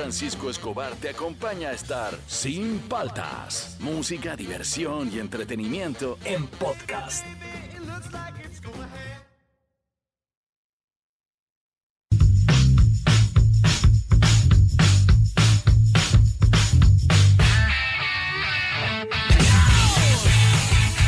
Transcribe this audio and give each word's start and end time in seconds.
Francisco 0.00 0.48
Escobar 0.48 0.94
te 0.94 1.10
acompaña 1.10 1.68
a 1.68 1.72
estar 1.72 2.18
sin 2.26 2.78
paltas. 2.78 3.76
Música, 3.80 4.34
diversión 4.34 5.12
y 5.12 5.18
entretenimiento 5.18 6.16
en 6.24 6.46
podcast. 6.46 7.22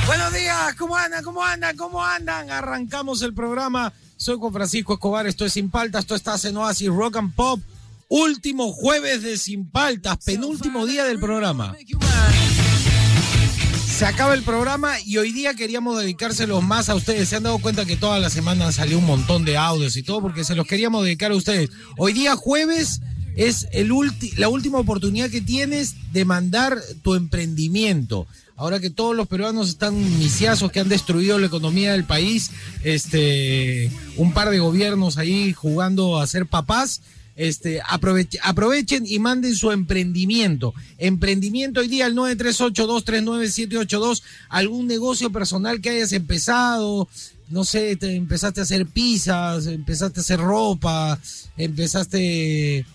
Buenos 0.07 0.35
días, 0.35 0.75
¿cómo 0.79 0.97
andan? 0.99 1.25
¿Cómo 1.25 1.43
andan? 1.43 1.77
¿Cómo 1.79 2.05
andan? 2.05 2.51
Arrancamos 2.51 3.23
el 3.23 3.33
programa. 3.33 3.91
Soy 4.19 4.39
con 4.39 4.53
Francisco 4.53 4.93
Escobar, 4.93 5.27
esto 5.27 5.47
es 5.47 5.55
Sin 5.55 5.71
Paltas, 5.71 6.01
esto 6.01 6.15
está 6.15 6.37
en 6.47 6.59
Oasis 6.59 6.91
Rock 6.91 7.17
and 7.17 7.35
Pop. 7.35 7.59
Último 8.15 8.75
jueves 8.75 9.23
de 9.23 9.39
Sin 9.39 9.65
Paltas, 9.65 10.19
penúltimo 10.23 10.85
día 10.85 11.05
del 11.05 11.19
programa. 11.19 11.75
Se 13.89 14.05
acaba 14.05 14.35
el 14.35 14.43
programa 14.43 15.01
y 15.01 15.17
hoy 15.17 15.33
día 15.33 15.55
queríamos 15.55 15.99
dedicárselos 15.99 16.63
más 16.63 16.91
a 16.91 16.95
ustedes. 16.95 17.31
Se 17.31 17.37
han 17.37 17.45
dado 17.45 17.59
cuenta 17.59 17.87
que 17.87 17.97
toda 17.97 18.19
la 18.19 18.29
semana 18.29 18.71
salió 18.71 18.99
un 18.99 19.07
montón 19.07 19.47
de 19.47 19.57
audios 19.57 19.97
y 19.97 20.03
todo 20.03 20.21
porque 20.21 20.45
se 20.45 20.55
los 20.55 20.67
queríamos 20.67 21.05
dedicar 21.05 21.33
a 21.33 21.37
ustedes. 21.37 21.71
Hoy 21.97 22.13
día 22.13 22.37
jueves 22.37 23.01
es 23.35 23.67
el 23.73 23.91
la 24.37 24.51
última 24.51 24.79
oportunidad 24.79 25.31
que 25.31 25.41
tienes 25.41 25.95
de 26.13 26.27
mandar 26.27 26.83
tu 27.03 27.15
emprendimiento. 27.15 28.27
Ahora 28.57 28.79
que 28.79 28.91
todos 28.91 29.17
los 29.17 29.27
peruanos 29.27 29.71
están 29.71 30.19
misiazos 30.19 30.71
que 30.71 30.81
han 30.81 30.91
destruido 30.91 31.39
la 31.39 31.47
economía 31.47 31.93
del 31.93 32.05
país, 32.05 32.51
este, 32.85 33.91
un 34.19 34.35
par 34.35 34.51
de 34.51 34.59
gobiernos 34.59 35.17
ahí 35.17 35.55
jugando 35.55 36.21
a 36.21 36.27
ser 36.27 36.45
papás, 36.45 37.01
este, 37.37 37.81
aprovechen 37.89 39.07
y 39.07 39.19
manden 39.19 39.57
su 39.57 39.73
emprendimiento. 39.73 40.75
Emprendimiento 40.99 41.81
hoy 41.81 41.89
día 41.89 42.05
al 42.07 42.15
938-239-782, 42.15 44.23
algún 44.49 44.87
negocio 44.87 45.33
personal 45.33 45.81
que 45.81 45.91
hayas 45.91 46.13
empezado, 46.13 47.09
no 47.49 47.65
sé, 47.65 47.97
te 47.97 48.15
empezaste 48.17 48.61
a 48.61 48.65
hacer 48.65 48.87
pizzas, 48.87 49.67
empezaste 49.67 50.21
a 50.21 50.23
hacer 50.23 50.39
ropa, 50.41 51.19
empezaste 51.57 52.87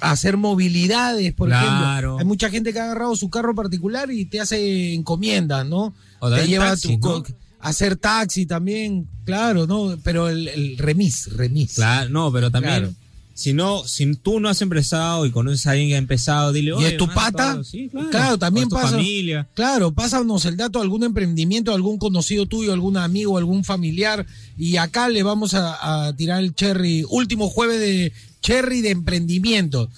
hacer 0.00 0.36
movilidades, 0.36 1.32
por 1.32 1.50
ejemplo. 1.50 2.18
Hay 2.18 2.24
mucha 2.24 2.50
gente 2.50 2.72
que 2.72 2.80
ha 2.80 2.84
agarrado 2.84 3.14
su 3.16 3.30
carro 3.30 3.54
particular 3.54 4.10
y 4.10 4.24
te 4.24 4.40
hace 4.40 4.94
encomiendas, 4.94 5.66
¿no? 5.66 5.94
te 6.20 6.46
lleva 6.46 6.72
a 6.72 6.76
tu 6.76 6.98
hacer 7.60 7.96
taxi 7.96 8.44
también, 8.44 9.08
claro, 9.24 9.66
¿no? 9.66 9.96
Pero 10.02 10.28
el, 10.28 10.76
remis, 10.76 11.32
remis. 11.32 11.74
Claro, 11.74 12.10
no, 12.10 12.30
pero 12.30 12.50
también 12.50 12.94
si 13.34 13.52
no, 13.52 13.86
si 13.86 14.14
tú 14.14 14.38
no 14.38 14.48
has 14.48 14.62
empezado 14.62 15.26
y 15.26 15.32
conoces 15.32 15.66
a 15.66 15.72
alguien 15.72 15.88
que 15.88 15.96
ha 15.96 15.98
empezado, 15.98 16.52
dile, 16.52 16.72
¿Y 16.78 16.84
es 16.84 16.96
tu 16.96 17.08
pata? 17.08 17.60
claro, 18.10 18.38
también 18.38 18.68
pasa. 18.68 18.90
Familia. 18.92 19.48
Claro, 19.54 19.92
pásanos 19.92 20.44
el 20.44 20.56
dato 20.56 20.80
algún 20.80 21.02
emprendimiento, 21.02 21.74
algún 21.74 21.98
conocido 21.98 22.46
tuyo, 22.46 22.72
algún 22.72 22.96
amigo, 22.96 23.36
algún 23.36 23.64
familiar. 23.64 24.24
Y 24.56 24.76
acá 24.76 25.08
le 25.08 25.24
vamos 25.24 25.54
a, 25.54 26.06
a 26.06 26.16
tirar 26.16 26.42
el 26.42 26.54
cherry. 26.54 27.04
Último 27.10 27.50
jueves 27.50 27.80
de 27.80 28.12
cherry 28.40 28.82
de 28.82 28.90
emprendimiento. 28.90 29.90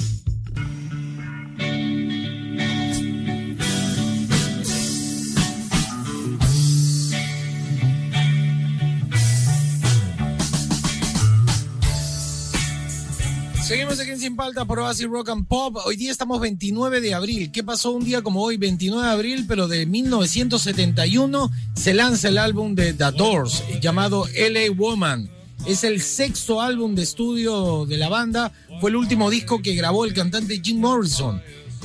Seguimos 13.66 14.00
aquí 14.00 14.12
en 14.12 14.20
Sin 14.20 14.36
Palta 14.36 14.64
por 14.66 14.78
Oasis 14.78 15.08
Rock 15.08 15.30
and 15.30 15.48
Pop. 15.48 15.78
Hoy 15.86 15.96
día 15.96 16.12
estamos 16.12 16.40
29 16.40 17.02
de 17.02 17.16
abril. 17.16 17.52
¿Qué 17.52 17.64
pasó 17.64 17.94
un 17.94 18.06
día 18.06 18.22
como 18.22 18.44
hoy, 18.44 18.58
29 18.58 19.08
de 19.08 19.12
abril, 19.12 19.46
pero 19.48 19.68
de 19.68 19.88
1971 19.88 21.52
se 21.74 21.96
lanza 21.96 22.28
el 22.28 22.38
álbum 22.38 22.76
de 22.76 22.94
The 22.94 23.14
Doors 23.18 23.64
llamado 23.82 24.28
LA 24.36 24.72
Woman. 24.72 25.32
Es 25.66 25.84
el 25.84 26.04
sexto 26.04 26.62
álbum 26.62 26.94
de 26.94 27.02
estudio 27.02 27.88
de 27.88 27.98
la 27.98 28.08
banda. 28.08 28.52
Fue 28.80 28.92
el 28.92 28.98
último 28.98 29.32
disco 29.32 29.64
que 29.64 29.74
grabó 29.74 30.06
el 30.06 30.14
cantante 30.14 30.62
Jim 30.64 30.80
Morrison, 30.80 31.42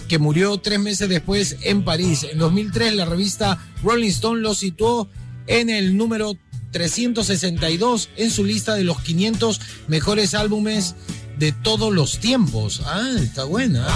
que 0.07 0.19
murió 0.19 0.59
tres 0.59 0.81
meses 0.81 1.09
después 1.09 1.57
en 1.63 1.83
París. 1.83 2.27
En 2.31 2.41
2003 2.41 2.95
la 2.95 3.07
revista 3.07 3.59
Rolling 3.83 4.11
Stone 4.11 4.43
lo 4.43 4.55
situó 4.55 5.09
en 5.47 5.71
el 5.71 5.97
número 5.97 6.37
362 6.73 8.11
en 8.17 8.31
su 8.31 8.45
lista 8.45 8.75
de 8.75 8.85
los 8.85 9.01
500 9.01 9.61
mejores 9.89 10.35
álbumes 10.35 10.95
de 11.41 11.51
todos 11.53 11.93
los 11.93 12.21
tiempos. 12.21 12.83
Ah, 12.85 13.11
está 13.19 13.43
buena. 13.45 13.87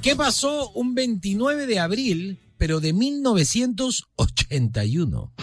¿Qué 0.00 0.16
pasó 0.16 0.70
un 0.70 0.94
29 0.94 1.66
de 1.66 1.78
abril, 1.78 2.40
pero 2.56 2.80
de 2.80 2.94
1981? 2.94 5.34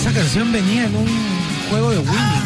Esa 0.00 0.12
canción 0.12 0.52
venía 0.52 0.84
en 0.84 0.94
un 0.94 1.08
juego 1.70 1.90
de 1.90 1.98
Winning. 1.98 2.37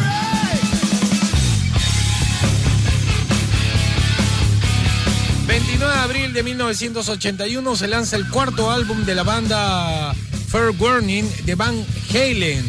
29 5.47 5.93
de 5.93 5.99
abril 5.99 6.33
de 6.33 6.43
1981 6.43 7.75
se 7.75 7.87
lanza 7.87 8.15
el 8.15 8.27
cuarto 8.29 8.71
álbum 8.71 9.03
de 9.03 9.13
la 9.13 9.23
banda 9.23 10.13
Fair 10.47 10.69
Warning 10.79 11.29
de 11.45 11.55
Van 11.55 11.85
Halen. 12.09 12.63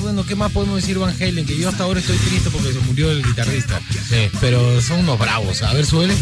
bueno, 0.00 0.24
¿qué 0.26 0.34
más 0.34 0.50
podemos 0.50 0.76
decir 0.76 0.98
Van 0.98 1.14
Halen? 1.14 1.46
Que 1.46 1.56
yo 1.56 1.68
hasta 1.68 1.84
ahora 1.84 2.00
estoy 2.00 2.16
triste 2.16 2.50
porque 2.50 2.72
se 2.72 2.80
murió 2.80 3.10
el 3.10 3.22
guitarrista. 3.22 3.80
Sí. 4.08 4.28
Pero 4.40 4.80
son 4.80 5.00
unos 5.00 5.18
bravos. 5.18 5.62
A 5.62 5.72
ver, 5.72 5.86
suele. 5.86 6.14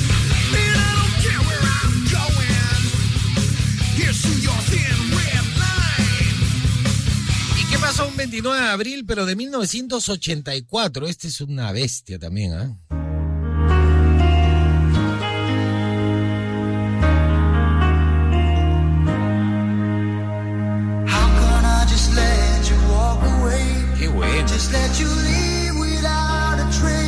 ¿Y 7.59 7.65
qué 7.71 7.79
pasó 7.79 8.07
un 8.07 8.17
29 8.17 8.61
de 8.61 8.69
abril, 8.69 9.05
pero 9.07 9.25
de 9.25 9.35
1984? 9.37 11.07
Este 11.07 11.29
es 11.29 11.41
una 11.41 11.73
bestia 11.73 12.19
también, 12.19 12.53
¿ah? 12.53 13.02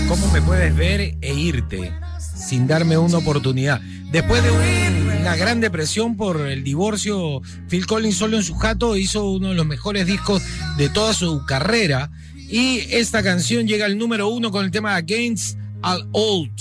¿Cómo 0.08 0.30
me 0.30 0.42
puedes 0.42 0.76
ver 0.76 1.16
e 1.20 1.34
irte 1.34 1.92
sin 2.18 2.66
darme 2.66 2.96
una 2.98 3.18
oportunidad? 3.18 3.80
Después 4.12 4.42
de 4.44 4.50
una 4.50 5.34
gran 5.36 5.60
depresión 5.60 6.16
por 6.16 6.46
el 6.46 6.62
divorcio, 6.62 7.40
Phil 7.68 7.86
Collins 7.86 8.16
solo 8.16 8.36
en 8.36 8.44
su 8.44 8.54
jato 8.54 8.96
hizo 8.96 9.28
uno 9.30 9.48
de 9.48 9.54
los 9.54 9.66
mejores 9.66 10.06
discos 10.06 10.42
de 10.76 10.88
toda 10.88 11.14
su 11.14 11.44
carrera. 11.46 12.10
Y 12.36 12.80
esta 12.90 13.22
canción 13.22 13.66
llega 13.66 13.86
al 13.86 13.98
número 13.98 14.28
uno 14.28 14.50
con 14.50 14.64
el 14.64 14.70
tema 14.70 14.94
Against 14.94 15.58
All 15.82 16.08
Old. 16.12 16.60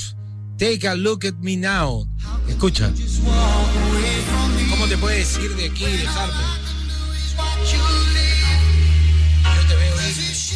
Take 0.57 0.87
a 0.87 0.95
look 0.95 1.25
at 1.25 1.35
me 1.41 1.57
now. 1.57 2.07
Escucha. 2.47 2.91
¿Cómo 4.69 4.87
te 4.87 4.97
puedes 4.97 5.37
ir 5.37 5.55
de 5.55 5.65
aquí 5.65 5.83
y 5.83 5.97
dejarme? 5.97 6.43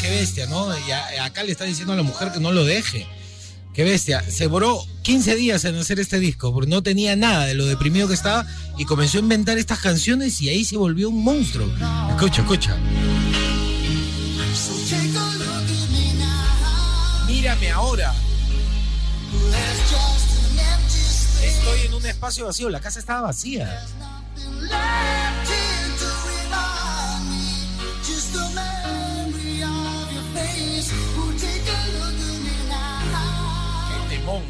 Qué 0.07 0.15
bestia, 0.15 0.45
¿no? 0.45 0.69
Y 0.87 0.91
acá 1.19 1.43
le 1.43 1.51
está 1.51 1.65
diciendo 1.65 1.91
a 1.91 1.97
la 1.97 2.03
mujer 2.03 2.31
que 2.31 2.39
no 2.39 2.53
lo 2.53 2.63
deje. 2.63 3.05
Qué 3.73 3.83
bestia. 3.83 4.23
Se 4.23 4.47
borró 4.47 4.81
15 5.01 5.35
días 5.35 5.65
en 5.65 5.75
hacer 5.75 5.99
este 5.99 6.17
disco 6.17 6.53
porque 6.53 6.69
no 6.69 6.81
tenía 6.81 7.17
nada 7.17 7.45
de 7.45 7.55
lo 7.55 7.65
deprimido 7.65 8.07
que 8.07 8.13
estaba 8.13 8.47
y 8.77 8.85
comenzó 8.85 9.17
a 9.17 9.21
inventar 9.21 9.57
estas 9.57 9.79
canciones 9.79 10.39
y 10.39 10.47
ahí 10.47 10.63
se 10.63 10.77
volvió 10.77 11.09
un 11.09 11.21
monstruo. 11.25 11.67
Escucha, 12.11 12.41
escucha. 12.41 12.77
Mírame 17.27 17.69
ahora. 17.71 18.15
Estoy 21.43 21.85
en 21.85 21.93
un 21.93 22.05
espacio 22.05 22.45
vacío, 22.45 22.69
la 22.69 22.79
casa 22.79 22.99
estaba 22.99 23.23
vacía. 23.23 23.85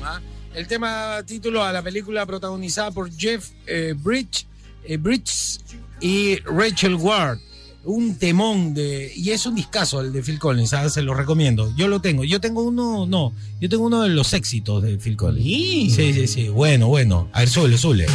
¿Ah? 0.03 0.21
El 0.53 0.67
tema 0.67 1.21
título 1.25 1.63
a 1.63 1.71
la 1.71 1.81
película 1.81 2.25
protagonizada 2.25 2.91
por 2.91 3.11
Jeff 3.11 3.49
eh, 3.67 3.93
Bridge, 3.95 4.47
eh, 4.83 4.97
Bridges 4.97 5.61
y 6.01 6.37
Rachel 6.37 6.95
Ward. 6.95 7.39
Un 7.83 8.15
temón 8.17 8.73
de. 8.73 9.13
Y 9.15 9.29
es 9.29 9.45
un 9.45 9.55
discazo 9.55 10.01
el 10.01 10.11
de 10.11 10.21
Phil 10.21 10.39
Collins, 10.39 10.73
¿ah? 10.73 10.89
se 10.89 11.01
lo 11.01 11.13
recomiendo. 11.13 11.73
Yo 11.77 11.87
lo 11.87 12.01
tengo. 12.01 12.25
Yo 12.25 12.41
tengo 12.41 12.63
uno, 12.63 13.05
no. 13.05 13.33
Yo 13.61 13.69
tengo 13.69 13.85
uno 13.85 14.01
de 14.01 14.09
los 14.09 14.33
éxitos 14.33 14.83
de 14.83 14.97
Phil 14.97 15.15
Collins. 15.15 15.95
Sí, 15.95 16.13
sí, 16.13 16.27
sí. 16.27 16.49
Bueno, 16.49 16.87
bueno. 16.87 17.29
A 17.31 17.39
ver, 17.39 17.49
sube, 17.49 17.77
sube. 17.77 18.07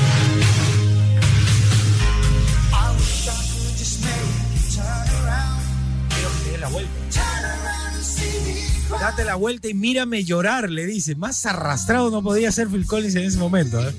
Date 9.12 9.24
la 9.26 9.34
vuelta 9.34 9.68
y 9.68 9.74
mírame 9.74 10.24
llorar, 10.24 10.70
le 10.70 10.86
dice. 10.86 11.14
Más 11.16 11.44
arrastrado 11.44 12.10
no 12.10 12.22
podía 12.22 12.50
ser 12.50 12.68
Phil 12.68 12.86
Collins 12.86 13.14
en 13.14 13.24
ese 13.24 13.36
momento. 13.36 13.86
¿eh? 13.86 13.92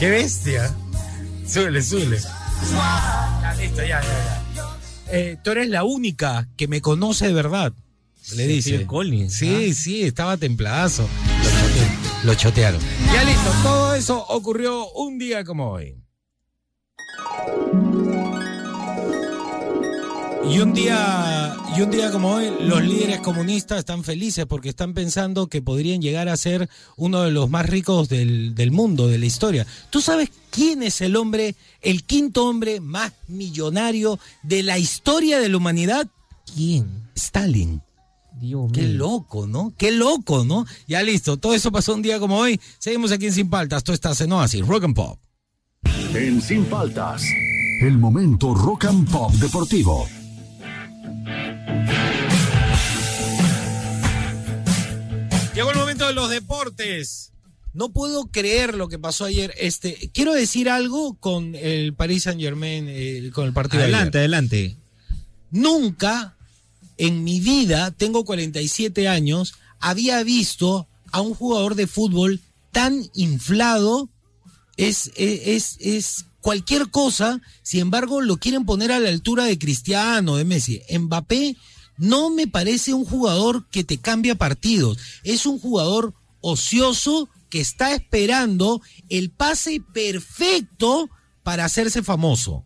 ¡Qué 0.00 0.10
bestia! 0.10 0.74
Súbele, 1.46 1.80
súbele. 1.80 2.18
Ya, 2.72 3.54
listo, 3.60 3.82
ya, 3.82 4.02
ya, 4.02 4.44
ya. 4.56 4.76
Eh, 5.12 5.38
tú 5.44 5.52
eres 5.52 5.68
la 5.68 5.84
única 5.84 6.48
que 6.56 6.66
me 6.66 6.80
conoce 6.80 7.28
de 7.28 7.32
verdad. 7.32 7.72
Le 8.34 8.48
dice. 8.48 8.78
Phil 8.78 8.88
Collins. 8.88 9.34
Sí, 9.34 9.72
sí, 9.72 10.02
estaba 10.02 10.36
templadazo. 10.36 11.08
Lo, 12.24 12.32
lo 12.32 12.34
chotearon. 12.34 12.80
Ya 13.14 13.22
listo, 13.22 13.50
todo 13.62 13.94
eso 13.94 14.26
ocurrió 14.30 14.90
un 14.94 15.16
día 15.16 15.44
como 15.44 15.70
hoy. 15.70 15.94
Y 20.48 20.60
un 20.60 20.72
día, 20.72 21.56
y 21.76 21.80
un 21.82 21.90
día 21.90 22.12
como 22.12 22.34
hoy, 22.34 22.50
los 22.60 22.82
líderes 22.82 23.20
comunistas 23.20 23.80
están 23.80 24.04
felices 24.04 24.46
porque 24.46 24.68
están 24.68 24.94
pensando 24.94 25.48
que 25.48 25.60
podrían 25.60 26.00
llegar 26.00 26.28
a 26.28 26.36
ser 26.36 26.68
uno 26.96 27.22
de 27.22 27.32
los 27.32 27.50
más 27.50 27.66
ricos 27.66 28.08
del, 28.08 28.54
del, 28.54 28.70
mundo, 28.70 29.08
de 29.08 29.18
la 29.18 29.26
historia. 29.26 29.66
¿Tú 29.90 30.00
sabes 30.00 30.30
quién 30.50 30.82
es 30.82 31.00
el 31.00 31.16
hombre, 31.16 31.56
el 31.82 32.04
quinto 32.04 32.46
hombre 32.46 32.80
más 32.80 33.12
millonario 33.26 34.20
de 34.44 34.62
la 34.62 34.78
historia 34.78 35.40
de 35.40 35.48
la 35.48 35.56
humanidad? 35.56 36.06
¿Quién? 36.54 37.08
Stalin. 37.14 37.82
Dios 38.40 38.70
Qué 38.72 38.88
loco, 38.88 39.46
¿no? 39.46 39.72
Qué 39.76 39.90
loco, 39.90 40.44
¿no? 40.44 40.66
Ya 40.86 41.02
listo, 41.02 41.38
todo 41.38 41.54
eso 41.54 41.72
pasó 41.72 41.94
un 41.94 42.02
día 42.02 42.18
como 42.18 42.38
hoy. 42.38 42.60
Seguimos 42.78 43.10
aquí 43.10 43.26
en 43.26 43.32
Sin 43.32 43.50
Paltas. 43.50 43.82
Tú 43.82 43.92
estás 43.92 44.20
en 44.20 44.32
Oasis, 44.32 44.66
Rock 44.66 44.84
and 44.84 44.94
Pop. 44.94 45.18
En 46.14 46.40
Sin 46.40 46.64
Paltas, 46.66 47.22
el 47.80 47.98
momento 47.98 48.54
Rock 48.54 48.84
and 48.86 49.10
Pop 49.10 49.32
deportivo. 49.32 50.06
Llegó 55.54 55.70
el 55.70 55.78
momento 55.78 56.06
de 56.06 56.12
los 56.12 56.28
deportes. 56.28 57.32
No 57.72 57.90
puedo 57.90 58.26
creer 58.26 58.74
lo 58.74 58.88
que 58.88 58.98
pasó 58.98 59.24
ayer. 59.24 59.54
Este, 59.58 60.10
quiero 60.12 60.34
decir 60.34 60.68
algo 60.68 61.14
con 61.14 61.54
el 61.54 61.94
Paris 61.94 62.24
Saint 62.24 62.40
Germain, 62.40 62.86
eh, 62.88 63.30
con 63.32 63.46
el 63.46 63.52
partido. 63.52 63.82
Adelante, 63.82 64.18
adelante. 64.18 64.76
Nunca 65.50 66.36
en 66.98 67.24
mi 67.24 67.40
vida, 67.40 67.90
tengo 67.90 68.24
47 68.24 69.08
años, 69.08 69.54
había 69.80 70.22
visto 70.22 70.88
a 71.12 71.20
un 71.20 71.34
jugador 71.34 71.74
de 71.74 71.86
fútbol 71.86 72.40
tan 72.72 73.08
inflado. 73.14 74.08
Es, 74.76 75.10
es, 75.16 75.76
es 75.80 76.26
cualquier 76.46 76.92
cosa. 76.92 77.40
Sin 77.64 77.80
embargo, 77.80 78.20
lo 78.20 78.36
quieren 78.36 78.66
poner 78.66 78.92
a 78.92 79.00
la 79.00 79.08
altura 79.08 79.46
de 79.46 79.58
Cristiano, 79.58 80.36
de 80.36 80.44
Messi. 80.44 80.80
Mbappé 80.96 81.56
no 81.98 82.30
me 82.30 82.46
parece 82.46 82.94
un 82.94 83.04
jugador 83.04 83.68
que 83.68 83.82
te 83.82 83.98
cambia 83.98 84.36
partidos. 84.36 84.96
Es 85.24 85.44
un 85.44 85.58
jugador 85.58 86.14
ocioso 86.40 87.28
que 87.50 87.60
está 87.60 87.94
esperando 87.94 88.80
el 89.08 89.30
pase 89.30 89.82
perfecto 89.92 91.10
para 91.42 91.64
hacerse 91.64 92.04
famoso. 92.04 92.64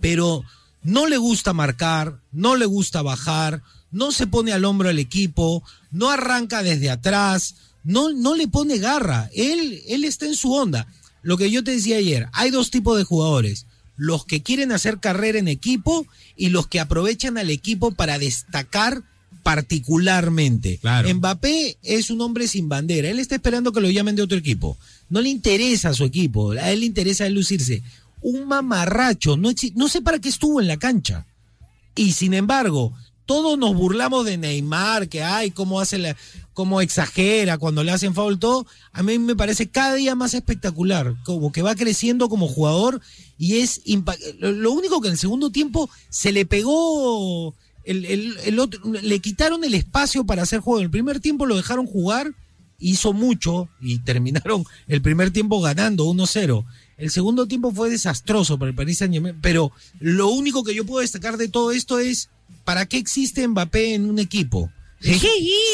Pero 0.00 0.44
no 0.82 1.06
le 1.06 1.16
gusta 1.16 1.54
marcar, 1.54 2.20
no 2.30 2.56
le 2.56 2.66
gusta 2.66 3.00
bajar, 3.00 3.62
no 3.90 4.12
se 4.12 4.26
pone 4.26 4.52
al 4.52 4.66
hombro 4.66 4.90
al 4.90 4.98
equipo, 4.98 5.62
no 5.90 6.10
arranca 6.10 6.62
desde 6.62 6.90
atrás, 6.90 7.54
no, 7.84 8.12
no 8.12 8.34
le 8.34 8.48
pone 8.48 8.76
garra. 8.76 9.30
Él, 9.32 9.80
él 9.88 10.04
está 10.04 10.26
en 10.26 10.36
su 10.36 10.52
onda. 10.52 10.86
Lo 11.24 11.36
que 11.36 11.50
yo 11.50 11.64
te 11.64 11.72
decía 11.72 11.96
ayer, 11.96 12.28
hay 12.32 12.50
dos 12.50 12.70
tipos 12.70 12.96
de 12.96 13.02
jugadores 13.02 13.66
los 13.96 14.24
que 14.24 14.42
quieren 14.42 14.72
hacer 14.72 14.98
carrera 14.98 15.38
en 15.38 15.48
equipo 15.48 16.06
y 16.36 16.48
los 16.48 16.66
que 16.66 16.80
aprovechan 16.80 17.38
al 17.38 17.50
equipo 17.50 17.92
para 17.92 18.18
destacar 18.18 19.02
particularmente. 19.42 20.80
Mbappé 21.14 21.76
es 21.82 22.10
un 22.10 22.20
hombre 22.20 22.48
sin 22.48 22.68
bandera. 22.68 23.10
Él 23.10 23.18
está 23.18 23.34
esperando 23.36 23.72
que 23.72 23.80
lo 23.80 23.90
llamen 23.90 24.16
de 24.16 24.22
otro 24.22 24.38
equipo. 24.38 24.76
No 25.10 25.20
le 25.20 25.28
interesa 25.28 25.90
a 25.90 25.94
su 25.94 26.04
equipo. 26.04 26.52
A 26.52 26.70
él 26.70 26.80
le 26.80 26.86
interesa 26.86 27.28
lucirse. 27.28 27.82
Un 28.22 28.48
mamarracho. 28.48 29.36
No, 29.36 29.50
no 29.74 29.88
sé 29.88 30.00
para 30.00 30.18
qué 30.18 30.30
estuvo 30.30 30.60
en 30.60 30.66
la 30.66 30.78
cancha. 30.78 31.26
Y 31.94 32.12
sin 32.12 32.34
embargo, 32.34 32.96
todos 33.26 33.58
nos 33.58 33.74
burlamos 33.74 34.24
de 34.24 34.36
Neymar, 34.36 35.08
que 35.08 35.22
ay, 35.22 35.50
cómo 35.50 35.80
hace 35.80 35.98
la, 35.98 36.16
cómo 36.52 36.80
exagera 36.80 37.58
cuando 37.58 37.84
le 37.84 37.92
hacen 37.92 38.14
foul 38.14 38.38
todo. 38.38 38.66
A 38.92 39.02
mí 39.02 39.18
me 39.18 39.36
parece 39.36 39.68
cada 39.68 39.94
día 39.94 40.14
más 40.14 40.34
espectacular, 40.34 41.14
como 41.24 41.52
que 41.52 41.62
va 41.62 41.74
creciendo 41.74 42.28
como 42.28 42.48
jugador 42.48 43.00
y 43.38 43.56
es 43.56 43.82
lo 44.38 44.72
único 44.72 45.00
que 45.00 45.08
en 45.08 45.12
el 45.12 45.18
segundo 45.18 45.50
tiempo 45.50 45.90
se 46.08 46.32
le 46.32 46.46
pegó 46.46 47.54
el, 47.84 48.58
otro, 48.58 48.80
le 48.92 49.18
quitaron 49.20 49.64
el 49.64 49.74
espacio 49.74 50.24
para 50.24 50.42
hacer 50.42 50.60
juego. 50.60 50.80
En 50.80 50.84
el 50.84 50.90
primer 50.90 51.20
tiempo 51.20 51.46
lo 51.46 51.56
dejaron 51.56 51.86
jugar, 51.86 52.34
hizo 52.78 53.12
mucho 53.12 53.68
y 53.80 53.98
terminaron 54.04 54.64
el 54.86 55.02
primer 55.02 55.30
tiempo 55.30 55.60
ganando 55.60 56.06
1-0. 56.06 56.64
El 56.96 57.10
segundo 57.10 57.46
tiempo 57.46 57.72
fue 57.72 57.90
desastroso 57.90 58.58
para 58.58 58.70
el 58.70 58.76
Paris 58.76 58.98
Saint-Germain, 58.98 59.38
pero 59.40 59.72
lo 60.00 60.28
único 60.28 60.62
que 60.64 60.74
yo 60.74 60.84
puedo 60.84 61.00
destacar 61.00 61.36
de 61.36 61.48
todo 61.48 61.72
esto 61.72 61.98
es 61.98 62.28
¿Para 62.64 62.86
qué 62.86 62.96
existe 62.96 63.46
Mbappé 63.46 63.94
en 63.94 64.08
un 64.08 64.18
equipo? 64.18 64.70
Es 65.00 65.22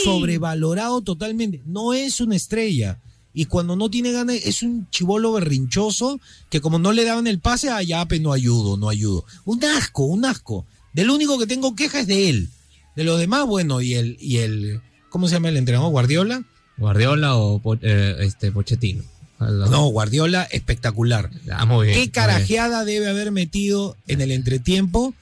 sobrevalorado 0.04 1.02
totalmente. 1.02 1.62
No 1.64 1.94
es 1.94 2.20
una 2.20 2.34
estrella. 2.34 2.98
Y 3.32 3.44
cuando 3.44 3.76
no 3.76 3.88
tiene 3.88 4.10
ganas, 4.10 4.36
es 4.44 4.62
un 4.64 4.90
chivolo 4.90 5.32
berrinchoso 5.32 6.20
que 6.50 6.60
como 6.60 6.80
no 6.80 6.92
le 6.92 7.04
daban 7.04 7.28
el 7.28 7.38
pase, 7.38 7.70
a 7.70 7.80
Yape 7.80 8.18
no 8.18 8.32
ayudo, 8.32 8.76
no 8.76 8.88
ayudo. 8.88 9.24
Un 9.44 9.64
asco, 9.64 10.04
un 10.04 10.24
asco. 10.24 10.66
Del 10.92 11.10
único 11.10 11.38
que 11.38 11.46
tengo 11.46 11.76
queja 11.76 12.00
es 12.00 12.08
de 12.08 12.28
él. 12.28 12.48
De 12.96 13.04
los 13.04 13.20
demás, 13.20 13.46
bueno, 13.46 13.80
y 13.80 13.94
el, 13.94 14.16
y 14.20 14.38
el, 14.38 14.80
¿cómo 15.10 15.28
se 15.28 15.34
llama 15.34 15.50
el 15.50 15.58
entrenador? 15.58 15.92
¿Guardiola? 15.92 16.42
Guardiola 16.76 17.36
o 17.36 17.62
eh, 17.82 18.16
este 18.20 18.50
Pochettino. 18.50 19.04
No, 19.40 19.86
Guardiola 19.86 20.44
espectacular. 20.50 21.30
Ah, 21.50 21.64
muy 21.64 21.88
bien, 21.88 21.98
¿Qué 21.98 22.10
carajeada 22.10 22.84
debe 22.84 23.08
haber 23.08 23.32
metido 23.32 23.96
en 24.06 24.20
el 24.20 24.32
entretiempo? 24.32 25.14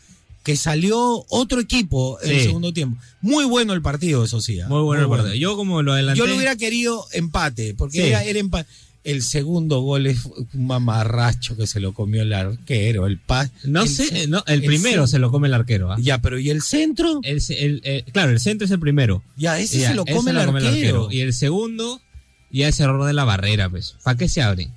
que 0.48 0.56
salió 0.56 1.26
otro 1.28 1.60
equipo 1.60 2.18
en 2.22 2.30
el 2.30 2.42
segundo 2.42 2.72
tiempo. 2.72 2.98
Muy 3.20 3.44
bueno 3.44 3.74
el 3.74 3.82
partido, 3.82 4.24
eso 4.24 4.40
sí. 4.40 4.58
¿ah? 4.60 4.66
Muy 4.66 4.80
bueno 4.80 5.02
el 5.02 5.08
partido. 5.10 5.34
Yo 5.34 5.56
como 5.56 5.82
lo 5.82 5.92
adelanté. 5.92 6.18
Yo 6.18 6.26
lo 6.26 6.36
hubiera 6.36 6.56
querido 6.56 7.06
empate, 7.12 7.74
porque 7.74 8.08
era, 8.08 8.24
empate. 8.24 8.66
El 9.04 9.20
segundo 9.22 9.80
gol 9.82 10.06
es 10.06 10.24
un 10.24 10.66
mamarracho 10.66 11.54
que 11.54 11.66
se 11.66 11.80
lo 11.80 11.92
comió 11.92 12.22
el 12.22 12.32
arquero. 12.32 13.06
El 13.06 13.20
No 13.64 13.86
sé, 13.86 14.26
no, 14.26 14.42
el, 14.46 14.62
primero 14.62 15.06
se 15.06 15.18
lo 15.18 15.30
come 15.30 15.48
el 15.48 15.54
arquero. 15.54 15.92
¿ah? 15.92 15.98
Ya, 16.00 16.22
pero 16.22 16.38
¿y 16.38 16.48
el 16.48 16.62
centro? 16.62 17.20
El, 17.24 17.42
claro, 18.12 18.30
el 18.30 18.40
centro 18.40 18.64
es 18.64 18.70
el 18.70 18.80
primero. 18.80 19.22
Ya, 19.36 19.58
ese 19.58 19.86
se, 19.86 19.94
lo 19.94 20.06
come, 20.06 20.30
el 20.30 20.38
arquero. 20.38 21.08
Y 21.10 21.20
el 21.20 21.34
segundo, 21.34 22.00
ya 22.50 22.68
es 22.68 22.80
error 22.80 23.04
de 23.04 23.12
la 23.12 23.24
barrera, 23.24 23.68
pues. 23.68 23.96
¿Para 24.02 24.16
qué 24.16 24.28
se 24.28 24.42
abre? 24.42 24.70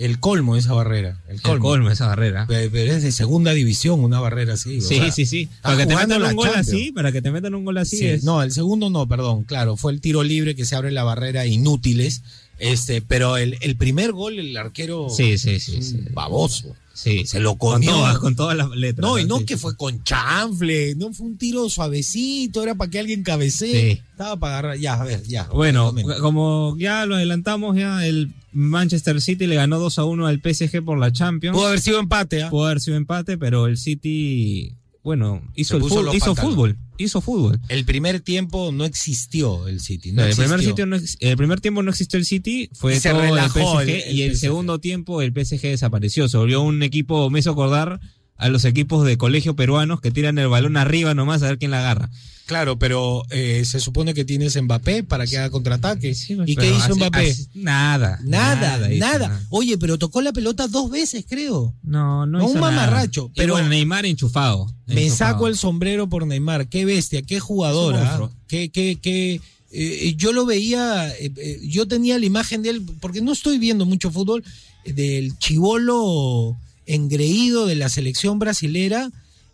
el 0.00 0.18
colmo 0.18 0.54
de 0.54 0.60
esa 0.60 0.72
barrera. 0.72 1.18
El 1.28 1.42
colmo, 1.42 1.88
de 1.88 1.92
esa 1.92 2.06
barrera. 2.06 2.46
Pero, 2.48 2.92
es 2.92 3.02
de 3.02 3.12
segunda 3.12 3.52
división 3.52 4.00
una 4.00 4.18
barrera 4.18 4.54
así. 4.54 4.80
Sí, 4.80 4.98
sí, 5.12 5.26
sí. 5.26 5.48
Para 5.60 5.76
que 5.76 5.86
te 5.86 5.94
metan 5.94 6.22
un 6.22 6.36
gol 6.36 6.50
así, 6.54 6.90
para 6.90 7.12
que 7.12 7.20
te 7.20 7.30
metan 7.30 7.54
un 7.54 7.66
gol 7.66 7.76
así. 7.76 8.18
No, 8.22 8.42
el 8.42 8.50
segundo 8.50 8.88
no, 8.88 9.06
perdón. 9.06 9.44
Claro, 9.44 9.76
fue 9.76 9.92
el 9.92 10.00
tiro 10.00 10.22
libre 10.22 10.54
que 10.54 10.64
se 10.64 10.74
abre 10.74 10.90
la 10.90 11.04
barrera 11.04 11.46
inútiles. 11.46 12.22
Este, 12.58 13.02
pero 13.02 13.36
el, 13.36 13.58
el 13.60 13.76
primer 13.76 14.12
gol, 14.12 14.38
el 14.38 14.56
arquero. 14.56 15.08
Sí, 15.10 15.36
sí, 15.36 15.60
sí. 15.60 15.82
sí. 15.82 16.00
Baboso. 16.12 16.74
Sí. 16.92 17.24
Se 17.26 17.40
lo 17.40 17.56
comió. 17.56 17.90
Con 17.90 18.00
todas, 18.00 18.18
con 18.18 18.36
todas 18.36 18.56
las 18.56 18.70
letras. 18.70 19.08
No, 19.08 19.18
y 19.18 19.24
no 19.24 19.44
que 19.44 19.56
fue 19.56 19.76
con 19.76 20.02
chanfle, 20.04 20.94
no 20.96 21.12
fue 21.12 21.26
un 21.26 21.38
tiro 21.38 21.68
suavecito, 21.68 22.62
era 22.62 22.74
para 22.74 22.90
que 22.90 22.98
alguien 22.98 23.22
cabecee. 23.22 23.94
Sí. 23.94 24.02
Estaba 24.10 24.36
para 24.36 24.58
agarrar. 24.58 24.78
Ya, 24.78 24.94
a 24.94 25.04
ver, 25.04 25.22
ya. 25.24 25.44
Bueno, 25.44 25.94
como 26.20 26.76
ya 26.78 27.06
lo 27.06 27.14
adelantamos, 27.14 27.76
ya 27.76 28.06
el 28.06 28.32
Manchester 28.52 29.20
City 29.20 29.46
le 29.46 29.54
ganó 29.54 29.78
2 29.78 29.98
a 29.98 30.04
1 30.04 30.26
al 30.26 30.40
PSG 30.42 30.84
por 30.84 30.98
la 30.98 31.12
Champions. 31.12 31.56
Pudo 31.56 31.68
haber 31.68 31.80
sido 31.80 32.00
empate, 32.00 32.42
¿ah? 32.42 32.50
Pudo 32.50 32.66
haber 32.66 32.80
sido 32.80 32.96
empate, 32.96 33.38
pero 33.38 33.66
el 33.66 33.78
City 33.78 34.74
bueno, 35.02 35.42
hizo, 35.54 35.76
el 35.76 35.82
fútbol, 35.82 36.14
hizo 36.14 36.34
fútbol, 36.34 36.76
hizo 36.98 37.20
fútbol. 37.22 37.58
El 37.68 37.86
primer 37.86 38.20
tiempo 38.20 38.70
no 38.70 38.84
existió 38.84 39.66
el 39.66 39.80
City. 39.80 40.12
No 40.12 40.24
el, 40.24 40.36
primer 40.36 40.60
sitio 40.62 40.84
no, 40.84 40.96
el 40.96 41.36
primer 41.38 41.60
tiempo 41.60 41.82
no 41.82 41.90
existió 41.90 42.18
el 42.18 42.26
City, 42.26 42.68
fue 42.74 42.96
y 42.96 43.00
todo 43.00 43.22
el 43.22 43.50
PSG, 43.50 44.12
y 44.12 44.22
el 44.22 44.36
segundo 44.36 44.78
tiempo 44.78 45.22
el 45.22 45.32
PSG 45.32 45.62
desapareció. 45.62 46.28
Se 46.28 46.36
volvió 46.36 46.60
un 46.60 46.82
equipo, 46.82 47.30
me 47.30 47.38
hizo 47.38 47.50
acordar 47.50 47.98
a 48.36 48.48
los 48.50 48.64
equipos 48.66 49.06
de 49.06 49.16
colegio 49.16 49.56
peruanos 49.56 50.00
que 50.00 50.10
tiran 50.10 50.38
el 50.38 50.48
balón 50.48 50.76
arriba 50.76 51.14
nomás 51.14 51.42
a 51.42 51.48
ver 51.48 51.58
quién 51.58 51.70
la 51.70 51.80
agarra. 51.80 52.10
Claro, 52.50 52.80
pero 52.80 53.22
eh, 53.30 53.64
se 53.64 53.78
supone 53.78 54.12
que 54.12 54.24
tienes 54.24 54.60
Mbappé 54.60 55.04
para 55.04 55.24
que 55.24 55.38
haga 55.38 55.50
contraataque. 55.50 56.16
¿Y 56.46 56.56
qué 56.56 56.74
hizo 56.74 56.96
Mbappé? 56.96 57.32
nada, 57.54 58.18
nada. 58.24 58.88
Nada, 58.88 59.40
Oye, 59.50 59.78
pero 59.78 59.98
tocó 59.98 60.20
la 60.20 60.32
pelota 60.32 60.66
dos 60.66 60.90
veces, 60.90 61.24
creo. 61.28 61.72
No, 61.84 62.26
no, 62.26 62.38
hizo 62.38 62.54
Un 62.54 62.58
mamarracho. 62.58 63.30
Pero 63.36 63.62
Neymar 63.62 64.04
enchufado. 64.04 64.66
Me 64.88 65.08
saco 65.10 65.46
el 65.46 65.56
sombrero 65.56 66.08
por 66.08 66.26
Neymar. 66.26 66.66
Qué 66.66 66.84
bestia, 66.84 67.22
qué 67.22 67.38
jugadora. 67.38 68.28
Qué, 68.48 68.68
qué, 68.70 68.98
qué. 69.00 69.40
Eh, 69.70 70.14
yo 70.16 70.32
lo 70.32 70.44
veía, 70.44 71.08
eh, 71.08 71.60
yo 71.62 71.86
tenía 71.86 72.18
la 72.18 72.26
imagen 72.26 72.62
de 72.62 72.70
él, 72.70 72.82
porque 73.00 73.22
no 73.22 73.30
estoy 73.30 73.58
viendo 73.58 73.86
mucho 73.86 74.10
fútbol, 74.10 74.42
del 74.84 75.38
chivolo 75.38 76.56
engreído 76.84 77.66
de 77.66 77.76
la 77.76 77.88
selección 77.88 78.40
brasilera 78.40 79.08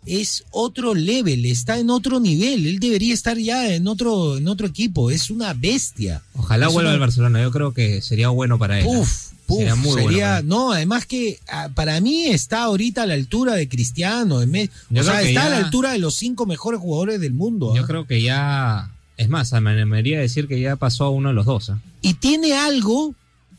es 0.07 0.45
otro 0.51 0.93
level, 0.93 1.45
está 1.45 1.77
en 1.77 1.89
otro 1.89 2.19
nivel. 2.19 2.65
Él 2.65 2.79
debería 2.79 3.13
estar 3.13 3.37
ya 3.37 3.73
en 3.73 3.87
otro, 3.87 4.37
en 4.37 4.47
otro 4.47 4.67
equipo. 4.67 5.11
Es 5.11 5.29
una 5.29 5.53
bestia. 5.53 6.21
Ojalá 6.33 6.69
vuelva 6.69 6.91
al 6.91 6.99
Barcelona. 6.99 7.41
Yo 7.41 7.51
creo 7.51 7.73
que 7.73 8.01
sería 8.01 8.29
bueno 8.29 8.57
para 8.57 8.79
él. 8.79 8.85
¿eh? 8.85 8.89
Uf, 8.89 9.27
sería 9.47 9.75
muy 9.75 10.01
bueno 10.01 10.41
No, 10.43 10.71
además 10.71 11.05
que 11.05 11.39
ah, 11.49 11.69
para 11.73 11.99
mí 11.99 12.25
está 12.25 12.63
ahorita 12.63 13.03
a 13.03 13.05
la 13.05 13.13
altura 13.13 13.55
de 13.55 13.67
Cristiano. 13.67 14.39
De 14.39 14.69
o 14.97 15.03
sea, 15.03 15.21
está 15.21 15.47
a 15.47 15.49
la 15.49 15.57
altura 15.57 15.91
de 15.91 15.99
los 15.99 16.15
cinco 16.15 16.45
mejores 16.45 16.79
jugadores 16.79 17.19
del 17.19 17.33
mundo. 17.33 17.75
Yo 17.75 17.83
¿ah? 17.83 17.87
creo 17.87 18.07
que 18.07 18.21
ya. 18.21 18.91
Es 19.17 19.29
más, 19.29 19.51
me 19.61 19.71
animaría 19.71 20.19
a 20.19 20.21
decir 20.21 20.47
que 20.47 20.59
ya 20.59 20.75
pasó 20.75 21.05
a 21.05 21.09
uno 21.09 21.29
de 21.29 21.35
los 21.35 21.45
dos. 21.45 21.69
¿ah? 21.71 21.79
Y 22.01 22.15
tiene 22.15 22.53
algo 22.53 23.15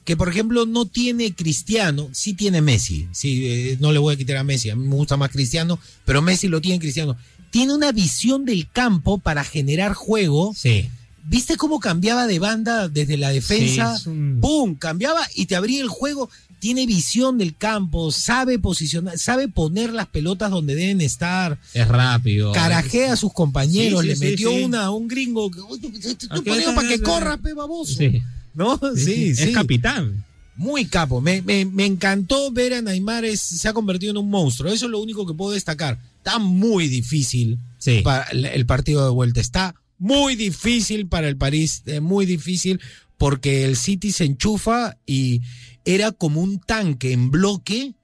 que 0.09 0.17
por 0.17 0.31
ejemplo 0.31 0.65
no 0.65 0.87
tiene 0.87 1.35
Cristiano, 1.35 2.09
sí 2.13 2.33
tiene 2.33 2.63
Messi, 2.63 3.07
sí, 3.13 3.47
eh, 3.47 3.77
no 3.79 3.93
le 3.93 3.99
voy 3.99 4.15
a 4.15 4.17
quitar 4.17 4.39
a 4.39 4.43
Messi, 4.43 4.71
a 4.71 4.75
mí 4.75 4.89
me 4.89 4.95
gusta 4.95 5.19
más 5.19 5.31
Cristiano, 5.31 5.79
pero 6.07 6.23
Messi 6.23 6.49
lo 6.49 6.63
tiene 6.63 6.81
Cristiano. 6.81 7.15
Tiene 7.51 7.75
una 7.75 7.93
visión 7.93 8.47
del 8.47 8.71
campo 8.71 9.19
para 9.19 9.45
generar 9.45 9.93
juego. 9.93 10.55
Sí. 10.57 10.89
¿Viste 11.25 11.59
cómo 11.59 11.79
cambiaba 11.79 12.27
de 12.27 12.39
banda 12.39 12.89
desde 12.89 13.19
la 13.19 13.29
defensa? 13.29 14.01
¡Pum! 14.41 14.77
Cambiaba 14.77 15.21
y 15.35 15.45
te 15.45 15.57
abría 15.57 15.83
el 15.83 15.89
juego. 15.89 16.31
Tiene 16.59 16.87
visión 16.87 17.37
del 17.37 17.55
campo, 17.55 18.11
sabe 18.11 18.59
posicionar, 18.59 19.19
sabe 19.19 19.49
poner 19.49 19.93
las 19.93 20.07
pelotas 20.07 20.51
donde 20.51 20.75
deben 20.75 21.03
estar. 21.03 21.59
Es 21.75 21.87
rápido. 21.87 22.53
Carajea 22.53 23.13
a 23.13 23.17
sus 23.17 23.35
compañeros, 23.35 24.07
le 24.07 24.17
metió 24.17 24.53
una 24.53 24.87
a 24.87 24.91
un 24.91 25.07
gringo. 25.07 25.51
Tú 25.51 26.43
para 26.75 26.89
que 26.89 27.03
corra, 27.03 27.37
pe 27.37 27.53
baboso. 27.53 27.93
Sí. 27.93 28.23
¿No? 28.59 28.77
Sí, 28.97 29.37
sí. 29.37 29.45
Es 29.45 29.55
capitán. 29.55 30.25
Muy 30.57 30.87
capo. 30.87 31.21
Me, 31.21 31.41
encantó 31.79 32.51
ver 32.51 32.75
a 32.75 32.83
Neymar. 32.83 33.25
se 33.37 33.69
ha 33.69 33.73
convertido 33.73 34.11
en 34.11 34.17
un 34.17 34.29
monstruo. 34.29 34.73
Eso 34.73 34.87
es 34.87 34.91
lo 34.91 34.99
único 34.99 35.25
que 35.25 35.33
puedo 35.33 35.53
destacar. 35.53 36.01
Está 36.17 36.41
muy 36.41 36.89
difícil 36.89 37.61
para 38.03 38.29
el 38.31 38.67
partido 38.67 39.05
de 39.05 39.13
vuelta. 39.13 39.41
Está 39.41 39.77
muy 39.97 40.35
difícil 40.35 41.07
para 41.07 41.29
el 41.29 41.37
París. 41.37 41.85
Eh, 41.87 42.01
muy 42.01 42.27
difícil 42.27 42.81
porque 43.17 43.65
el 43.65 43.77
City 43.77 44.11
se 44.11 44.25
enchufa 44.25 44.99
y 45.07 45.41
era 45.85 46.11
como 46.11 46.41
un 46.41 46.59
tanque 46.59 47.13
en 47.13 47.31
bloque 47.31 47.95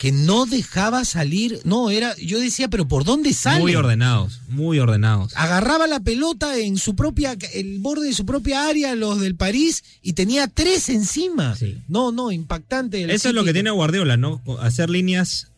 que 0.00 0.12
no 0.12 0.46
dejaba 0.46 1.04
salir, 1.04 1.60
no, 1.64 1.90
era, 1.90 2.16
yo 2.16 2.40
decía, 2.40 2.68
pero 2.68 2.88
¿por 2.88 3.04
dónde 3.04 3.34
sale? 3.34 3.60
Muy 3.60 3.74
ordenados, 3.74 4.40
muy 4.48 4.78
ordenados. 4.78 5.34
Agarraba 5.36 5.86
la 5.86 6.00
pelota 6.00 6.56
en 6.56 6.78
su 6.78 6.96
propia, 6.96 7.36
el 7.52 7.80
borde 7.80 8.06
de 8.06 8.14
su 8.14 8.24
propia 8.24 8.66
área, 8.66 8.94
los 8.94 9.20
del 9.20 9.36
París, 9.36 9.84
y 10.00 10.14
tenía 10.14 10.46
tres 10.46 10.88
encima. 10.88 11.54
No, 11.86 12.12
no, 12.12 12.32
impactante. 12.32 13.12
Eso 13.12 13.28
es 13.28 13.34
lo 13.34 13.44
que 13.44 13.52
tiene 13.52 13.70
Guardiola, 13.70 14.16
¿no? 14.16 14.40
Hacer 14.62 14.88
líneas 14.88 15.49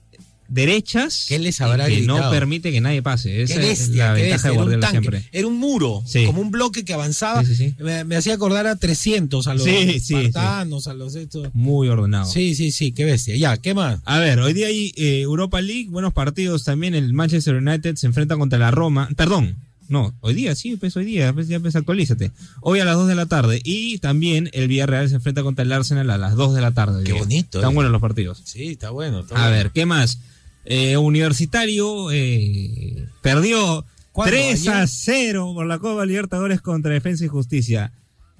derechas 0.52 1.26
¿Qué 1.28 1.38
les 1.38 1.60
habrá 1.60 1.86
que 1.86 2.02
no 2.02 2.30
permite 2.30 2.70
que 2.70 2.80
nadie 2.80 3.02
pase. 3.02 3.42
Esa 3.42 3.60
es 3.60 3.88
la 3.90 4.12
ventaja 4.12 4.48
de 4.48 4.54
Guardiola 4.54 4.90
siempre. 4.90 5.24
Era 5.32 5.46
un 5.46 5.58
muro, 5.58 6.04
como 6.26 6.40
un 6.40 6.50
bloque 6.50 6.84
que 6.84 6.92
avanzaba. 6.92 7.42
me, 7.78 8.16
hacía 8.16 8.34
acordar 8.34 8.66
a 8.66 8.76
300, 8.76 9.46
a 9.46 9.54
los 9.54 9.66
espartanos, 9.66 10.86
a 10.86 10.94
los 10.94 11.14
estos. 11.14 11.48
Muy 11.54 11.88
ordenado. 11.88 12.30
Sí, 12.30 12.54
sí, 12.54 12.70
sí, 12.70 12.92
qué 12.92 13.04
bestia. 13.04 13.36
Ya, 13.36 13.56
¿qué 13.56 13.74
más? 13.74 14.00
A 14.04 14.18
ver, 14.18 14.38
hoy 14.40 14.52
día 14.52 14.66
hay 14.66 14.92
eh, 14.96 15.20
Europa 15.22 15.60
League, 15.60 15.88
buenos 15.88 16.12
partidos 16.12 16.64
también. 16.64 16.94
El 16.94 17.12
Manchester 17.12 17.54
United 17.54 17.96
se 17.96 18.06
enfrenta 18.06 18.36
contra 18.36 18.58
la 18.58 18.70
Roma. 18.70 19.08
Perdón, 19.16 19.56
no, 19.88 20.14
hoy 20.20 20.34
día, 20.34 20.54
sí, 20.54 20.76
pues 20.76 20.96
hoy 20.96 21.04
día, 21.04 21.32
pues 21.32 21.48
ya 21.48 21.60
pues 21.60 21.76
actualízate. 21.76 22.32
Hoy 22.60 22.80
a 22.80 22.84
las 22.84 22.96
2 22.96 23.08
de 23.08 23.14
la 23.14 23.26
tarde. 23.26 23.60
Y 23.62 23.98
también 23.98 24.48
el 24.52 24.68
Villarreal 24.68 25.08
se 25.08 25.16
enfrenta 25.16 25.42
contra 25.42 25.64
el 25.64 25.72
Arsenal 25.72 26.08
a 26.10 26.18
las 26.18 26.34
2 26.34 26.54
de 26.54 26.60
la 26.60 26.72
tarde. 26.72 27.04
Qué 27.04 27.12
bonito. 27.12 27.58
Están 27.58 27.72
eh. 27.72 27.74
buenos 27.74 27.92
los 27.92 28.00
partidos. 28.00 28.42
Sí, 28.44 28.68
está 28.68 28.90
bueno. 28.90 29.24
a 29.34 29.48
ver, 29.50 29.70
¿qué 29.70 29.84
más? 29.84 30.18
Eh, 30.64 30.96
universitario 30.96 32.10
eh, 32.12 33.08
perdió 33.20 33.84
3 34.14 34.68
a 34.68 34.86
0 34.86 35.52
por 35.54 35.66
la 35.66 35.78
Copa 35.78 36.06
Libertadores 36.06 36.60
contra 36.60 36.92
Defensa 36.92 37.24
y 37.24 37.28
Justicia. 37.28 37.92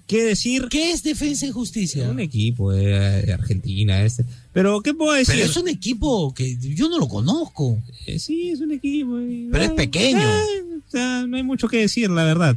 ¿Qué 0.07 0.25
decir? 0.25 0.69
¿Qué 0.69 0.91
es 0.91 1.03
Defensa 1.03 1.47
y 1.47 1.51
Justicia? 1.51 2.09
Un 2.11 2.21
equipo 2.21 2.73
de, 2.73 3.33
Argentina 3.33 4.03
este. 4.03 4.25
Pero, 4.53 4.83
¿qué 4.83 4.95
puedo 4.95 5.13
decir? 5.13 5.37
Pero 5.37 5.47
es 5.47 5.57
un 5.57 5.69
equipo 5.69 6.35
que 6.35 6.57
yo 6.59 6.89
no 6.89 6.99
lo 6.99 7.09
conozco. 7.09 7.79
Eh, 8.07 8.19
sí, 8.19 8.51
es 8.51 8.61
un 8.61 8.73
equipo. 8.73 9.19
Pero 9.51 9.65
es 9.65 9.71
pequeño. 9.71 10.29
o 10.29 10.91
sea, 10.91 11.25
no 11.27 11.37
hay 11.37 11.43
mucho 11.43 11.69
que 11.69 11.79
decir, 11.79 12.11
la 12.11 12.25
verdad. 12.25 12.57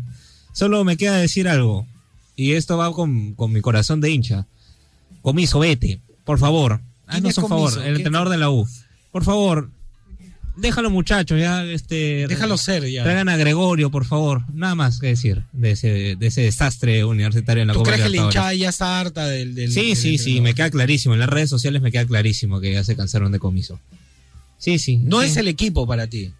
Solo 0.51 0.83
me 0.83 0.97
queda 0.97 1.17
decir 1.17 1.47
algo. 1.47 1.87
Y 2.35 2.53
esto 2.53 2.77
va 2.77 2.91
con, 2.93 3.33
con 3.35 3.51
mi 3.53 3.61
corazón 3.61 4.01
de 4.01 4.11
hincha. 4.11 4.47
Comiso, 5.21 5.59
vete, 5.59 6.01
por 6.25 6.39
favor. 6.39 6.81
Haznos 7.07 7.37
un 7.37 7.47
favor, 7.47 7.81
el 7.85 7.95
entrenador 7.95 8.29
de 8.29 8.37
la 8.37 8.49
U 8.49 8.67
por 9.15 9.23
favor, 9.23 9.69
déjalo 10.57 10.89
muchachos, 10.89 11.39
ya, 11.39 11.63
este. 11.63 12.27
Déjalo 12.27 12.57
ser, 12.57 12.85
ya. 12.91 13.03
Traigan 13.03 13.29
a 13.29 13.37
Gregorio, 13.37 13.89
por 13.89 14.03
favor. 14.03 14.43
Nada 14.53 14.75
más 14.75 14.99
que 14.99 15.07
decir 15.07 15.43
de 15.53 15.71
ese, 15.71 16.17
de 16.17 16.27
ese 16.27 16.41
desastre 16.41 17.05
universitario 17.05 17.61
en 17.61 17.69
la 17.69 17.75
¿Tú 17.75 17.83
crees 17.83 18.01
que 18.01 18.09
la 18.09 18.17
hinchada 18.17 18.53
ya 18.53 18.67
está 18.67 18.99
harta 18.99 19.25
del. 19.25 19.71
sí, 19.71 19.95
sí, 19.95 20.17
sí, 20.17 20.41
me 20.41 20.53
queda 20.53 20.69
clarísimo. 20.69 21.13
En 21.13 21.21
las 21.21 21.29
redes 21.29 21.49
sociales 21.49 21.81
me 21.81 21.93
queda 21.93 22.05
clarísimo 22.05 22.59
que 22.59 22.73
ya 22.73 22.83
se 22.83 22.97
cansaron 22.97 23.31
de 23.31 23.39
comiso. 23.39 23.79
Sí, 24.57 24.79
sí. 24.79 24.97
No 24.97 25.21
es 25.21 25.37
el 25.37 25.47
equipo 25.47 25.87
para 25.87 26.07
ti. 26.07 26.33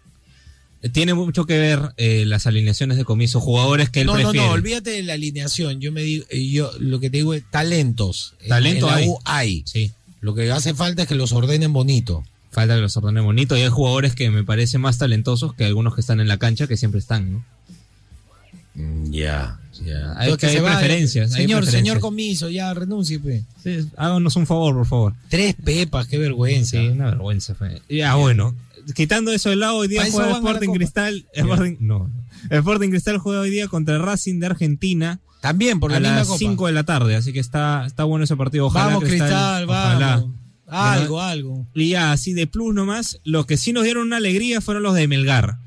Tiene 0.92 1.14
mucho 1.14 1.46
que 1.46 1.56
ver 1.56 1.80
eh, 1.96 2.24
las 2.26 2.46
alineaciones 2.46 2.98
de 2.98 3.06
comiso, 3.06 3.40
jugadores 3.40 3.88
que 3.88 4.02
él 4.02 4.08
prefiere. 4.08 4.36
No, 4.36 4.48
no, 4.48 4.52
olvídate 4.52 4.90
de 4.90 5.02
la 5.02 5.14
alineación. 5.14 5.80
Yo 5.80 5.92
me 5.92 6.02
digo, 6.02 6.26
eh, 6.28 6.46
yo 6.46 6.70
lo 6.78 7.00
que 7.00 7.08
te 7.08 7.16
digo 7.16 7.32
es 7.32 7.42
talentos. 7.50 8.34
Talento 8.46 8.90
hay. 8.90 9.08
hay. 9.24 9.62
Sí. 9.64 9.92
Lo 10.20 10.34
que 10.34 10.50
hace 10.52 10.74
falta 10.74 11.04
es 11.04 11.08
que 11.08 11.14
los 11.14 11.32
ordenen 11.32 11.72
bonito. 11.72 12.22
Falta 12.56 12.74
que 12.74 12.80
los 12.80 12.96
ordene 12.96 13.20
bonito. 13.20 13.54
Y 13.54 13.60
hay 13.60 13.68
jugadores 13.68 14.14
que 14.14 14.30
me 14.30 14.42
parecen 14.42 14.80
más 14.80 14.96
talentosos 14.96 15.52
que 15.52 15.66
algunos 15.66 15.94
que 15.94 16.00
están 16.00 16.20
en 16.20 16.26
la 16.26 16.38
cancha 16.38 16.66
que 16.66 16.78
siempre 16.78 17.00
están, 17.00 17.30
¿no? 17.30 17.44
Mm, 18.76 19.10
ya, 19.10 19.60
ya. 19.84 20.14
Hay, 20.16 20.34
que 20.38 20.46
hay 20.46 20.60
preferencias. 20.60 21.32
Señor, 21.32 21.66
señor 21.66 22.00
comiso, 22.00 22.48
ya 22.48 22.72
renuncie, 22.72 23.20
pe. 23.20 23.44
Sí, 23.62 23.86
háganos 23.98 24.36
un 24.36 24.46
favor, 24.46 24.74
por 24.74 24.86
favor. 24.86 25.12
Tres 25.28 25.54
pepas, 25.62 26.06
qué 26.06 26.16
vergüenza. 26.16 26.78
Sí, 26.78 26.88
una 26.88 27.10
vergüenza, 27.10 27.54
fe. 27.54 27.82
Ya, 27.90 28.14
bueno. 28.14 28.54
Quitando 28.94 29.32
eso 29.32 29.50
de 29.50 29.56
lado, 29.56 29.76
hoy 29.76 29.88
día 29.88 30.06
juega 30.10 30.32
Sporting 30.32 30.70
Cristal. 30.70 31.26
Sporting, 31.34 31.76
no, 31.80 32.10
Sporting 32.48 32.88
Cristal 32.88 33.18
juega 33.18 33.40
hoy 33.40 33.50
día 33.50 33.68
contra 33.68 33.98
Racing 33.98 34.40
de 34.40 34.46
Argentina. 34.46 35.20
También 35.42 35.78
por 35.78 35.90
la 35.90 35.98
a 35.98 36.00
las 36.00 36.38
5 36.38 36.68
de 36.68 36.72
la 36.72 36.84
tarde, 36.84 37.16
así 37.16 37.34
que 37.34 37.40
está, 37.40 37.84
está 37.84 38.04
bueno 38.04 38.24
ese 38.24 38.34
partido. 38.34 38.64
Ojalá 38.64 38.86
vamos, 38.86 39.04
Cristal, 39.04 39.66
vamos. 39.66 40.45
Algo, 40.66 41.20
algo. 41.20 41.66
Y 41.74 41.90
ya, 41.90 42.12
así 42.12 42.32
de 42.32 42.46
plus 42.46 42.74
nomás, 42.74 43.20
los 43.24 43.46
que 43.46 43.56
sí 43.56 43.72
nos 43.72 43.84
dieron 43.84 44.06
una 44.06 44.16
alegría 44.16 44.60
fueron 44.60 44.82
los 44.82 44.94
de 44.94 45.08
Melgar. 45.08 45.58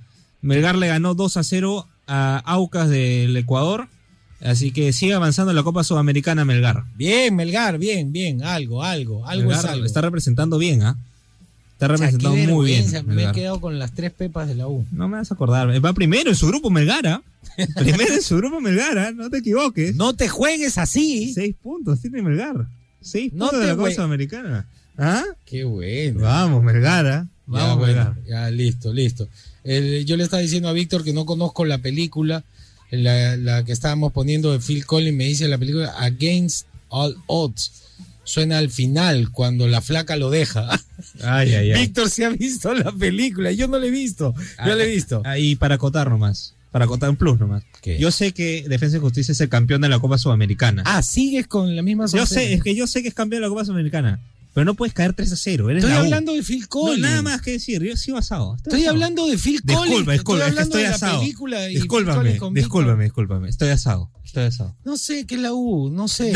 Melgar 0.41 0.75
le 0.75 0.87
ganó 0.87 1.15
2 1.15 1.37
a 1.37 1.43
0 1.43 1.87
a 2.07 2.37
Aucas 2.45 2.89
del 2.89 3.35
Ecuador. 3.35 3.87
Así 4.41 4.71
que 4.71 4.93
sigue 4.93 5.13
avanzando 5.13 5.51
en 5.51 5.57
la 5.57 5.63
Copa 5.63 5.83
Sudamericana 5.83 6.45
Melgar. 6.45 6.85
Bien, 6.95 7.35
Melgar, 7.35 7.77
bien, 7.77 8.11
bien, 8.11 8.41
algo, 8.43 8.83
algo, 8.83 9.25
algo 9.27 9.51
es 9.51 9.65
algo. 9.65 9.85
Está 9.85 10.01
representando 10.01 10.57
bien, 10.57 10.81
¿ah? 10.83 10.97
Te 11.77 11.85
ha 11.85 11.87
representado 11.87 12.35
muy 12.35 12.65
bien. 12.65 12.85
Me 13.05 13.23
he 13.23 13.31
quedado 13.31 13.61
con 13.61 13.79
las 13.79 13.93
tres 13.93 14.11
pepas 14.11 14.47
de 14.49 14.55
la 14.55 14.67
U. 14.67 14.85
No 14.91 15.07
me 15.07 15.17
vas 15.17 15.31
a 15.31 15.33
acordar. 15.33 15.69
Va 15.83 15.93
primero 15.93 16.29
en 16.29 16.35
su 16.35 16.47
grupo 16.47 16.69
Melgara. 16.69 17.21
primero 17.77 18.13
en 18.13 18.21
su 18.21 18.35
grupo 18.37 18.59
Melgara, 18.59 19.11
no 19.11 19.29
te 19.29 19.37
equivoques. 19.37 19.95
No 19.95 20.13
te 20.13 20.27
juegues 20.27 20.77
así. 20.77 21.33
Seis 21.33 21.55
puntos 21.61 22.01
tiene 22.01 22.21
Melgar. 22.21 22.67
Seis 23.01 23.31
puntos 23.31 23.59
de 23.61 23.67
la 23.67 23.77
Copa 23.77 24.03
Americana. 24.03 24.67
¿Ah? 24.99 25.23
Qué 25.45 25.63
bueno. 25.63 26.21
Vamos, 26.21 26.63
Melgara. 26.63 27.27
Vamos, 27.47 27.87
ya, 27.89 28.15
ya, 28.27 28.51
listo, 28.51 28.93
listo. 28.93 29.27
yo 29.63 30.17
le 30.17 30.23
estaba 30.23 30.41
diciendo 30.41 30.69
a 30.69 30.73
Víctor 30.73 31.03
que 31.03 31.13
no 31.13 31.25
conozco 31.25 31.65
la 31.65 31.79
película, 31.79 32.43
la, 32.91 33.35
la 33.37 33.65
que 33.65 33.71
estábamos 33.71 34.13
poniendo 34.13 34.51
de 34.51 34.59
Phil 34.59 34.85
Collins, 34.85 35.17
me 35.17 35.23
dice 35.23 35.47
la 35.47 35.57
película 35.57 35.91
Against 35.97 36.67
All 36.89 37.17
Odds 37.25 37.71
suena 38.29 38.59
al 38.59 38.69
final, 38.69 39.31
cuando 39.31 39.67
la 39.67 39.81
flaca 39.81 40.15
lo 40.15 40.29
deja. 40.29 40.69
Ay, 41.23 41.53
ay, 41.55 41.71
ay. 41.71 41.81
Víctor 41.81 42.09
se 42.09 42.25
ha 42.25 42.29
visto 42.29 42.73
la 42.73 42.91
película, 42.91 43.51
yo 43.51 43.67
no 43.67 43.79
la 43.79 43.87
he 43.87 43.91
visto, 43.91 44.35
yo 44.65 44.75
la 44.75 44.83
he 44.83 44.87
visto. 44.87 45.23
Ahí 45.25 45.55
para 45.55 45.75
acotar 45.75 46.09
nomás, 46.09 46.53
para 46.71 46.85
acotar 46.85 47.09
un 47.09 47.15
plus 47.15 47.39
nomás. 47.39 47.63
Yo 47.97 48.11
sé 48.11 48.31
que 48.31 48.65
Defensa 48.69 48.97
y 48.97 48.99
Justicia 48.99 49.31
es 49.31 49.41
el 49.41 49.49
campeón 49.49 49.81
de 49.81 49.89
la 49.89 49.97
Copa 49.99 50.19
Sudamericana. 50.19 50.83
Ah, 50.85 51.01
sigues 51.01 51.47
con 51.47 51.75
la 51.75 51.81
misma 51.81 52.05
Yo 52.13 52.25
sé, 52.27 52.53
es 52.53 52.61
que 52.61 52.75
yo 52.75 52.85
sé 52.85 53.01
que 53.01 53.07
es 53.07 53.15
campeón 53.15 53.41
de 53.41 53.47
la 53.47 53.49
Copa 53.49 53.65
Sudamericana. 53.65 54.19
Pero 54.59 54.65
no 54.65 54.75
puedes 54.75 54.93
caer 54.93 55.13
3 55.13 55.31
a 55.31 55.35
0. 55.37 55.69
estoy 55.69 55.91
hablando 55.93 56.33
de 56.33 56.43
Phil 56.43 56.67
Collins. 56.67 56.99
No, 56.99 57.07
nada 57.07 57.21
más 57.21 57.41
que 57.41 57.51
decir. 57.51 57.81
Yo 57.81 57.95
sigo 57.95 58.17
asado. 58.17 58.57
Estoy, 58.57 58.87
hablando 58.87 59.25
de 59.25 59.37
Phil 59.37 59.61
Collins. 59.61 59.85
Disculpa, 59.85 60.11
disculpa, 60.11 60.47
es 60.47 60.53
que 60.53 60.61
estoy 60.63 60.83
asado. 60.83 61.21
Discúlpame, 61.21 62.39
discúlpame, 62.51 63.03
discúlpame. 63.05 63.47
Estoy 63.47 63.69
asado. 63.69 64.11
Estoy 64.21 64.43
asado. 64.43 64.75
No 64.83 64.97
sé 64.97 65.25
qué 65.25 65.35
es 65.35 65.41
la 65.41 65.53
U, 65.53 65.89
no 65.89 66.09
sé. 66.09 66.33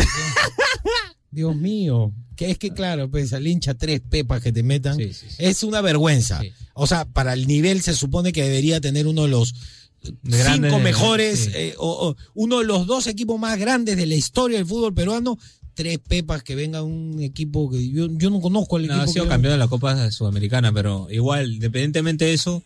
Dios 1.31 1.53
mío. 1.57 2.13
Que 2.37 2.49
es 2.49 2.57
que, 2.57 2.69
claro, 2.69 3.11
pues 3.11 3.33
al 3.33 3.45
hincha 3.45 3.73
tres 3.73 3.99
pepas 3.99 4.41
que 4.41 4.53
te 4.53 4.63
metan 4.63 4.97
es 5.37 5.63
una 5.63 5.81
vergüenza. 5.81 6.41
O 6.75 6.87
sea, 6.87 7.03
para 7.03 7.33
el 7.33 7.45
nivel 7.45 7.81
se 7.81 7.93
supone 7.93 8.31
que 8.31 8.43
debería 8.43 8.79
tener 8.79 9.05
uno 9.05 9.23
de 9.23 9.27
los 9.27 9.53
cinco 10.01 10.79
mejores, 10.79 11.49
eh, 11.55 11.75
o, 11.77 12.15
uno 12.35 12.59
de 12.59 12.65
los 12.67 12.87
dos 12.87 13.05
equipos 13.07 13.37
más 13.37 13.59
grandes 13.59 13.97
de 13.97 14.05
la 14.05 14.15
historia 14.15 14.59
del 14.59 14.65
fútbol 14.65 14.93
peruano. 14.93 15.37
Tres 15.73 15.99
pepas 15.99 16.43
que 16.43 16.55
venga 16.55 16.83
un 16.83 17.21
equipo 17.21 17.69
que 17.69 17.89
yo, 17.89 18.07
no 18.07 18.41
conozco 18.41 18.77
al 18.77 18.87
no, 18.87 18.93
equipo. 18.93 19.09
Ha 19.09 19.13
sido 19.13 19.27
campeón 19.27 19.53
de 19.53 19.57
la 19.57 19.67
Copa 19.67 20.11
Sudamericana, 20.11 20.71
pero 20.71 21.07
igual, 21.09 21.53
independientemente 21.53 22.25
de 22.25 22.33
eso, 22.33 22.63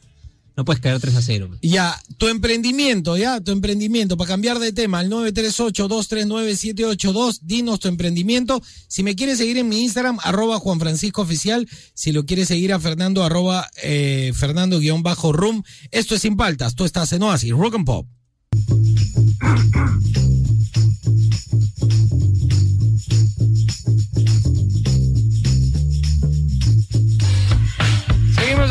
no 0.57 0.65
puedes 0.65 0.81
caer 0.81 0.99
3 0.99 1.15
a 1.15 1.21
0. 1.21 1.51
Ya, 1.61 2.01
tu 2.17 2.27
emprendimiento, 2.27 3.15
ya, 3.15 3.39
tu 3.39 3.51
emprendimiento. 3.51 4.17
Para 4.17 4.29
cambiar 4.29 4.57
de 4.57 4.73
tema, 4.73 4.97
al 4.99 5.11
938-239-782, 5.11 7.41
dinos 7.43 7.79
tu 7.79 7.87
emprendimiento. 7.87 8.59
Si 8.87 9.03
me 9.03 9.15
quieres 9.15 9.37
seguir 9.37 9.59
en 9.59 9.69
mi 9.69 9.83
Instagram, 9.83 10.17
arroba 10.23 10.57
Juan 10.57 10.79
Francisco 10.79 11.21
Oficial. 11.21 11.69
Si 11.93 12.11
lo 12.11 12.25
quieres 12.25 12.47
seguir 12.47 12.73
a 12.73 12.79
Fernando, 12.79 13.23
arroba 13.23 13.69
eh, 13.83 14.31
Fernando-Room. 14.33 15.61
Esto 15.91 16.15
es 16.15 16.23
Sin 16.23 16.35
Paltas, 16.35 16.73
tú 16.73 16.85
estás 16.85 17.13
en 17.13 17.21
Oasis, 17.21 17.51
Rock 17.51 17.75
and 17.75 17.85
Pop. 17.85 18.07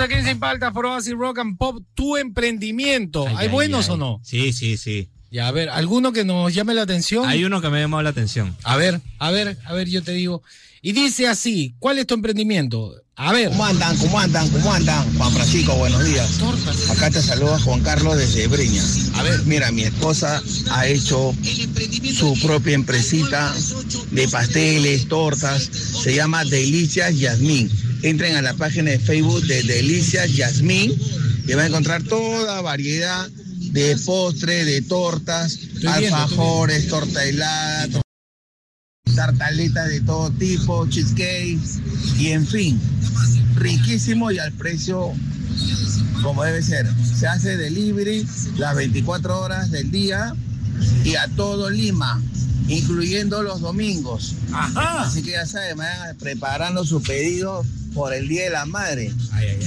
Aquí 0.07 0.15
en 0.15 0.25
Sin 0.25 0.39
Paltas 0.39 0.73
por 0.73 0.87
Oasis 0.87 1.15
Rock 1.15 1.41
and 1.41 1.59
Pop, 1.59 1.83
tu 1.95 2.17
emprendimiento. 2.17 3.27
¿Hay 3.37 3.49
buenos 3.49 3.89
o 3.89 3.97
no? 3.97 4.21
Sí, 4.23 4.53
sí, 4.53 4.77
sí. 4.77 5.11
Ya, 5.31 5.49
a 5.49 5.51
ver, 5.51 5.69
¿alguno 5.69 6.13
que 6.13 6.25
nos 6.25 6.55
llame 6.55 6.75
la 6.75 6.83
atención? 6.83 7.29
Hay 7.29 7.45
uno 7.45 7.61
que 7.61 7.69
me 7.69 7.79
ha 7.79 7.81
llamado 7.81 8.03
la 8.05 8.11
atención. 8.11 8.57
A 8.63 8.77
ver, 8.77 9.01
a 9.19 9.31
ver, 9.33 9.59
a 9.65 9.73
ver, 9.73 9.89
yo 9.89 10.03
te 10.03 10.13
digo. 10.13 10.43
Y 10.81 10.93
dice 10.93 11.27
así, 11.27 11.75
¿cuál 11.81 11.99
es 11.99 12.07
tu 12.07 12.15
emprendimiento? 12.15 12.95
A 13.19 13.33
ver. 13.33 13.49
¿Cómo 13.49 13.65
andan? 13.65 13.97
¿Cómo 13.97 14.19
andan? 14.21 14.49
¿Cómo 14.51 14.73
andan? 14.73 15.17
Juan 15.17 15.33
Francisco, 15.33 15.75
buenos 15.77 16.05
días. 16.05 16.39
Acá 16.91 17.11
te 17.11 17.23
saluda 17.23 17.59
Juan 17.61 17.81
Carlos 17.81 18.19
desde 18.19 18.47
Breña. 18.47 18.83
A 19.15 19.23
ver, 19.23 19.43
mira, 19.47 19.73
mi 19.73 19.85
esposa 19.85 20.43
ha 20.71 20.87
hecho 20.87 21.35
su 22.13 22.39
propia 22.43 22.75
empresita 22.75 23.55
de 24.11 24.29
pasteles, 24.29 25.09
tortas. 25.09 25.63
Se 26.03 26.15
llama 26.15 26.45
Delicias 26.45 27.19
Yasmín 27.19 27.71
entren 28.03 28.37
a 28.37 28.43
la 28.43 28.55
página 28.55 28.91
de 28.91 28.99
Facebook 28.99 29.43
de 29.47 29.63
Delicias 29.63 30.33
Yasmín 30.35 30.93
y 31.47 31.53
van 31.55 31.65
a 31.65 31.69
encontrar 31.69 32.03
toda 32.03 32.61
variedad 32.61 33.29
de 33.29 33.97
postres, 34.05 34.67
de 34.67 34.83
tortas, 34.83 35.59
alfajores, 35.87 36.89
torta 36.89 37.25
helada, 37.25 37.89
tartaletas 39.17 39.89
de 39.89 40.01
todo 40.03 40.31
tipo, 40.31 40.87
cheesecakes 40.87 41.81
y 42.19 42.29
en 42.29 42.47
fin, 42.47 42.81
riquísimo 43.57 44.31
y 44.31 44.39
al 44.39 44.53
precio 44.53 45.13
como 46.23 46.45
debe 46.45 46.63
ser. 46.63 46.87
Se 47.03 47.27
hace 47.27 47.57
delivery 47.57 48.27
las 48.59 48.77
24 48.77 49.41
horas 49.41 49.71
del 49.71 49.91
día 49.91 50.35
y 51.05 51.17
a 51.17 51.29
todo 51.29 51.71
Lima, 51.71 52.21
incluyendo 52.69 53.43
los 53.43 53.61
domingos. 53.61 54.35
Así 54.53 55.23
que 55.23 55.33
ya 55.33 55.47
saben, 55.47 55.79
vayan 55.79 56.17
preparando 56.17 56.85
su 56.85 57.03
pedido 57.03 57.65
por 57.95 58.13
el 58.13 58.29
Día 58.29 58.45
de 58.45 58.51
la 58.51 58.67
Madre. 58.67 59.13
Ay, 59.33 59.59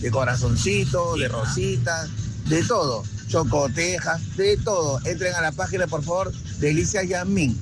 de, 0.00 0.10
corazoncitos, 0.10 1.18
de 1.20 1.28
rositas, 1.28 2.08
de 2.48 2.62
todo. 2.64 3.04
Chocotejas, 3.28 4.36
de 4.36 4.56
todo. 4.56 5.00
Entren 5.04 5.34
a 5.34 5.40
la 5.40 5.52
página, 5.52 5.86
por 5.86 6.02
favor, 6.02 6.32
Delicia 6.58 7.04
Yamin. 7.04 7.56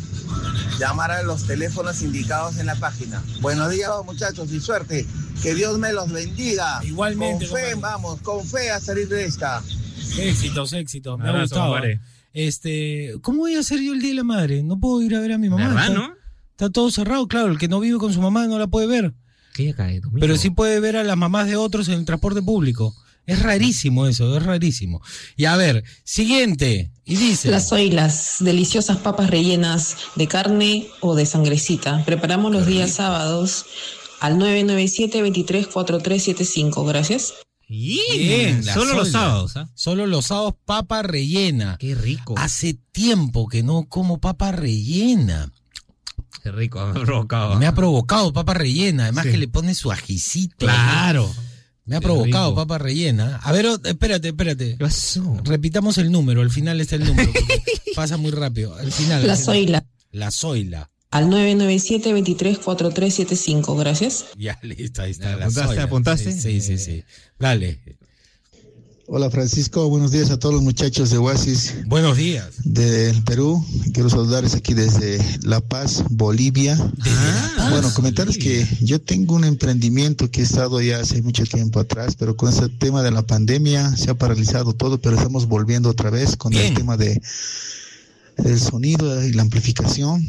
Llamar 0.78 1.10
a 1.10 1.22
los 1.22 1.46
teléfonos 1.46 2.02
indicados 2.02 2.58
en 2.58 2.66
la 2.66 2.74
página. 2.74 3.22
Buenos 3.40 3.70
días, 3.70 3.90
muchachos, 4.04 4.52
y 4.52 4.60
suerte. 4.60 5.06
Que 5.42 5.54
Dios 5.54 5.78
me 5.78 5.92
los 5.92 6.10
bendiga. 6.10 6.80
Igualmente. 6.84 7.46
Con 7.48 7.56
fe, 7.56 7.74
vamos, 7.74 8.20
con 8.20 8.44
fe 8.44 8.70
a 8.70 8.80
salir 8.80 9.08
de 9.08 9.24
esta. 9.24 9.62
Éxitos, 10.18 10.72
éxitos. 10.72 11.18
Me 11.18 11.28
ha 11.28 11.40
gustado. 11.40 11.76
Este, 12.32 13.14
¿cómo 13.20 13.40
voy 13.40 13.56
a 13.56 13.60
hacer 13.60 13.80
yo 13.80 13.92
el 13.92 14.00
Día 14.00 14.10
de 14.10 14.16
la 14.16 14.24
Madre? 14.24 14.62
No 14.62 14.80
puedo 14.80 15.02
ir 15.02 15.14
a 15.14 15.20
ver 15.20 15.32
a 15.32 15.38
mi 15.38 15.48
mamá. 15.48 15.88
¿no? 15.90 16.14
Está 16.50 16.70
todo 16.70 16.90
cerrado, 16.90 17.26
claro. 17.28 17.52
El 17.52 17.58
que 17.58 17.68
no 17.68 17.80
vive 17.80 17.98
con 17.98 18.12
su 18.12 18.20
mamá 18.20 18.46
no 18.46 18.58
la 18.58 18.66
puede 18.66 18.86
ver. 18.86 19.14
Pero 20.18 20.36
sí 20.36 20.50
puede 20.50 20.80
ver 20.80 20.96
a 20.96 21.04
las 21.04 21.16
mamás 21.16 21.46
de 21.46 21.56
otros 21.56 21.88
en 21.88 21.94
el 21.94 22.04
transporte 22.04 22.42
público. 22.42 22.94
Es 23.26 23.40
rarísimo 23.40 24.06
eso, 24.06 24.34
es 24.36 24.42
rarísimo. 24.42 25.00
Y 25.36 25.44
a 25.44 25.54
ver, 25.56 25.84
siguiente. 26.04 26.90
Y 27.04 27.16
dice. 27.16 27.50
Las 27.50 27.70
las 27.72 28.36
deliciosas 28.40 28.96
papas 28.98 29.30
rellenas 29.30 29.96
de 30.16 30.26
carne 30.26 30.88
o 31.00 31.14
de 31.14 31.24
sangrecita. 31.26 32.04
Preparamos 32.04 32.50
los 32.52 32.66
días 32.66 32.92
sábados 32.92 33.66
al 34.20 34.38
997-234375. 34.38 36.86
Gracias. 36.86 37.34
Bien, 37.68 38.62
solo 38.62 38.94
los 38.94 39.10
sábados. 39.10 39.56
¿ah? 39.56 39.68
Solo 39.74 40.06
los 40.06 40.26
sábados, 40.26 40.54
papa 40.64 41.02
rellena. 41.02 41.76
Qué 41.78 41.94
rico. 41.94 42.34
Hace 42.36 42.74
tiempo 42.74 43.48
que 43.48 43.62
no 43.62 43.86
como 43.88 44.18
papa 44.18 44.52
rellena. 44.52 45.50
Qué 46.42 46.52
rico, 46.52 46.84
me 46.84 47.00
ha 47.00 47.04
provocado. 47.04 47.54
Me 47.56 47.66
ha 47.66 47.74
provocado 47.74 48.32
papa 48.32 48.54
rellena, 48.54 49.02
además 49.04 49.26
que 49.26 49.38
le 49.38 49.48
pone 49.48 49.74
su 49.74 49.90
ajicito. 49.90 50.66
Claro. 50.66 51.32
Me 51.92 51.98
ha 51.98 52.00
provocado 52.00 52.54
papa 52.54 52.78
rellena. 52.78 53.38
A 53.42 53.52
ver, 53.52 53.66
espérate, 53.84 54.28
espérate. 54.28 54.78
¿Qué 54.78 54.78
pasó? 54.78 55.38
Repitamos 55.44 55.98
el 55.98 56.10
número, 56.10 56.40
al 56.40 56.48
final 56.48 56.80
está 56.80 56.96
el 56.96 57.04
número, 57.04 57.30
pasa 57.94 58.16
muy 58.16 58.30
rápido. 58.30 58.74
Al 58.74 58.90
final. 58.90 59.26
La 59.26 59.36
Zoila. 59.36 59.84
La 60.10 60.30
Zoila. 60.30 60.88
Al 61.10 61.26
997-234375, 61.26 63.78
gracias. 63.78 64.24
Ya, 64.38 64.58
listo, 64.62 65.02
ahí 65.02 65.10
está. 65.10 65.34
¿Apuntaste? 65.34 65.80
¿Apuntaste? 65.80 66.32
Sí, 66.32 66.62
sí, 66.62 66.78
sí. 66.78 67.04
Dale. 67.38 67.78
Hola 69.06 69.30
Francisco, 69.30 69.88
buenos 69.88 70.12
días 70.12 70.30
a 70.30 70.38
todos 70.38 70.54
los 70.54 70.62
muchachos 70.62 71.10
de 71.10 71.18
Oasis. 71.18 71.74
Buenos 71.86 72.16
días. 72.16 72.50
Del 72.62 73.20
Perú, 73.24 73.64
quiero 73.92 74.08
saludarles 74.08 74.54
aquí 74.54 74.74
desde 74.74 75.18
La 75.42 75.60
Paz, 75.60 76.04
Bolivia. 76.08 76.78
Ah, 77.04 77.68
bueno, 77.72 77.92
comentarles 77.94 78.38
que 78.38 78.64
yo 78.80 79.00
tengo 79.00 79.34
un 79.34 79.44
emprendimiento 79.44 80.30
que 80.30 80.40
he 80.40 80.44
estado 80.44 80.80
ya 80.80 81.00
hace 81.00 81.20
mucho 81.20 81.44
tiempo 81.44 81.80
atrás, 81.80 82.14
pero 82.16 82.36
con 82.36 82.50
ese 82.50 82.68
tema 82.68 83.02
de 83.02 83.10
la 83.10 83.22
pandemia 83.22 83.96
se 83.96 84.10
ha 84.10 84.14
paralizado 84.14 84.72
todo, 84.72 85.00
pero 85.00 85.16
estamos 85.16 85.46
volviendo 85.46 85.90
otra 85.90 86.10
vez 86.10 86.36
con 86.36 86.54
el 86.54 86.72
tema 86.72 86.96
de 86.96 87.20
el 88.36 88.60
sonido 88.60 89.26
y 89.26 89.32
la 89.32 89.42
amplificación 89.42 90.24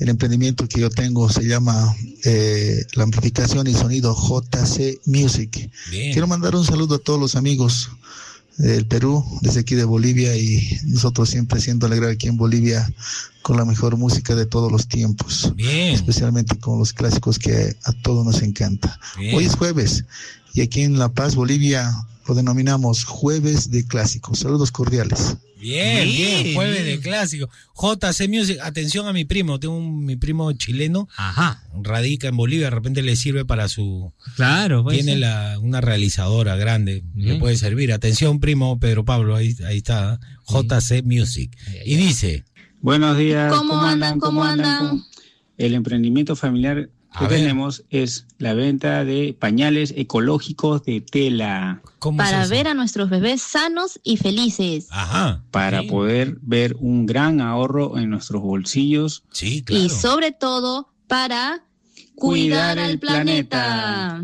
el 0.00 0.08
emprendimiento 0.08 0.68
que 0.68 0.80
yo 0.80 0.90
tengo 0.90 1.28
se 1.28 1.46
llama 1.46 1.94
eh, 2.24 2.84
la 2.94 3.04
amplificación 3.04 3.66
y 3.66 3.74
sonido 3.74 4.14
JC 4.14 5.00
Music. 5.06 5.70
Quiero 5.90 6.26
mandar 6.26 6.54
un 6.54 6.64
saludo 6.64 6.96
a 6.96 6.98
todos 6.98 7.18
los 7.18 7.36
amigos 7.36 7.90
del 8.58 8.86
Perú, 8.86 9.24
desde 9.42 9.60
aquí 9.60 9.74
de 9.74 9.84
Bolivia 9.84 10.36
y 10.36 10.78
nosotros 10.84 11.28
siempre 11.28 11.60
siendo 11.60 11.86
alegrar 11.86 12.10
aquí 12.10 12.28
en 12.28 12.36
Bolivia 12.36 12.90
con 13.42 13.56
la 13.56 13.64
mejor 13.64 13.96
música 13.96 14.34
de 14.34 14.46
todos 14.46 14.72
los 14.72 14.88
tiempos. 14.88 15.52
Especialmente 15.58 16.58
con 16.58 16.78
los 16.78 16.92
clásicos 16.92 17.38
que 17.38 17.76
a 17.84 17.92
todos 18.02 18.24
nos 18.24 18.42
encanta. 18.42 18.98
Hoy 19.34 19.44
es 19.44 19.56
jueves 19.56 20.04
y 20.54 20.62
aquí 20.62 20.82
en 20.82 20.98
La 20.98 21.10
Paz, 21.10 21.34
Bolivia, 21.34 21.92
lo 22.28 22.34
denominamos 22.34 23.04
Jueves 23.04 23.70
de 23.70 23.86
Clásicos. 23.86 24.40
Saludos 24.40 24.72
cordiales. 24.72 25.36
Bien, 25.58 26.06
bien, 26.06 26.54
jueves 26.54 26.84
de 26.84 27.00
clásico. 27.00 27.48
JC 27.74 28.28
Music, 28.28 28.58
atención 28.62 29.08
a 29.08 29.12
mi 29.12 29.24
primo, 29.24 29.58
tengo 29.58 29.76
un, 29.76 30.04
mi 30.04 30.16
primo 30.16 30.52
chileno, 30.52 31.08
Ajá. 31.16 31.62
radica 31.82 32.28
en 32.28 32.36
Bolivia, 32.36 32.66
de 32.66 32.70
repente 32.70 33.02
le 33.02 33.16
sirve 33.16 33.44
para 33.44 33.68
su... 33.68 34.12
Claro, 34.36 34.84
Tiene 34.84 35.16
la, 35.16 35.58
una 35.60 35.80
realizadora 35.80 36.56
grande, 36.56 37.04
le 37.14 37.36
puede 37.36 37.56
servir. 37.56 37.92
Atención, 37.92 38.38
primo 38.38 38.78
Pedro 38.78 39.04
Pablo, 39.04 39.34
ahí, 39.34 39.56
ahí 39.66 39.78
está, 39.78 40.20
JC 40.46 41.02
Music. 41.04 41.56
Y 41.84 41.96
dice... 41.96 42.44
Buenos 42.82 43.16
días. 43.16 43.52
¿Cómo, 43.52 43.80
andan? 43.80 44.20
¿Cómo 44.20 44.44
andan? 44.44 45.02
El 45.56 45.74
emprendimiento 45.74 46.36
familiar 46.36 46.90
que 47.18 47.26
tenemos 47.26 47.84
es 47.90 48.26
la 48.38 48.54
venta 48.54 49.04
de 49.04 49.34
pañales 49.38 49.94
ecológicos 49.96 50.82
de 50.84 51.00
tela. 51.00 51.80
Para 52.16 52.46
ver 52.46 52.68
a 52.68 52.74
nuestros 52.74 53.10
bebés 53.10 53.42
sanos 53.42 53.98
y 54.02 54.16
felices. 54.16 54.88
Ajá. 54.90 55.42
Para 55.50 55.82
poder 55.84 56.36
ver 56.42 56.76
un 56.78 57.06
gran 57.06 57.40
ahorro 57.40 57.98
en 57.98 58.10
nuestros 58.10 58.42
bolsillos. 58.42 59.24
Sí, 59.32 59.62
claro. 59.62 59.84
Y 59.84 59.88
sobre 59.88 60.32
todo 60.32 60.88
para 61.06 61.62
cuidar, 62.14 62.78
al 62.78 62.98
planeta. 62.98 64.22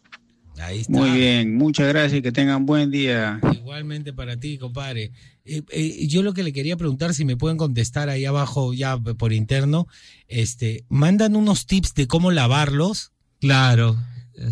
Ahí 0.59 0.81
está. 0.81 0.93
Muy 0.93 1.11
bien, 1.11 1.57
muchas 1.57 1.89
gracias 1.89 2.21
y 2.21 2.23
que 2.23 2.33
tengan 2.33 2.65
buen 2.65 2.91
día. 2.91 3.41
Igualmente 3.53 4.13
para 4.13 4.39
ti, 4.39 4.57
compadre. 4.57 5.13
Eh, 5.45 5.63
eh, 5.71 6.07
yo 6.07 6.23
lo 6.23 6.33
que 6.33 6.43
le 6.43 6.53
quería 6.53 6.77
preguntar, 6.77 7.15
si 7.15 7.25
me 7.25 7.37
pueden 7.37 7.59
contestar 7.59 8.09
ahí 8.09 8.25
abajo 8.25 8.73
ya 8.73 8.99
por 8.99 9.33
interno, 9.33 9.87
este, 10.29 10.85
mandan 10.89 11.37
unos 11.37 11.67
tips 11.67 11.95
de 11.95 12.07
cómo 12.07 12.31
lavarlos. 12.31 13.13
Claro. 13.41 13.97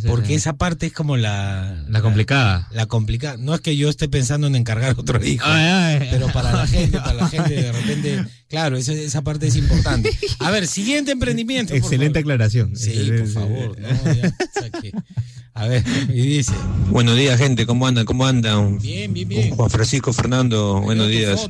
Porque 0.07 0.35
esa 0.35 0.55
parte 0.55 0.87
es 0.87 0.93
como 0.93 1.17
la... 1.17 1.85
La 1.89 2.01
complicada. 2.01 2.69
La, 2.73 2.87
complicada. 2.87 3.37
No 3.37 3.55
es 3.55 3.61
que 3.61 3.77
yo 3.77 3.91
esté 3.91 4.09
pensando 4.09 4.47
en 4.47 4.57
encargar 4.57 4.95
otro 4.99 5.23
hijo. 5.25 5.47
Pero 6.11 6.29
para 6.33 6.53
la 6.53 6.67
gente, 6.67 6.99
para 6.99 7.15
la 7.15 7.29
gente 7.29 7.55
de 7.55 7.73
repente... 7.73 8.25
Claro, 8.49 8.77
esa, 8.77 8.93
esa 8.93 9.23
parte 9.23 9.47
es 9.47 9.57
importante. 9.57 10.11
A 10.39 10.51
ver, 10.51 10.67
siguiente 10.67 11.13
emprendimiento. 11.13 11.75
Excelente 11.75 12.21
aclaración. 12.21 12.77
Sí, 12.77 13.11
por 13.19 13.29
favor. 13.29 13.77
a 15.55 15.67
ver, 15.67 15.85
y 16.09 16.23
dice... 16.23 16.53
Buenos 16.91 17.17
días, 17.17 17.39
gente. 17.39 17.67
¿Cómo 17.67 17.87
andan? 17.87 18.07
¿Cómo 18.07 18.27
andan? 18.27 18.79
Bien, 18.79 19.13
bien, 19.13 19.29
bien. 19.29 19.51
Juan 19.55 19.71
Francisco 19.71 20.13
Fernando, 20.13 20.81
buenos 20.81 21.09
días. 21.09 21.49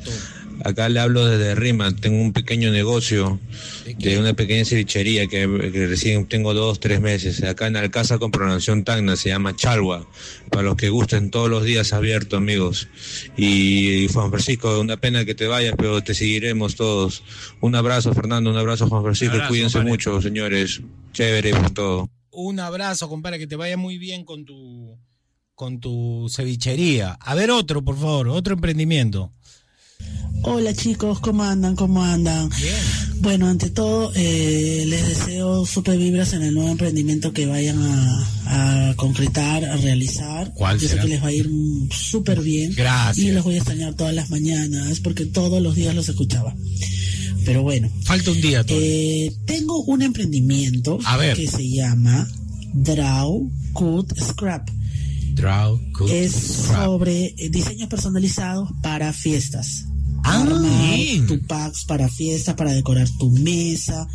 Acá 0.64 0.88
le 0.88 0.98
hablo 0.98 1.26
desde 1.26 1.54
Rima, 1.54 1.94
tengo 1.94 2.22
un 2.22 2.32
pequeño 2.32 2.70
negocio 2.70 3.38
de, 3.98 4.18
una 4.18 4.32
pequeña 4.32 4.64
cevichería 4.64 5.26
que, 5.26 5.46
recién 5.46 6.26
tengo 6.26 6.54
dos, 6.54 6.80
tres 6.80 7.02
meses. 7.02 7.42
Acá 7.42 7.66
en 7.66 7.76
Alcázar 7.76 8.18
con 8.18 8.30
pronunciación 8.30 8.82
Tacna, 8.82 9.14
se 9.16 9.28
llama 9.28 9.54
Chalwa, 9.54 10.08
para 10.50 10.62
los 10.62 10.76
que 10.76 10.88
gusten 10.88 11.30
todos 11.30 11.50
los 11.50 11.64
días 11.64 11.92
abierto, 11.92 12.38
amigos. 12.38 12.88
Y, 13.36 14.08
Juan 14.14 14.30
Francisco, 14.30 14.80
una 14.80 14.96
pena 14.96 15.26
que 15.26 15.34
te 15.34 15.46
vayas, 15.46 15.74
pero 15.76 16.02
te 16.02 16.14
seguiremos 16.14 16.76
todos. 16.76 17.22
Un 17.60 17.74
abrazo, 17.74 18.14
Fernando, 18.14 18.50
un 18.50 18.56
abrazo, 18.56 18.88
Juan 18.88 19.02
Francisco, 19.02 19.36
cuídense 19.48 19.80
mucho, 19.80 20.22
señores. 20.22 20.80
Chévere 21.12 21.50
por 21.50 21.70
todo. 21.72 22.10
Un 22.30 22.58
abrazo, 22.58 23.10
compadre, 23.10 23.38
que 23.38 23.46
te 23.46 23.56
vaya 23.56 23.76
muy 23.76 23.98
bien 23.98 24.24
con 24.24 24.46
tu 24.46 24.98
con 25.54 25.78
tu 25.78 26.26
cevichería. 26.28 27.12
A 27.20 27.34
ver 27.34 27.50
otro, 27.50 27.82
por 27.82 27.96
favor, 27.96 28.28
otro 28.28 28.54
emprendimiento. 28.54 29.32
Hola 30.46 30.74
chicos, 30.74 31.20
¿cómo 31.20 31.42
andan? 31.42 31.74
¿Cómo 31.74 32.04
andan? 32.04 32.50
Bueno, 33.20 33.48
ante 33.48 33.70
todo, 33.70 34.12
eh, 34.14 34.84
les 34.86 35.08
deseo 35.08 35.64
super 35.64 35.96
vibras 35.96 36.34
en 36.34 36.42
el 36.42 36.52
nuevo 36.52 36.68
emprendimiento 36.68 37.32
que 37.32 37.46
vayan 37.46 37.78
a, 37.80 38.92
concretar, 38.96 39.64
a 39.64 39.76
realizar. 39.78 40.52
¿Cuál 40.52 40.78
Yo 40.78 40.88
sé 40.88 40.98
que 40.98 41.08
les 41.08 41.22
va 41.22 41.28
a 41.28 41.32
ir 41.32 41.48
súper 41.90 42.42
bien. 42.42 42.74
Gracias. 42.76 43.26
Y 43.26 43.32
los 43.32 43.42
voy 43.42 43.54
a 43.54 43.56
extrañar 43.56 43.94
todas 43.94 44.14
las 44.14 44.28
mañanas 44.28 45.00
porque 45.00 45.24
todos 45.24 45.62
los 45.62 45.74
días 45.74 45.94
los 45.94 46.10
escuchaba. 46.10 46.54
Pero 47.46 47.62
bueno. 47.62 47.90
Falta 48.02 48.30
un 48.30 48.40
día. 48.42 48.64
Eh, 48.68 49.34
tengo 49.46 49.82
un 49.84 50.02
emprendimiento 50.02 50.98
que 51.34 51.46
se 51.46 51.70
llama 51.70 52.28
Draw 52.74 53.50
Cut 53.72 54.12
Scrap. 54.20 54.68
Draw 55.36 55.80
Cut 55.96 56.10
Es 56.10 56.32
sobre 56.32 57.34
diseños 57.50 57.88
personalizados 57.88 58.68
para 58.82 59.12
fiestas 59.14 59.86
Ah, 60.24 60.40
armar 60.40 61.26
tu 61.28 61.38
packs 61.46 61.84
para 61.84 62.08
fiestas, 62.08 62.54
para 62.54 62.72
decorar 62.72 63.08
tu 63.18 63.30
mesa, 63.30 64.08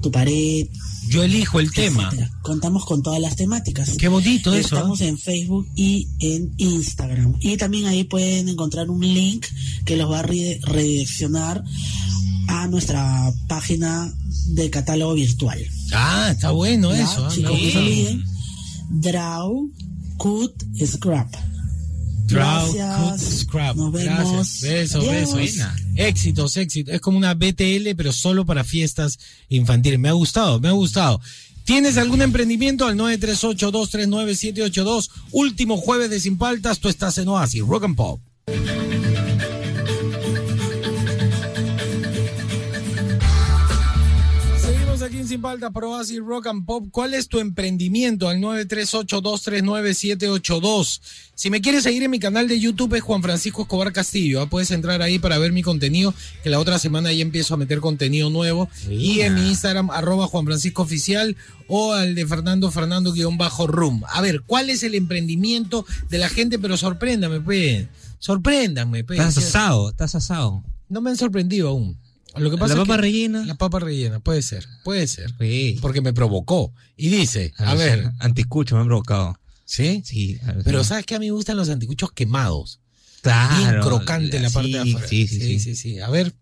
tu 0.00 0.10
pared. 0.10 0.68
Yo 1.08 1.22
elijo 1.22 1.60
el 1.60 1.70
tema. 1.72 2.10
Contamos 2.42 2.84
con 2.84 3.02
todas 3.02 3.20
las 3.20 3.36
temáticas. 3.36 3.96
Qué 3.98 4.08
bonito 4.08 4.54
eso. 4.54 4.76
¿eh? 4.76 4.78
Estamos 4.78 5.00
en 5.00 5.18
Facebook 5.18 5.68
y 5.74 6.08
en 6.20 6.52
Instagram. 6.56 7.36
Y 7.40 7.56
también 7.56 7.86
ahí 7.86 8.04
pueden 8.04 8.48
encontrar 8.48 8.90
un 8.90 9.00
link 9.00 9.46
que 9.84 9.96
los 9.96 10.10
va 10.10 10.20
a 10.20 10.22
redireccionar 10.22 11.62
a 12.48 12.66
nuestra 12.68 13.32
página 13.48 14.12
de 14.48 14.70
catálogo 14.70 15.14
virtual. 15.14 15.58
Ah, 15.92 16.30
está 16.32 16.50
bueno 16.52 16.92
eso. 16.92 17.28
¿eh? 17.28 17.34
Chicos, 17.34 17.52
no 17.52 17.70
se 17.70 17.78
olviden. 17.78 18.24
Draw, 18.90 19.70
Cut, 20.16 20.62
Scrap. 20.84 21.34
Gracias. 22.26 23.40
Scrap. 23.40 23.76
Nos 23.76 23.92
vemos. 23.92 24.16
Gracias. 24.16 24.60
Besos, 24.60 25.06
besos. 25.06 25.40
Éxitos, 25.94 26.56
éxitos. 26.56 26.94
Es 26.94 27.00
como 27.00 27.18
una 27.18 27.34
BTL, 27.34 27.94
pero 27.96 28.12
solo 28.12 28.44
para 28.44 28.64
fiestas 28.64 29.18
infantiles. 29.48 29.98
Me 29.98 30.08
ha 30.08 30.12
gustado, 30.12 30.60
me 30.60 30.68
ha 30.68 30.72
gustado. 30.72 31.20
¿Tienes 31.64 31.96
algún 31.96 32.22
emprendimiento 32.22 32.86
al 32.86 32.94
938-239-782? 32.96 35.10
Último 35.32 35.76
jueves 35.76 36.10
de 36.10 36.20
Sin 36.20 36.38
Paltas, 36.38 36.78
tú 36.78 36.88
estás 36.88 37.18
en 37.18 37.26
Oasis, 37.26 37.62
Rock 37.62 37.84
and 37.84 37.96
Pop. 37.96 38.20
Sin 45.36 45.42
Falta 45.42 45.70
Pro 45.70 45.90
Oasis 45.90 46.20
Rock 46.20 46.46
and 46.46 46.64
Pop. 46.64 46.86
¿Cuál 46.90 47.12
es 47.12 47.28
tu 47.28 47.40
emprendimiento? 47.40 48.30
Al 48.30 48.38
938-239-782. 48.38 51.00
Si 51.34 51.50
me 51.50 51.60
quieres 51.60 51.82
seguir 51.82 52.04
en 52.04 52.10
mi 52.10 52.18
canal 52.18 52.48
de 52.48 52.58
YouTube 52.58 52.94
es 52.94 53.02
Juan 53.02 53.22
Francisco 53.22 53.60
Escobar 53.60 53.92
Castillo. 53.92 54.40
¿ah? 54.40 54.48
Puedes 54.48 54.70
entrar 54.70 55.02
ahí 55.02 55.18
para 55.18 55.36
ver 55.36 55.52
mi 55.52 55.62
contenido, 55.62 56.14
que 56.42 56.48
la 56.48 56.58
otra 56.58 56.78
semana 56.78 57.12
ya 57.12 57.20
empiezo 57.20 57.52
a 57.52 57.58
meter 57.58 57.80
contenido 57.80 58.30
nuevo. 58.30 58.70
Y 58.88 59.20
en 59.20 59.34
mi 59.34 59.48
Instagram, 59.48 59.90
arroba 59.90 60.26
Juan 60.26 60.46
Francisco 60.46 60.80
Oficial 60.80 61.36
o 61.68 61.92
al 61.92 62.14
de 62.14 62.26
Fernando 62.26 62.70
Fernando 62.70 63.12
guion 63.12 63.36
bajo 63.36 63.66
room. 63.66 64.04
A 64.08 64.22
ver, 64.22 64.40
¿cuál 64.40 64.70
es 64.70 64.84
el 64.84 64.94
emprendimiento 64.94 65.84
de 66.08 66.16
la 66.16 66.30
gente? 66.30 66.58
Pero 66.58 66.78
sorpréndame, 66.78 67.42
pues. 67.42 67.88
Sorpréndame, 68.20 69.04
pues. 69.04 69.18
Estás 69.18 69.36
asado, 69.36 69.90
estás 69.90 70.14
asado. 70.14 70.64
No 70.88 71.02
me 71.02 71.10
han 71.10 71.18
sorprendido 71.18 71.68
aún. 71.68 71.98
Lo 72.38 72.50
que 72.50 72.58
pasa 72.58 72.74
la 72.74 72.82
papa 72.82 72.94
es 72.94 73.00
rellena. 73.00 73.44
La 73.44 73.54
papa 73.54 73.78
rellena, 73.80 74.20
puede 74.20 74.42
ser, 74.42 74.66
puede 74.84 75.06
ser. 75.06 75.34
Porque 75.80 76.00
me 76.00 76.12
provocó. 76.12 76.72
Y 76.96 77.08
dice, 77.08 77.52
a, 77.58 77.74
ver. 77.74 78.12
Anticucho 78.18 78.74
me 78.74 78.82
han 78.82 78.86
provocado. 78.86 79.38
¿Sí? 79.64 80.02
Sí. 80.04 80.38
Pero 80.64 80.84
¿sabes 80.84 81.06
qué? 81.06 81.16
A 81.16 81.18
mí 81.18 81.26
me 81.26 81.32
gustan 81.32 81.56
los 81.56 81.68
anticuchos 81.68 82.12
quemados. 82.12 82.80
Claro. 83.22 83.56
Bien 83.56 83.80
crocante 83.80 84.38
la 84.38 84.50
parte 84.50 84.68
sí, 84.68 84.72
de 84.72 84.80
afuera. 84.80 85.08
Sí 85.08 85.26
sí, 85.26 85.40
sí 85.40 85.60
sí, 85.60 85.74
sí, 85.74 86.00
A 86.00 86.08
ver. 86.10 86.32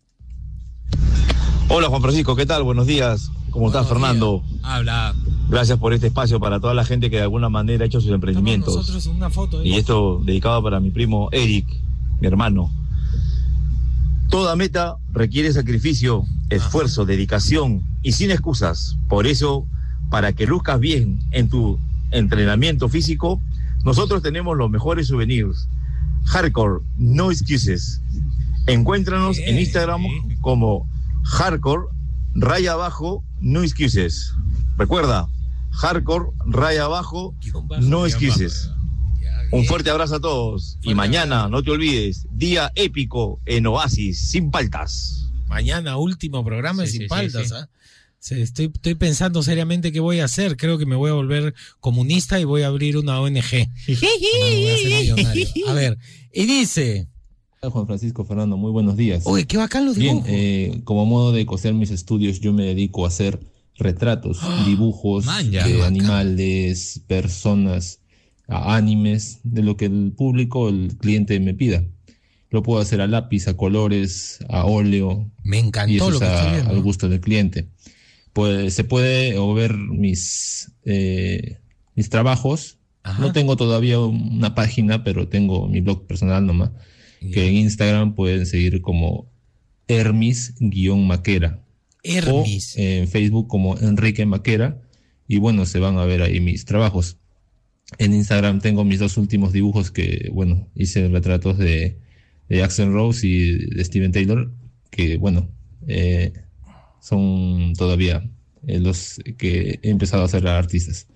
Hola 1.68 1.88
Juan 1.88 2.02
Francisco, 2.02 2.37
¿qué 2.37 2.44
tal? 2.44 2.62
Buenos 2.62 2.87
días. 2.87 3.30
¿Cómo 3.50 3.68
estás, 3.68 3.88
Fernando? 3.88 4.44
Habla. 4.62 5.14
Gracias 5.48 5.78
por 5.78 5.94
este 5.94 6.09
espacio 6.09 6.40
para 6.40 6.61
toda 6.61 6.74
la 6.74 6.85
gente 6.85 7.09
que 7.09 7.16
de 7.16 7.22
alguna 7.22 7.48
manera 7.48 7.85
ha 7.85 7.87
hecho 7.87 8.00
sus 8.00 8.11
emprendimientos. 8.11 8.74
Nosotros 8.74 9.07
una 9.07 9.30
foto, 9.30 9.64
y 9.64 9.74
esto 9.74 10.20
dedicado 10.24 10.62
para 10.62 10.80
mi 10.80 10.90
primo 10.90 11.28
Eric, 11.33 11.66
mi 12.20 12.26
hermano. 12.26 12.70
Toda 14.28 14.56
meta 14.56 14.96
requiere 15.12 15.52
sacrificio, 15.52 16.24
esfuerzo, 16.50 17.04
dedicación 17.04 17.84
y 18.02 18.12
sin 18.12 18.30
excusas. 18.30 18.96
Por 19.08 19.26
eso, 19.26 19.66
para 20.10 20.32
que 20.32 20.46
luzcas 20.46 20.80
bien 20.80 21.20
en 21.30 21.48
tu 21.48 21.78
entrenamiento 22.10 22.88
físico, 22.88 23.40
nosotros 23.84 24.22
tenemos 24.22 24.56
los 24.56 24.70
mejores 24.70 25.08
souvenirs. 25.08 25.68
Hardcore, 26.24 26.82
no 26.96 27.30
excuses. 27.30 28.00
Encuéntranos 28.66 29.38
en 29.38 29.58
Instagram 29.58 30.02
como 30.40 30.88
Hardcore, 31.22 31.88
raya 32.34 32.72
abajo, 32.72 33.22
no 33.40 33.62
excuses. 33.62 34.34
Recuerda, 34.78 35.28
Hardcore, 35.70 36.30
raya 36.46 36.84
abajo, 36.84 37.34
no 37.80 38.06
excuses. 38.06 38.70
Un 39.54 39.64
fuerte 39.66 39.88
abrazo 39.88 40.16
a 40.16 40.20
todos. 40.20 40.78
y 40.82 40.94
mañana, 40.94 41.48
no 41.48 41.62
te 41.62 41.70
olvides, 41.70 42.26
día 42.32 42.72
épico 42.74 43.40
en 43.46 43.66
Oasis, 43.66 44.30
sin 44.30 44.50
paltas. 44.50 45.28
Mañana, 45.46 45.96
último 45.96 46.44
programa 46.44 46.82
de 46.82 46.88
sin 46.88 47.06
paltas. 47.06 47.52
¿ah? 47.52 47.68
estoy, 48.30 48.72
estoy 48.74 48.94
pensando 48.96 49.44
seriamente 49.44 49.92
qué 49.92 50.00
voy 50.00 50.18
a 50.18 50.24
hacer. 50.24 50.56
Creo 50.56 50.76
que 50.76 50.86
me 50.86 50.96
voy 50.96 51.10
a 51.10 51.14
volver 51.14 51.54
comunista 51.78 52.40
y 52.40 52.44
voy 52.44 52.62
a 52.62 52.66
abrir 52.66 52.96
una 52.96 53.20
ONG. 53.22 53.68
a, 55.68 55.72
ver, 55.72 55.98
y 56.32 56.46
dice... 56.46 57.06
Juan 57.62 57.86
Francisco 57.86 58.24
Fernando, 58.24 58.56
muy 58.56 58.72
buenos 58.72 58.96
días. 58.96 59.22
Oye, 59.24 59.46
qué 59.46 59.56
bacán 59.56 59.86
los 59.86 59.96
dibujos. 59.96 60.24
Bien, 60.24 60.36
eh, 60.36 60.80
como 60.82 61.06
modo 61.06 61.30
de 61.30 61.46
coser 61.46 61.72
mis 61.74 61.92
estudios, 61.92 62.40
yo 62.40 62.52
me 62.52 62.64
dedico 62.64 63.04
a 63.04 63.08
hacer 63.08 63.40
retratos, 63.76 64.40
dibujos 64.66 65.26
de 65.50 65.82
animales, 65.84 67.02
personas, 67.06 68.00
animes, 68.48 69.40
de 69.42 69.62
lo 69.62 69.76
que 69.76 69.87
el 69.87 70.12
público, 70.16 70.68
el 70.68 70.96
cliente 70.98 71.38
me 71.40 71.54
pida. 71.54 71.85
Lo 72.50 72.62
puedo 72.62 72.80
hacer 72.80 73.00
a 73.00 73.07
lápiz, 73.07 73.48
a 73.48 73.57
colores, 73.57 74.38
a 74.48 74.64
óleo. 74.64 75.28
Me 75.42 75.59
encantó 75.59 76.11
lo 76.11 76.20
que 76.20 76.26
al 76.26 76.80
gusto 76.83 77.09
del 77.09 77.20
cliente. 77.20 77.66
Pues 78.33 78.74
se 78.74 78.85
puede 78.85 79.38
o 79.38 79.54
ver 79.54 79.76
mis, 79.76 80.70
eh, 80.85 81.59
mis 81.94 82.11
trabajos. 82.11 82.78
No 83.18 83.33
tengo 83.33 83.57
todavía 83.57 83.98
una 84.00 84.54
página, 84.54 85.04
pero 85.04 85.28
tengo 85.28 85.68
mi 85.68 85.80
blog 85.80 86.07
personal 86.07 86.46
nomás. 86.46 86.70
Que 87.33 87.48
en 87.48 87.54
Instagram 87.54 88.14
pueden 88.14 88.46
seguir 88.46 88.80
como 88.83 89.26
Hermis-Maquera. 89.88 91.61
Hermis. 92.02 92.76
O 92.76 92.80
en 92.80 93.09
Facebook 93.09 93.48
como 93.48 93.76
Enrique 93.78 94.26
Maquera. 94.26 94.80
Y 95.26 95.38
bueno, 95.38 95.66
se 95.66 95.80
van 95.80 95.98
a 95.98 96.04
ver 96.04 96.22
ahí 96.22 96.40
mis 96.40 96.64
trabajos. 96.64 97.18
En 97.98 98.14
Instagram 98.14 98.60
tengo 98.60 98.84
mis 98.84 98.98
dos 98.98 99.16
últimos 99.16 99.52
dibujos 99.52 99.90
que, 99.90 100.30
bueno, 100.32 100.68
hice 100.74 101.08
retratos 101.08 101.58
de, 101.58 101.98
de 102.48 102.56
Jackson 102.56 102.92
Rose 102.92 103.26
y 103.26 103.66
de 103.74 103.84
Steven 103.84 104.12
Taylor, 104.12 104.50
que, 104.90 105.16
bueno, 105.16 105.48
eh, 105.86 106.32
son 107.00 107.74
todavía 107.76 108.28
eh, 108.66 108.80
los 108.80 109.20
que 109.36 109.78
he 109.82 109.90
empezado 109.90 110.22
a 110.22 110.26
hacer 110.26 110.46
artistas. 110.48 111.06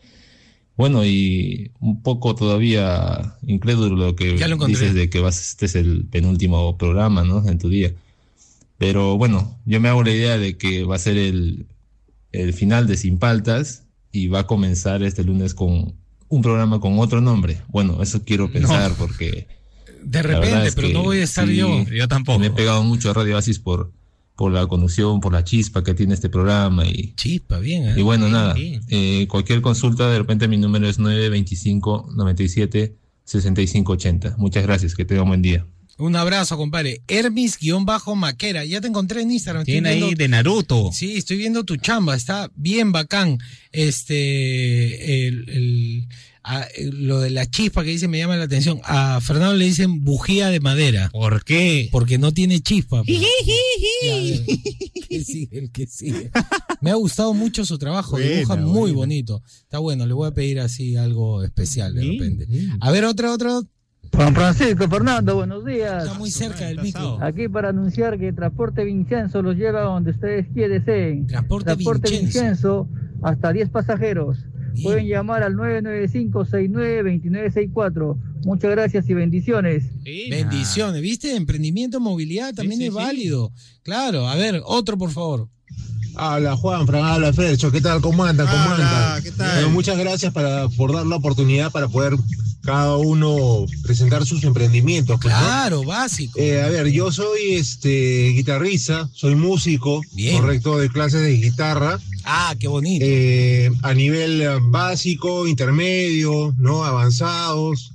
Bueno, 0.77 1.05
y 1.05 1.73
un 1.81 2.03
poco 2.03 2.37
todavía 2.37 3.37
incrédulo 3.43 3.97
lo 3.97 4.15
que 4.15 4.35
dices 4.67 4.95
de 4.95 5.11
que 5.11 5.19
vas, 5.19 5.51
este 5.51 5.67
es 5.67 5.75
el 5.75 6.05
penúltimo 6.05 6.79
programa, 6.79 7.25
¿no? 7.25 7.49
En 7.49 7.59
tu 7.59 7.69
día. 7.69 7.95
Pero 8.77 9.19
bueno, 9.19 9.59
yo 9.67 9.81
me 9.81 9.89
hago 9.89 10.05
la 10.05 10.13
idea 10.13 10.39
de 10.39 10.57
que 10.57 10.85
va 10.85 10.95
a 10.95 11.01
ser 11.01 11.17
el, 11.17 11.67
el 12.31 12.53
final 12.53 12.87
de 12.87 12.97
Sin 12.97 13.19
Paltas 13.19 13.87
y 14.13 14.29
va 14.29 14.41
a 14.41 14.47
comenzar 14.47 15.03
este 15.03 15.25
lunes 15.25 15.53
con 15.53 15.97
un 16.29 16.43
programa 16.43 16.81
con 16.81 16.99
otro 16.99 17.21
nombre. 17.21 17.63
Bueno, 17.69 18.03
eso 18.03 18.23
quiero 18.25 18.51
pensar 18.51 18.93
porque... 18.99 19.47
De 20.03 20.23
repente, 20.23 20.73
pero 20.75 20.89
no 20.91 21.03
voy 21.03 21.19
a 21.19 21.25
estar 21.25 21.49
yo. 21.49 21.85
Yo 21.85 22.09
tampoco. 22.09 22.39
Me 22.39 22.47
he 22.47 22.51
pegado 22.51 22.83
mucho 22.85 23.11
a 23.11 23.15
Radio 23.15 23.37
Asis 23.37 23.59
por, 23.59 23.93
por 24.37 24.53
la 24.53 24.67
conducción, 24.67 25.21
por 25.21 25.33
la 25.33 25.43
chispa 25.43 25.83
que 25.83 25.93
tiene 25.93 26.15
este 26.15 26.29
programa. 26.29 26.87
Y, 26.87 27.15
chispa, 27.17 27.59
bien. 27.59 27.89
¿eh? 27.89 27.95
Y 27.97 28.03
bueno, 28.03 28.29
nada, 28.29 28.55
eh, 28.57 29.27
cualquier 29.29 29.61
consulta, 29.61 30.09
de 30.09 30.19
repente 30.19 30.47
mi 30.47 30.57
número 30.57 30.89
es 30.89 30.99
925 31.01 32.11
97 32.15 32.97
6580. 33.25 34.37
Muchas 34.39 34.63
gracias, 34.63 34.95
que 34.95 35.05
tenga 35.05 35.23
un 35.23 35.29
buen 35.29 35.43
día. 35.43 35.67
Un 35.99 36.15
abrazo, 36.15 36.57
compadre. 36.57 37.03
Hermis-Maquera. 37.09 38.65
Ya 38.65 38.81
te 38.81 38.87
encontré 38.87 39.23
en 39.23 39.33
Instagram. 39.33 39.65
Tiene 39.65 39.89
ahí 39.91 40.15
de 40.15 40.29
Naruto. 40.29 40.91
Sí, 40.93 41.17
estoy 41.17 41.39
viendo 41.39 41.65
tu 41.65 41.77
chamba. 41.77 42.15
Está 42.15 42.51
bien 42.55 42.93
bacán. 42.93 43.39
Este, 43.73 45.27
el, 45.27 46.09
lo 46.93 47.21
de 47.21 47.31
la 47.31 47.51
chispa 47.51 47.83
que 47.83 47.91
dice 47.91 48.07
me 48.09 48.19
llama 48.19 48.37
la 48.37 48.45
atención. 48.45 48.81
A 48.85 49.21
Fernando 49.21 49.57
le 49.57 49.65
dicen 49.65 50.05
bujía 50.05 50.51
de 50.51 50.61
madera. 50.61 51.11
¿Por 51.11 51.45
qué? 51.45 51.89
Porque 51.91 52.17
no 52.17 52.33
tiene 52.33 52.61
chispa. 52.61 53.03
Pues. 53.03 53.19
el 55.51 55.71
que 55.73 55.87
sigue. 55.87 56.31
Me 56.81 56.91
ha 56.91 56.95
gustado 56.95 57.35
mucho 57.35 57.65
su 57.65 57.77
trabajo. 57.77 58.19
Dibuja 58.19 58.57
muy 58.57 58.93
bonito. 58.93 59.43
Está 59.63 59.79
bueno. 59.79 60.07
Le 60.07 60.15
voy 60.15 60.29
a 60.29 60.35
pedir 60.35 60.61
así 60.61 60.97
algo 60.97 61.43
especial 61.43 61.95
de 61.95 62.05
repente. 62.05 62.47
A 62.81 62.93
ver, 62.93 63.05
otro, 63.05 63.33
otro. 63.33 63.67
Juan 64.15 64.35
Francisco 64.35 64.87
Fernando, 64.89 65.37
buenos 65.37 65.65
días. 65.65 66.05
Está 66.05 66.19
muy 66.19 66.31
cerca 66.31 66.67
del 66.67 66.83
micro. 66.83 67.19
Aquí 67.23 67.49
para 67.49 67.71
anunciar 67.71 68.19
que 68.19 68.33
Transporte 68.33 68.85
Vincenzo 68.85 69.41
los 69.43 69.57
lleva 69.57 69.83
donde 69.83 70.11
ustedes 70.11 70.47
quieren. 70.53 71.27
Transporte, 71.27 71.67
Transporte 71.67 72.11
Vincenzo. 72.11 72.89
hasta 73.23 73.53
10 73.53 73.71
pasajeros. 73.71 74.39
Pueden 74.83 75.07
llamar 75.07 75.43
al 75.43 75.55
995-69-2964. 75.55 78.17
Muchas 78.45 78.71
gracias 78.71 79.09
y 79.09 79.15
bendiciones. 79.15 79.85
Bendiciones, 80.31 81.01
¿viste? 81.03 81.35
Emprendimiento, 81.35 81.99
movilidad 82.01 82.55
también 82.55 82.83
es 82.83 82.93
válido. 82.93 83.53
Claro, 83.83 84.29
a 84.29 84.37
ver, 84.37 84.63
otro 84.65 84.97
por 84.97 85.11
favor. 85.11 85.49
Habla 86.15 86.57
Juan, 86.57 86.87
Fran, 86.87 87.05
habla 87.05 87.33
Fercho, 87.33 87.71
¿qué 87.71 87.81
tal? 87.81 88.01
¿Cómo 88.01 88.25
anda? 88.25 88.45
¿Cómo 88.45 88.75
anda? 88.75 89.21
¿qué 89.23 89.31
tal? 89.31 89.71
muchas 89.71 89.97
gracias 89.97 90.33
para, 90.33 90.69
por 90.71 90.93
dar 90.93 91.07
la 91.07 91.15
oportunidad 91.17 91.71
para 91.71 91.87
poder 91.87 92.15
cada 92.69 92.99
uno 92.99 93.65
presentar 93.83 94.27
sus 94.27 94.45
emprendimientos. 94.45 95.19
Pues, 95.23 95.35
claro, 95.35 95.85
básico. 95.85 96.39
Eh, 96.39 96.61
a 96.61 96.69
ver, 96.69 96.89
yo 96.89 97.11
soy 97.11 97.55
este 97.55 98.29
guitarrista, 98.35 99.09
soy 99.15 99.37
músico, 99.37 100.03
correcto, 100.35 100.77
de 100.77 100.91
clases 100.91 101.23
de 101.23 101.33
guitarra. 101.39 101.99
Ah, 102.25 102.55
qué 102.61 102.69
bonito. 102.69 103.07
Eh, 103.09 103.71
a 103.83 103.95
nivel 103.95 104.43
eh, 104.43 104.49
básico, 104.61 105.49
intermedio, 105.49 106.55
¿no? 106.59 106.85
Avanzados. 106.85 107.95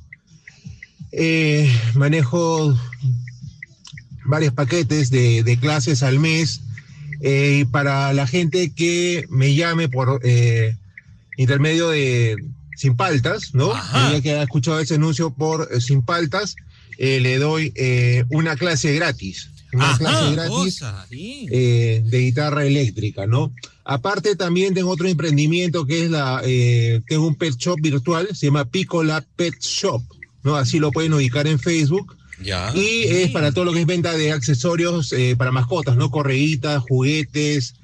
manejo 1.93 2.75
varios 4.25 4.55
paquetes 4.55 5.11
de, 5.11 5.43
de 5.43 5.59
clases 5.59 6.01
al 6.01 6.17
mes. 6.17 6.61
y 7.21 7.65
para 7.65 8.11
la 8.13 8.25
gente 8.25 8.71
que 8.71 9.27
me 9.29 9.53
llame 9.53 9.87
por 9.87 10.19
intermedio 11.37 11.89
de 11.89 12.37
sin 12.83 12.97
paltas, 12.97 13.53
¿no? 13.53 13.73
Ya 14.11 14.19
que 14.21 14.31
ha 14.33 14.43
escuchado 14.43 14.77
ese 14.81 14.95
anuncio 14.95 15.33
por 15.33 15.69
eh, 15.71 15.79
sin 15.79 16.01
paltas, 16.01 16.57
eh, 16.97 17.21
le 17.21 17.37
doy 17.37 17.71
eh, 17.75 18.25
una 18.29 18.57
clase 18.57 18.93
gratis. 18.93 19.51
Una 19.71 19.97
clase 19.97 20.33
gratis 20.33 20.83
de 21.09 22.19
guitarra 22.19 22.65
eléctrica, 22.65 23.25
¿no? 23.25 23.53
Aparte 23.85 24.35
también 24.35 24.73
tengo 24.73 24.89
otro 24.91 25.07
emprendimiento 25.07 25.85
que 25.85 26.03
es 26.03 26.11
la, 26.11 26.41
tengo 27.07 27.25
un 27.25 27.35
pet 27.35 27.55
shop 27.55 27.79
virtual, 27.81 28.27
se 28.33 28.47
llama 28.47 28.65
Picola 28.65 29.25
Pet 29.35 29.55
Shop, 29.61 30.03
¿no? 30.43 30.57
Así 30.57 30.77
lo 30.77 30.91
pueden 30.91 31.13
ubicar 31.13 31.47
en 31.47 31.59
Facebook. 31.59 32.17
Ya. 32.43 32.71
Y 32.75 33.03
es 33.05 33.31
para 33.31 33.53
todo 33.53 33.63
lo 33.65 33.71
que 33.71 33.79
es 33.79 33.87
venta 33.87 34.11
de 34.11 34.33
accesorios 34.33 35.15
para 35.37 35.51
mascotas, 35.51 35.95
¿no? 35.95 36.11
Correitas, 36.11 36.83
juguetes, 36.83 37.75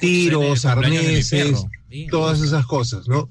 tiros, 0.00 0.64
arneses, 0.64 1.66
todas 2.10 2.40
esas 2.40 2.64
cosas, 2.66 3.08
¿no? 3.08 3.28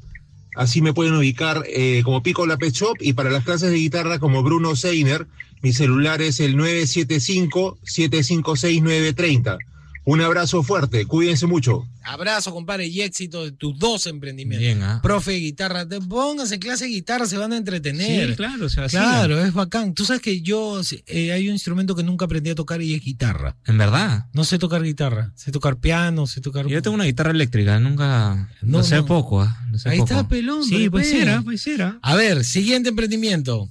Así 0.56 0.82
me 0.82 0.94
pueden 0.94 1.16
ubicar 1.16 1.64
eh, 1.68 2.02
como 2.04 2.24
Pico 2.24 2.46
La 2.46 2.58
Pet 2.58 2.74
Shop 2.74 2.96
y 3.00 3.14
para 3.14 3.30
las 3.30 3.44
clases 3.44 3.72
de 3.72 3.78
guitarra 3.78 4.20
como 4.20 4.44
Bruno 4.44 4.76
Seiner. 4.76 5.26
Mi 5.62 5.72
celular 5.74 6.22
es 6.22 6.40
el 6.40 6.56
975-756-930. 6.58 9.58
Un 10.06 10.22
abrazo 10.22 10.64
fuerte, 10.64 11.06
cuídense 11.06 11.48
mucho. 11.48 11.88
Abrazo, 12.04 12.52
compadre, 12.54 12.88
y 12.88 13.02
éxito 13.02 13.46
de 13.46 13.54
tus 13.54 13.80
dos 13.80 14.06
emprendimientos. 14.08 14.66
Bien, 14.66 14.84
¿ah? 14.84 15.00
Profe 15.02 15.32
de 15.32 15.40
guitarra, 15.40 15.88
te 15.88 16.02
pónganse 16.02 16.60
clase 16.60 16.86
de 16.86 16.92
guitarra, 16.92 17.26
se 17.26 17.38
van 17.38 17.54
a 17.54 17.58
entretener. 17.58 18.32
Sí, 18.32 18.36
claro, 18.36 18.66
o 18.66 18.70
sea, 18.70 18.88
Claro, 18.88 19.40
es 19.42 19.54
bacán. 19.54 19.94
Tú 19.94 20.04
sabes 20.04 20.22
que 20.22 20.42
yo, 20.42 20.82
eh, 21.08 21.32
hay 21.32 21.48
un 21.48 21.54
instrumento 21.54 21.96
que 21.96 22.04
nunca 22.04 22.26
aprendí 22.26 22.50
a 22.50 22.56
tocar 22.56 22.82
y 22.82 22.94
es 22.94 23.02
guitarra. 23.02 23.56
¿En 23.66 23.78
verdad? 23.78 24.26
No 24.34 24.44
sé 24.44 24.60
tocar 24.60 24.84
guitarra, 24.84 25.32
sé 25.36 25.52
tocar 25.52 25.78
piano, 25.78 26.28
sé 26.28 26.42
tocar... 26.42 26.68
Yo 26.68 26.82
tengo 26.82 26.96
una 26.96 27.06
guitarra 27.06 27.32
eléctrica, 27.32 27.80
nunca... 27.80 28.50
No, 28.62 28.84
sé 28.84 29.02
poco, 29.04 29.42
¿ah? 29.42 29.58
Ahí 29.86 30.00
está, 30.00 30.28
pelón. 30.28 30.66
Sí, 30.66 30.90
pues 30.90 31.10
será, 31.10 31.42
pues 31.42 31.62
será. 31.62 32.00
A 32.02 32.16
ver, 32.16 32.44
siguiente 32.44 32.90
emprendimiento. 32.90 33.70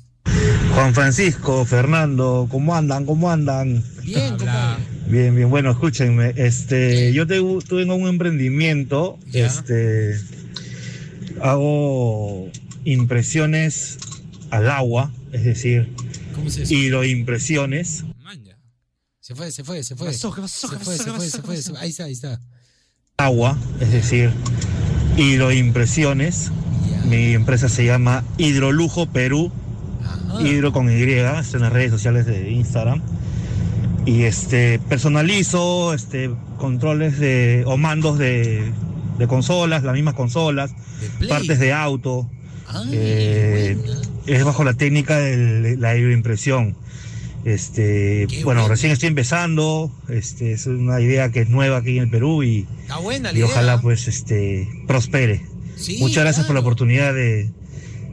Juan 0.75 0.95
Francisco, 0.95 1.65
Fernando, 1.65 2.49
¿cómo 2.51 2.75
andan? 2.75 3.05
¿Cómo 3.05 3.31
andan? 3.31 3.83
Bien, 4.03 4.37
Bien, 5.07 5.35
bien, 5.35 5.51
bueno, 5.51 5.71
escúchenme. 5.71 6.33
Este, 6.37 7.13
yo 7.13 7.27
tengo, 7.27 7.61
un 7.95 8.09
emprendimiento, 8.09 9.19
este, 9.33 10.19
hago 11.43 12.51
impresiones 12.85 13.99
al 14.51 14.71
agua, 14.71 15.13
es 15.33 15.45
decir, 15.45 15.95
¿Cómo 16.35 16.51
se 16.51 16.63
hidroimpresiones. 16.63 18.05
Se 19.21 19.37
fue, 19.37 19.53
se 19.53 19.63
fue, 19.63 19.85
se 19.85 19.95
fue. 19.95 20.13
se 20.13 20.29
fue, 20.29 20.49
se 20.49 21.09
fue, 21.09 21.57
se 21.57 21.71
fue, 21.71 21.79
Ahí 21.79 21.91
está, 21.91 22.05
ahí 22.05 22.13
está. 22.13 22.41
Agua, 23.19 23.57
es 23.81 23.93
decir, 23.93 24.31
hidroimpresiones. 25.17 26.51
Mi 27.05 27.35
empresa 27.35 27.69
se 27.69 27.85
llama 27.85 28.25
Hidrolujo 28.37 29.07
Perú. 29.07 29.53
Hidro 30.41 30.73
con 30.73 30.91
Y, 30.91 31.03
está 31.03 31.57
en 31.57 31.63
las 31.63 31.73
redes 31.73 31.91
sociales 31.91 32.27
de 32.27 32.51
Instagram. 32.51 33.03
Y 34.05 34.23
este 34.23 34.81
personalizo 34.89 35.95
este 35.95 36.31
controles 36.59 37.19
de 37.19 37.63
o 37.67 37.77
mandos 37.77 38.19
de, 38.19 38.73
consolas, 39.29 39.85
las 39.85 39.95
mismas 39.95 40.15
consolas, 40.15 40.73
partes 41.29 41.61
de 41.61 41.73
auto. 41.73 42.29
Ah, 42.67 42.83
eh, 42.91 43.77
es 44.27 44.45
bajo 44.45 44.65
la 44.65 44.75
técnica 44.75 45.19
de 45.19 45.77
la 45.77 45.91
aeroimpresión. 45.91 46.77
Este, 47.45 48.29
bueno, 48.45 48.69
recién 48.69 48.93
estoy 48.93 49.09
empezando, 49.09 49.91
este, 50.09 50.53
es 50.53 50.67
una 50.67 51.01
idea 51.01 51.31
que 51.31 51.41
es 51.41 51.49
nueva 51.49 51.79
aquí 51.79 51.97
en 51.97 52.05
el 52.05 52.11
Perú 52.11 52.45
y, 52.45 52.69
y 53.35 53.43
ojalá 53.43 53.81
pues 53.81 54.07
este 54.07 54.69
prospere. 54.87 55.45
Muchas 55.99 56.23
gracias 56.23 56.47
por 56.47 56.55
la 56.55 56.61
oportunidad 56.61 57.13
de, 57.13 57.51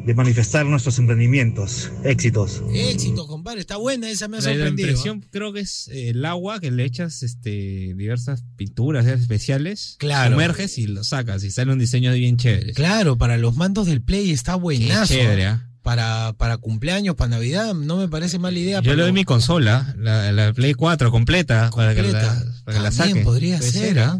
de 0.10 0.15
manifestar 0.15 0.65
nuestros 0.65 0.98
emprendimientos. 0.98 1.91
Éxitos. 2.04 2.63
Éxito, 2.74 3.28
compadre. 3.28 3.60
Está 3.60 3.78
buena 3.78 4.10
esa, 4.10 4.28
me 4.28 4.38
ha 4.38 4.41
sorprendido. 4.41 4.88
La 4.88 4.93
impresión 4.93 5.24
creo 5.30 5.54
que 5.54 5.60
es 5.60 5.88
eh, 5.89 6.10
el 6.10 6.26
agua 6.26 6.60
que 6.60 6.72
le 6.72 6.84
echas 6.84 7.22
este, 7.22 7.93
diversas 7.95 8.43
pinturas 8.56 9.06
especiales. 9.06 9.98
Claro. 10.00 10.32
Sumerges 10.32 10.80
y 10.80 10.88
lo 10.88 11.04
sacas 11.04 11.43
y 11.43 11.52
sale 11.52 11.72
un 11.72 11.78
diseño 11.78 12.12
bien 12.13 12.38
chévere. 12.38 12.74
Claro, 12.74 13.19
para 13.19 13.38
los 13.38 13.56
mandos 13.56 13.86
del 13.86 14.02
Play 14.02 14.32
está 14.32 14.56
buenazo. 14.56 15.13
chévere, 15.13 15.45
¿ah? 15.45 15.69
Para, 15.84 16.34
para 16.39 16.58
cumpleaños, 16.58 17.13
para 17.15 17.30
Navidad, 17.30 17.76
no 17.76 17.98
me 17.98 18.08
parece 18.08 18.39
mala 18.39 18.58
idea. 18.58 18.82
Yo 18.82 18.95
le 18.95 19.04
doy 19.04 19.12
mi 19.12 19.26
consola, 19.26 19.93
la, 19.95 20.54
Play 20.54 20.74
4 20.74 21.12
completa, 21.12 21.69
para 21.69 21.93
que 21.93 22.02
la, 22.02 22.43
para 22.65 22.80
la 22.80 22.91
saque. 22.91 23.22
podría 23.22 23.62
ser, 23.62 24.00
¿ah? 24.00 24.19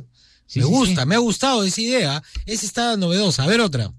Me 0.56 0.64
gusta, 0.64 1.06
me 1.06 1.14
ha 1.16 1.20
gustado 1.20 1.64
esa 1.64 1.82
idea. 1.82 2.24
Esa 2.46 2.66
está 2.66 2.98
novedosa. 2.98 3.44
A 3.44 3.48
ver 3.48 3.62
otra. 3.62 3.94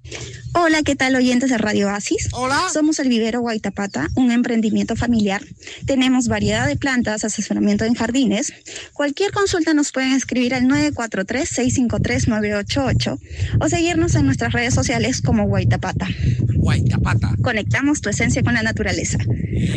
Hola, 0.54 0.82
¿qué 0.82 0.96
tal 0.96 1.14
oyentes 1.14 1.50
de 1.50 1.58
Radio 1.58 1.88
Asis? 1.90 2.28
Hola. 2.32 2.60
Somos 2.72 2.98
el 2.98 3.08
vivero 3.08 3.40
Guaitapata, 3.40 4.08
un 4.16 4.32
emprendimiento 4.32 4.96
familiar. 4.96 5.42
Tenemos 5.86 6.26
variedad 6.26 6.66
de 6.66 6.74
plantas, 6.76 7.22
asesoramiento 7.24 7.84
en 7.84 7.94
jardines. 7.94 8.52
Cualquier 8.92 9.30
consulta 9.30 9.74
nos 9.74 9.92
pueden 9.92 10.10
escribir 10.12 10.54
al 10.54 10.64
943-653-988 10.64 13.20
o 13.60 13.68
seguirnos 13.68 14.16
en 14.16 14.26
nuestras 14.26 14.52
redes 14.52 14.74
sociales 14.74 15.22
como 15.22 15.46
Guaitapata. 15.46 16.08
Guaitapata. 16.56 17.36
Conectamos 17.42 18.00
tu 18.00 18.08
esencia 18.08 18.42
con 18.42 18.54
la 18.54 18.62
naturaleza. 18.62 19.18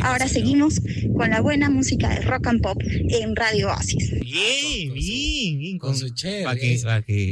Ahora 0.01 0.27
seguimos 0.27 0.81
con 1.15 1.29
la 1.29 1.41
buena 1.41 1.69
música 1.69 2.09
de 2.09 2.21
rock 2.21 2.47
and 2.47 2.61
pop 2.61 2.81
en 2.81 3.35
Radio 3.35 3.69
Asis. 3.69 4.09
Bien, 4.11 4.91
bien, 4.93 5.59
bien. 5.59 5.77
Con 5.77 5.95
su 5.95 6.09
chévere 6.09 6.62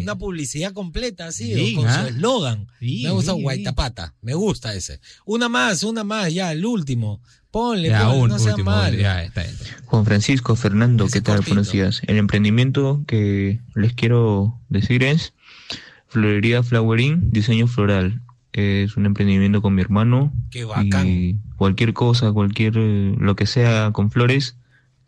una 0.01 0.17
publicidad 0.17 0.73
completa 0.73 1.27
así, 1.27 1.75
con 1.75 1.91
su 1.91 2.07
eslogan. 2.07 2.67
me 2.79 3.11
gusta 3.11 3.33
Guaitapata, 3.33 4.13
me 4.21 4.33
gusta 4.33 4.73
ese. 4.73 4.99
Una 5.25 5.49
más, 5.49 5.83
una 5.83 6.03
más, 6.03 6.33
ya, 6.33 6.51
el 6.51 6.65
último. 6.65 7.21
Ponle, 7.51 7.89
no 7.89 8.39
sea 8.39 8.55
mal. 8.57 8.97
Juan 9.85 10.05
Francisco, 10.05 10.55
Fernando, 10.55 11.07
¿qué 11.07 11.19
tal? 11.19 11.41
Buenos 11.41 11.71
días. 11.71 12.01
El 12.07 12.17
emprendimiento 12.17 13.03
que 13.07 13.59
les 13.75 13.93
quiero 13.93 14.57
decir 14.69 15.03
es 15.03 15.33
Florería 16.07 16.63
Flowering, 16.63 17.31
diseño 17.31 17.67
floral. 17.67 18.21
Es 18.53 18.97
un 18.97 19.05
emprendimiento 19.05 19.61
con 19.61 19.75
mi 19.75 19.81
hermano. 19.81 20.33
Qué 20.49 20.63
bacán. 20.65 21.07
Y 21.07 21.39
cualquier 21.57 21.93
cosa, 21.93 22.31
cualquier, 22.31 22.73
eh, 22.77 23.15
lo 23.17 23.35
que 23.35 23.45
sea 23.45 23.91
con 23.91 24.11
flores, 24.11 24.55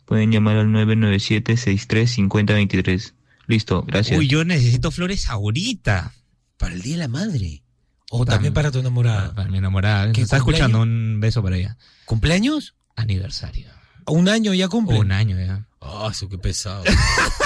pueden 0.06 0.32
llamar 0.32 0.58
al 0.58 0.72
997 0.72 1.58
63 1.58 2.12
5023 2.12 3.14
Listo, 3.48 3.84
gracias. 3.84 4.18
Uy, 4.18 4.28
yo 4.28 4.44
necesito 4.46 4.92
flores 4.92 5.30
ahorita. 5.30 6.14
Para 6.58 6.74
el 6.74 6.82
Día 6.82 6.94
de 6.94 7.00
la 7.00 7.08
Madre. 7.08 7.64
O 8.10 8.26
también 8.26 8.54
para 8.54 8.72
tu 8.72 8.80
enamorada. 8.80 9.34
Para, 9.34 9.50
mi 9.50 9.58
enamorada. 9.58 10.12
¿Qué 10.12 10.22
está 10.22 10.38
escuchando 10.38 10.82
un 10.82 11.20
beso 11.20 11.42
para 11.42 11.58
ella. 11.58 11.78
¿Cumpleaños? 12.06 12.76
Aniversario. 12.96 13.68
¿Un 14.06 14.30
año 14.30 14.54
ya 14.54 14.68
cumple? 14.68 15.00
Un 15.00 15.12
año 15.12 15.38
ya. 15.40 15.66
Ah, 15.82 16.10
eso 16.12 16.30
qué 16.30 16.38
pesado. 16.38 16.84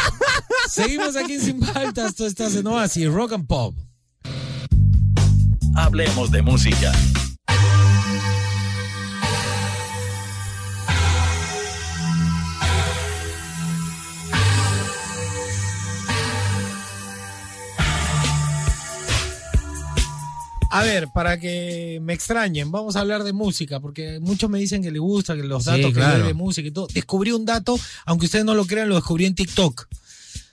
Seguimos 0.69 1.15
aquí 1.15 1.39
Sin 1.39 1.61
Faltas. 1.61 2.15
Tú 2.15 2.25
estás 2.25 2.55
en 2.55 2.67
Oasis, 2.67 3.07
Rock 3.07 3.33
and 3.33 3.47
Pop. 3.47 3.75
Hablemos 5.75 6.31
de 6.31 6.41
música. 6.41 6.91
A 20.77 20.83
ver, 20.83 21.07
para 21.11 21.39
que 21.39 21.99
me 22.03 22.13
extrañen, 22.13 22.69
vamos 22.71 22.95
a 22.95 22.99
hablar 22.99 23.23
de 23.23 23.33
música, 23.33 23.79
porque 23.79 24.19
muchos 24.19 24.47
me 24.47 24.59
dicen 24.59 24.83
que 24.83 24.91
le 24.91 24.99
gusta, 24.99 25.35
que 25.35 25.41
los 25.41 25.65
datos 25.65 25.91
que 25.91 25.99
de 25.99 26.33
música 26.35 26.67
y 26.67 26.71
todo. 26.71 26.87
Descubrí 26.93 27.31
un 27.31 27.45
dato, 27.45 27.79
aunque 28.05 28.27
ustedes 28.27 28.45
no 28.45 28.53
lo 28.53 28.63
crean, 28.67 28.87
lo 28.87 28.93
descubrí 28.93 29.25
en 29.25 29.33
TikTok. 29.33 29.87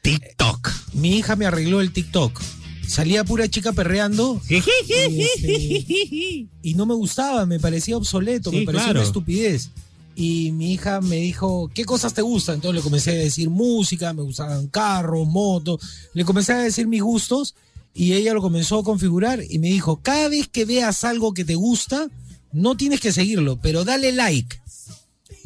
TikTok. 0.00 0.70
mi 0.94 1.18
hija 1.18 1.36
me 1.36 1.44
arregló 1.44 1.82
el 1.82 1.92
TikTok. 1.92 2.40
Salía 2.88 3.22
pura 3.24 3.48
chica 3.48 3.74
perreando. 3.74 4.40
y, 4.48 4.54
este, 4.56 6.48
y, 6.62 6.74
no 6.74 6.86
me 6.86 6.94
gustaba, 6.94 7.44
me 7.44 7.60
parecía 7.60 7.98
obsoleto, 7.98 8.50
me 8.50 8.62
parecía 8.62 8.92
una 8.92 9.02
estupidez. 9.02 9.72
Y 10.16 10.52
mi 10.52 10.72
hija 10.72 11.02
me 11.02 11.16
dijo, 11.16 11.70
¿qué 11.74 11.84
cosas 11.84 12.14
te 12.14 12.22
gustan? 12.22 12.54
Entonces 12.54 12.76
le 12.76 12.82
comencé 12.82 13.10
a 13.10 13.14
decir 13.14 13.50
música, 13.50 14.14
me 14.14 14.22
gustaban 14.22 14.68
carros, 14.68 15.28
motos. 15.28 15.82
Le 16.14 16.24
comencé 16.24 16.54
a 16.54 16.58
decir 16.60 16.86
mis 16.86 17.02
gustos 17.02 17.54
y 17.94 18.14
ella 18.14 18.34
lo 18.34 18.42
comenzó 18.42 18.80
a 18.80 18.84
configurar 18.84 19.42
y 19.48 19.58
me 19.60 19.68
dijo, 19.68 20.00
cada 20.02 20.28
vez 20.28 20.48
que 20.48 20.64
veas 20.64 21.04
algo 21.04 21.32
que 21.32 21.44
te 21.44 21.54
gusta, 21.54 22.08
no 22.52 22.76
tienes 22.76 23.00
que 23.00 23.12
seguirlo, 23.12 23.58
pero 23.62 23.84
dale 23.84 24.12
like. 24.12 24.60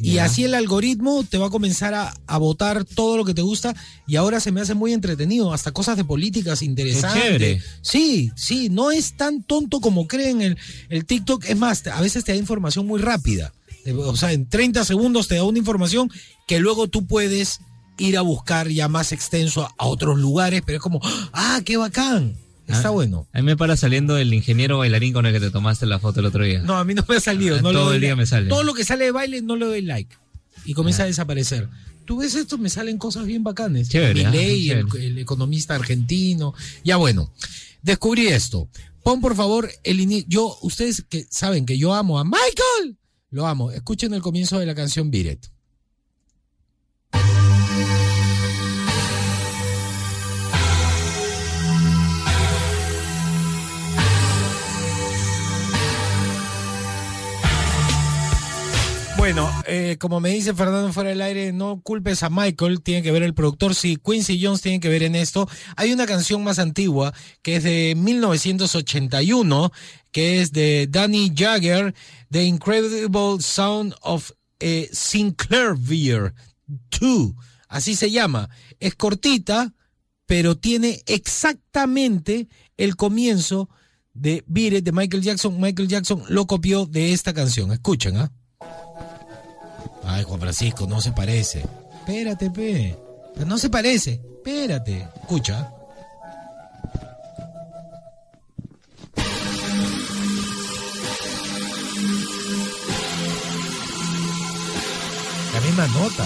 Y 0.01 0.19
así 0.19 0.45
el 0.45 0.53
algoritmo 0.53 1.25
te 1.25 1.37
va 1.37 1.47
a 1.47 1.49
comenzar 1.49 1.93
a, 1.93 2.37
votar 2.37 2.85
todo 2.85 3.17
lo 3.17 3.25
que 3.25 3.33
te 3.33 3.41
gusta 3.41 3.75
y 4.07 4.15
ahora 4.15 4.39
se 4.39 4.51
me 4.51 4.61
hace 4.61 4.73
muy 4.73 4.93
entretenido, 4.93 5.53
hasta 5.53 5.73
cosas 5.73 5.97
de 5.97 6.05
políticas 6.05 6.61
interesantes. 6.61 7.63
Sí, 7.81 8.31
sí, 8.35 8.69
no 8.69 8.91
es 8.91 9.17
tan 9.17 9.43
tonto 9.43 9.81
como 9.81 10.07
creen 10.07 10.41
el, 10.41 10.57
el 10.87 11.05
TikTok. 11.05 11.43
Es 11.45 11.57
más, 11.57 11.85
a 11.87 11.99
veces 11.99 12.23
te 12.23 12.31
da 12.31 12.37
información 12.37 12.87
muy 12.87 13.01
rápida. 13.01 13.51
O 13.97 14.15
sea, 14.15 14.31
en 14.31 14.47
30 14.47 14.85
segundos 14.85 15.27
te 15.27 15.35
da 15.35 15.43
una 15.43 15.59
información 15.59 16.09
que 16.47 16.59
luego 16.59 16.87
tú 16.87 17.05
puedes 17.05 17.59
ir 17.99 18.17
a 18.17 18.21
buscar 18.21 18.67
ya 18.69 18.87
más 18.87 19.11
extenso 19.11 19.67
a, 19.77 19.85
otros 19.85 20.17
lugares, 20.17 20.61
pero 20.65 20.77
es 20.77 20.81
como, 20.81 20.99
ah, 21.33 21.61
qué 21.63 21.77
bacán. 21.77 22.35
Está 22.67 22.89
ah, 22.89 22.91
bueno. 22.91 23.27
A 23.33 23.39
mí 23.39 23.43
me 23.43 23.57
para 23.57 23.75
saliendo 23.75 24.17
el 24.17 24.33
ingeniero 24.33 24.77
bailarín 24.77 25.11
con 25.11 25.25
el 25.25 25.33
que 25.33 25.39
te 25.39 25.49
tomaste 25.49 25.87
la 25.87 25.99
foto 25.99 26.19
el 26.19 26.27
otro 26.27 26.43
día. 26.43 26.61
No, 26.61 26.77
a 26.77 26.83
mí 26.83 26.93
no 26.93 27.03
me 27.07 27.15
ha 27.15 27.19
salido. 27.19 27.57
Ah, 27.57 27.61
no 27.61 27.71
todo 27.71 27.93
el 27.93 28.01
día 28.01 28.15
me 28.15 28.27
sale. 28.27 28.47
Todo 28.47 28.63
lo 28.63 28.73
que 28.75 28.83
sale 28.83 29.05
de 29.05 29.11
baile 29.11 29.41
no 29.41 29.55
le 29.55 29.65
doy 29.65 29.81
like. 29.81 30.15
Y 30.65 30.73
comienza 30.73 31.03
a 31.03 31.05
ah. 31.05 31.07
desaparecer. 31.07 31.67
Tú 32.05 32.17
ves 32.17 32.35
esto, 32.35 32.57
me 32.57 32.69
salen 32.69 32.97
cosas 32.97 33.25
bien 33.25 33.43
bacanes. 33.43 33.89
Chévere. 33.89 34.29
ley, 34.29 34.69
el, 34.69 34.85
el, 34.99 35.17
economista 35.17 35.75
argentino. 35.75 36.53
Ya 36.83 36.97
bueno, 36.97 37.31
descubrí 37.81 38.27
esto. 38.27 38.69
Pon 39.03 39.19
por 39.21 39.35
favor 39.35 39.69
el 39.83 39.99
inicio. 39.99 40.25
Yo, 40.27 40.57
ustedes 40.61 41.03
que 41.09 41.25
saben 41.29 41.65
que 41.65 41.77
yo 41.77 41.93
amo 41.93 42.19
a 42.19 42.23
Michael. 42.23 42.97
Lo 43.31 43.47
amo. 43.47 43.71
Escuchen 43.71 44.13
el 44.13 44.21
comienzo 44.21 44.59
de 44.59 44.65
la 44.65 44.75
canción 44.75 45.09
Biret. 45.09 45.49
Bueno, 59.31 59.47
eh, 59.67 59.97
como 59.99 60.19
me 60.19 60.31
dice 60.31 60.55
Fernando 60.55 60.91
fuera 60.91 61.11
del 61.11 61.21
aire, 61.21 61.53
no 61.53 61.81
culpes 61.81 62.23
a 62.23 62.31
Michael, 62.31 62.81
tiene 62.81 63.03
que 63.03 63.11
ver 63.11 63.21
el 63.21 63.35
productor, 63.35 63.75
sí, 63.75 63.95
Quincy 64.03 64.43
Jones 64.43 64.63
tiene 64.63 64.79
que 64.79 64.89
ver 64.89 65.03
en 65.03 65.13
esto. 65.13 65.47
Hay 65.75 65.93
una 65.93 66.07
canción 66.07 66.43
más 66.43 66.57
antigua 66.57 67.13
que 67.43 67.57
es 67.57 67.63
de 67.63 67.93
1981, 67.95 69.71
que 70.11 70.41
es 70.41 70.51
de 70.51 70.87
Danny 70.89 71.31
Jagger, 71.35 71.93
The 72.31 72.43
Incredible 72.43 73.39
Sound 73.39 73.93
of 74.01 74.31
eh, 74.59 74.89
Sinclair 74.91 75.75
Beer 75.77 76.33
2, 76.99 77.33
así 77.67 77.95
se 77.95 78.09
llama. 78.09 78.49
Es 78.79 78.95
cortita, 78.95 79.75
pero 80.25 80.57
tiene 80.57 81.03
exactamente 81.05 82.47
el 82.77 82.95
comienzo 82.95 83.69
de 84.11 84.43
Beat 84.47 84.83
de 84.83 84.91
Michael 84.91 85.21
Jackson. 85.21 85.61
Michael 85.61 85.87
Jackson 85.87 86.23
lo 86.29 86.47
copió 86.47 86.87
de 86.87 87.13
esta 87.13 87.31
canción. 87.31 87.71
Escuchen, 87.71 88.17
¿ah? 88.17 88.31
Ay, 90.11 90.23
Juan 90.23 90.39
Francisco, 90.39 90.87
no 90.87 90.99
se 91.01 91.11
parece. 91.11 91.63
Espérate, 91.99 92.49
pe. 92.49 92.97
No 93.45 93.59
se 93.59 93.69
parece. 93.69 94.13
Espérate. 94.13 95.07
Escucha. 95.21 95.71
La 105.53 105.61
misma 105.61 105.87
nota. 105.87 106.25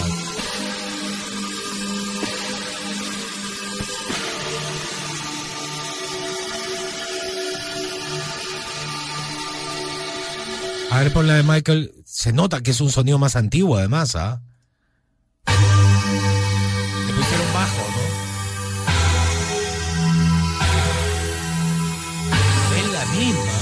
A 10.90 11.00
ver, 11.00 11.12
por 11.12 11.24
la 11.26 11.34
de 11.34 11.42
Michael. 11.42 11.93
Se 12.24 12.32
nota 12.32 12.62
que 12.62 12.70
es 12.70 12.80
un 12.80 12.90
sonido 12.90 13.18
más 13.18 13.36
antiguo, 13.36 13.76
además, 13.76 14.16
¿ah? 14.16 14.40
Le 15.46 17.12
pusieron 17.12 17.52
bajo, 17.52 17.82
¿no? 17.90 18.02
Es 22.78 22.92
la 22.94 23.04
misma. 23.12 23.52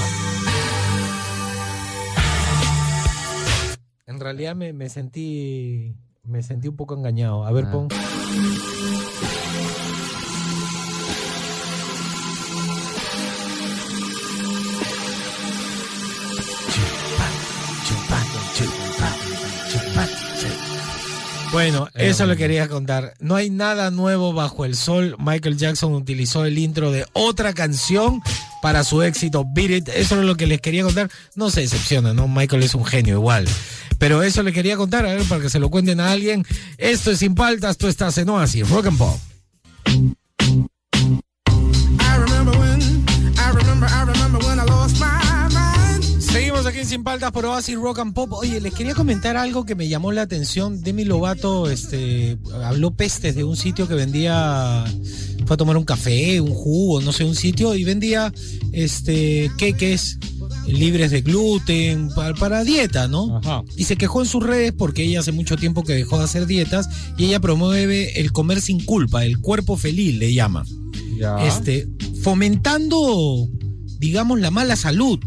En 4.05 4.21
realidad 4.21 4.55
me, 4.55 4.71
me 4.71 4.87
sentí 4.87 5.97
me 6.23 6.41
sentí 6.41 6.69
un 6.69 6.77
poco 6.77 6.95
engañado. 6.95 7.45
A 7.45 7.51
ver, 7.51 7.65
ah. 7.67 7.71
pon. 7.73 7.89
Bueno, 21.53 21.87
eso 21.93 22.25
le 22.25 22.35
quería 22.35 22.67
contar. 22.67 23.13
No 23.19 23.35
hay 23.35 23.51
nada 23.51 23.91
nuevo 23.91 24.33
bajo 24.33 24.65
el 24.65 24.75
sol. 24.75 25.15
Michael 25.19 25.55
Jackson 25.55 25.93
utilizó 25.93 26.45
el 26.45 26.57
intro 26.57 26.91
de 26.91 27.05
otra 27.13 27.53
canción 27.53 28.21
para 28.63 28.83
su 28.83 29.03
éxito 29.03 29.45
Beat 29.47 29.69
It. 29.69 29.89
Eso 29.89 30.19
es 30.19 30.25
lo 30.25 30.35
que 30.35 30.47
les 30.47 30.59
quería 30.61 30.83
contar. 30.83 31.11
No 31.35 31.51
se 31.51 31.61
decepciona, 31.61 32.11
¿no? 32.11 32.27
Michael 32.27 32.63
es 32.63 32.73
un 32.73 32.83
genio 32.83 33.13
igual. 33.13 33.47
Pero 33.99 34.23
eso 34.23 34.41
le 34.41 34.51
quería 34.51 34.77
contar, 34.77 35.05
a 35.05 35.13
ver, 35.13 35.23
para 35.25 35.43
que 35.43 35.49
se 35.51 35.59
lo 35.59 35.69
cuenten 35.69 35.99
a 35.99 36.11
alguien. 36.11 36.43
Esto 36.79 37.11
es 37.11 37.19
Sin 37.19 37.35
Paltas, 37.35 37.77
tú 37.77 37.87
estás 37.87 38.17
en 38.17 38.29
Oasis, 38.29 38.67
Rock 38.67 38.87
and 38.87 38.97
Pop. 38.97 39.19
Sin 46.85 47.03
Paltas 47.03 47.31
por 47.31 47.45
Oasis 47.45 47.75
Rock 47.75 47.99
and 47.99 48.13
Pop. 48.13 48.33
Oye, 48.33 48.59
les 48.59 48.73
quería 48.73 48.93
comentar 48.93 49.37
algo 49.37 49.65
que 49.65 49.73
me 49.73 49.87
llamó 49.87 50.11
la 50.11 50.23
atención. 50.23 50.81
Demi 50.81 51.05
Lovato 51.05 51.69
este, 51.69 52.37
habló 52.63 52.91
pestes 52.91 53.35
de 53.35 53.43
un 53.43 53.55
sitio 53.55 53.87
que 53.87 53.93
vendía, 53.93 54.83
fue 55.45 55.53
a 55.53 55.57
tomar 55.57 55.77
un 55.77 55.85
café, 55.85 56.41
un 56.41 56.53
jugo, 56.53 56.99
no 57.01 57.13
sé, 57.13 57.23
un 57.23 57.35
sitio, 57.35 57.73
y 57.75 57.83
vendía 57.85 58.33
este, 58.73 59.49
queques 59.57 60.19
libres 60.67 61.11
de 61.11 61.21
gluten 61.21 62.09
para, 62.39 62.63
dieta, 62.63 63.07
¿no? 63.07 63.39
Y 63.77 63.85
se 63.85 63.95
quejó 63.95 64.21
en 64.21 64.27
sus 64.27 64.43
redes 64.43 64.73
porque 64.77 65.03
ella 65.03 65.21
hace 65.21 65.31
mucho 65.31 65.55
tiempo 65.55 65.83
que 65.83 65.93
dejó 65.93 66.17
de 66.17 66.25
hacer 66.25 66.45
dietas 66.47 66.89
y 67.17 67.25
ella 67.25 67.39
promueve 67.39 68.19
el 68.19 68.31
comer 68.31 68.61
sin 68.61 68.83
culpa, 68.83 69.25
el 69.25 69.39
cuerpo 69.39 69.77
feliz 69.77 70.15
le 70.15 70.33
llama. 70.33 70.65
Este, 71.45 71.87
fomentando, 72.21 73.47
digamos, 73.99 74.39
la 74.39 74.51
mala 74.51 74.75
salud. 74.75 75.19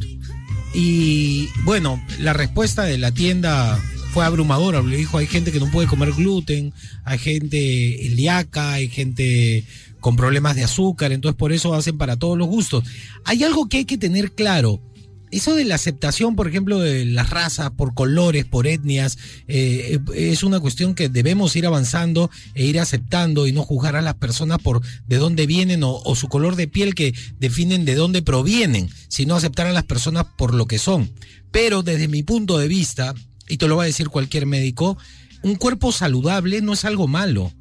Y 0.78 1.48
bueno, 1.64 2.04
la 2.18 2.34
respuesta 2.34 2.82
de 2.82 2.98
la 2.98 3.10
tienda 3.10 3.82
fue 4.12 4.26
abrumadora. 4.26 4.82
Le 4.82 4.98
dijo, 4.98 5.16
hay 5.16 5.26
gente 5.26 5.50
que 5.50 5.58
no 5.58 5.70
puede 5.70 5.88
comer 5.88 6.12
gluten, 6.12 6.74
hay 7.02 7.18
gente 7.18 7.56
ilíaca, 7.56 8.74
hay 8.74 8.88
gente 8.90 9.64
con 10.00 10.16
problemas 10.16 10.54
de 10.54 10.64
azúcar, 10.64 11.12
entonces 11.12 11.38
por 11.38 11.52
eso 11.52 11.72
hacen 11.72 11.96
para 11.96 12.18
todos 12.18 12.36
los 12.36 12.46
gustos. 12.46 12.84
Hay 13.24 13.42
algo 13.42 13.70
que 13.70 13.78
hay 13.78 13.84
que 13.86 13.96
tener 13.96 14.32
claro 14.32 14.82
eso 15.30 15.54
de 15.54 15.64
la 15.64 15.74
aceptación, 15.74 16.36
por 16.36 16.48
ejemplo, 16.48 16.78
de 16.78 17.04
las 17.04 17.30
razas, 17.30 17.70
por 17.72 17.94
colores, 17.94 18.44
por 18.44 18.66
etnias, 18.66 19.18
eh, 19.48 19.98
es 20.14 20.42
una 20.42 20.60
cuestión 20.60 20.94
que 20.94 21.08
debemos 21.08 21.56
ir 21.56 21.66
avanzando 21.66 22.30
e 22.54 22.64
ir 22.64 22.78
aceptando 22.78 23.46
y 23.46 23.52
no 23.52 23.62
juzgar 23.62 23.96
a 23.96 24.02
las 24.02 24.14
personas 24.14 24.58
por 24.58 24.82
de 25.06 25.16
dónde 25.16 25.46
vienen 25.46 25.82
o, 25.82 26.14
su 26.14 26.28
color 26.28 26.56
de 26.56 26.68
piel 26.68 26.94
que 26.94 27.14
definen 27.38 27.84
de 27.84 27.94
dónde 27.94 28.22
provienen, 28.22 28.88
sino 29.08 29.34
aceptar 29.34 29.66
a 29.66 29.72
las 29.72 29.84
personas 29.84 30.26
por 30.38 30.54
lo 30.54 30.66
que 30.66 30.78
son. 30.78 31.12
Pero 31.50 31.82
desde 31.82 32.08
mi 32.08 32.22
punto 32.22 32.58
de 32.58 32.68
vista, 32.68 33.14
y 33.48 33.56
te 33.56 33.68
lo 33.68 33.76
va 33.76 33.84
a 33.84 33.86
decir 33.86 34.08
cualquier 34.08 34.46
médico, 34.46 34.96
un 35.42 35.56
cuerpo 35.56 35.92
saludable 35.92 36.60
no 36.60 36.72
es 36.72 36.84
algo 36.84 37.08
malo 37.08 37.52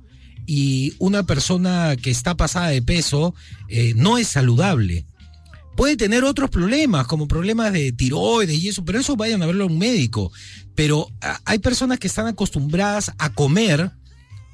y 0.46 0.94
una 1.00 1.24
persona 1.24 1.96
que 1.96 2.12
está 2.12 2.38
pasada 2.38 2.68
de 2.68 2.82
peso 2.82 3.34
eh, 3.68 3.94
no 3.96 4.18
es 4.18 4.28
saludable 4.28 5.06
puede 5.76 5.98
tener 5.98 6.24
otros 6.24 6.50
problemas, 6.50 7.08
como 7.08 7.28
problemas 7.28 7.74
de 7.74 7.92
tiroides 7.92 8.58
y 8.58 8.70
eso, 8.70 8.86
pero 8.86 9.00
eso 9.00 9.16
vayan 9.16 9.44
a 9.44 9.46
verlo 9.46 9.66
a 9.66 9.68
un 9.68 9.78
médico. 9.78 10.32
Pero 10.74 11.10
ah, 11.22 11.40
hay 11.46 11.60
personas 11.60 12.00
que 12.00 12.08
están 12.08 12.28
acostumbradas 12.28 13.12
a 13.18 13.30
comer 13.34 13.92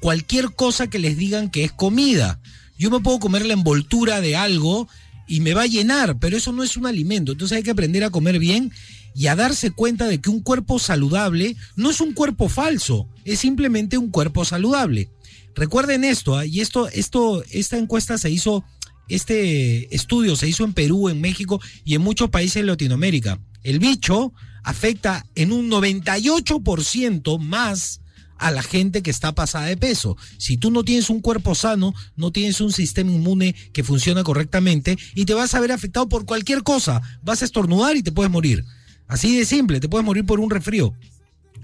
cualquier 0.00 0.54
cosa 0.54 0.88
que 0.88 0.98
les 0.98 1.16
digan 1.16 1.50
que 1.50 1.64
es 1.64 1.72
comida. 1.72 2.40
Yo 2.78 2.90
me 2.90 3.00
puedo 3.00 3.20
comer 3.20 3.46
la 3.46 3.52
envoltura 3.52 4.20
de 4.20 4.36
algo 4.36 4.88
y 5.28 5.40
me 5.40 5.54
va 5.54 5.62
a 5.62 5.66
llenar, 5.66 6.18
pero 6.18 6.36
eso 6.36 6.52
no 6.52 6.62
es 6.64 6.76
un 6.76 6.86
alimento. 6.86 7.32
Entonces 7.32 7.56
hay 7.56 7.62
que 7.62 7.70
aprender 7.70 8.02
a 8.02 8.10
comer 8.10 8.38
bien 8.38 8.72
y 9.14 9.28
a 9.28 9.36
darse 9.36 9.70
cuenta 9.70 10.08
de 10.08 10.20
que 10.20 10.30
un 10.30 10.40
cuerpo 10.40 10.78
saludable 10.78 11.56
no 11.76 11.90
es 11.90 12.00
un 12.00 12.14
cuerpo 12.14 12.48
falso, 12.48 13.08
es 13.24 13.38
simplemente 13.38 13.98
un 13.98 14.10
cuerpo 14.10 14.44
saludable. 14.44 15.10
Recuerden 15.54 16.02
esto, 16.02 16.36
¿ah? 16.36 16.46
y 16.46 16.60
esto, 16.60 16.88
esto, 16.88 17.44
esta 17.50 17.76
encuesta 17.76 18.18
se 18.18 18.30
hizo 18.30 18.64
este 19.08 19.94
estudio 19.94 20.36
se 20.36 20.48
hizo 20.48 20.64
en 20.64 20.72
Perú, 20.72 21.08
en 21.08 21.20
México 21.20 21.60
y 21.84 21.94
en 21.94 22.02
muchos 22.02 22.30
países 22.30 22.62
de 22.62 22.66
Latinoamérica. 22.68 23.40
El 23.62 23.78
bicho 23.78 24.32
afecta 24.64 25.26
en 25.34 25.52
un 25.52 25.70
98% 25.70 27.38
más 27.38 28.00
a 28.38 28.50
la 28.50 28.62
gente 28.62 29.02
que 29.02 29.10
está 29.10 29.32
pasada 29.34 29.66
de 29.66 29.76
peso. 29.76 30.16
Si 30.36 30.56
tú 30.56 30.70
no 30.70 30.84
tienes 30.84 31.10
un 31.10 31.20
cuerpo 31.20 31.54
sano, 31.54 31.94
no 32.16 32.32
tienes 32.32 32.60
un 32.60 32.72
sistema 32.72 33.12
inmune 33.12 33.54
que 33.72 33.84
funciona 33.84 34.24
correctamente 34.24 34.98
y 35.14 35.26
te 35.26 35.34
vas 35.34 35.54
a 35.54 35.60
ver 35.60 35.70
afectado 35.70 36.08
por 36.08 36.24
cualquier 36.24 36.64
cosa. 36.64 37.00
Vas 37.22 37.42
a 37.42 37.44
estornudar 37.44 37.96
y 37.96 38.02
te 38.02 38.10
puedes 38.10 38.32
morir. 38.32 38.64
Así 39.06 39.36
de 39.36 39.44
simple, 39.44 39.78
te 39.78 39.88
puedes 39.88 40.04
morir 40.04 40.26
por 40.26 40.40
un 40.40 40.50
resfrío. 40.50 40.92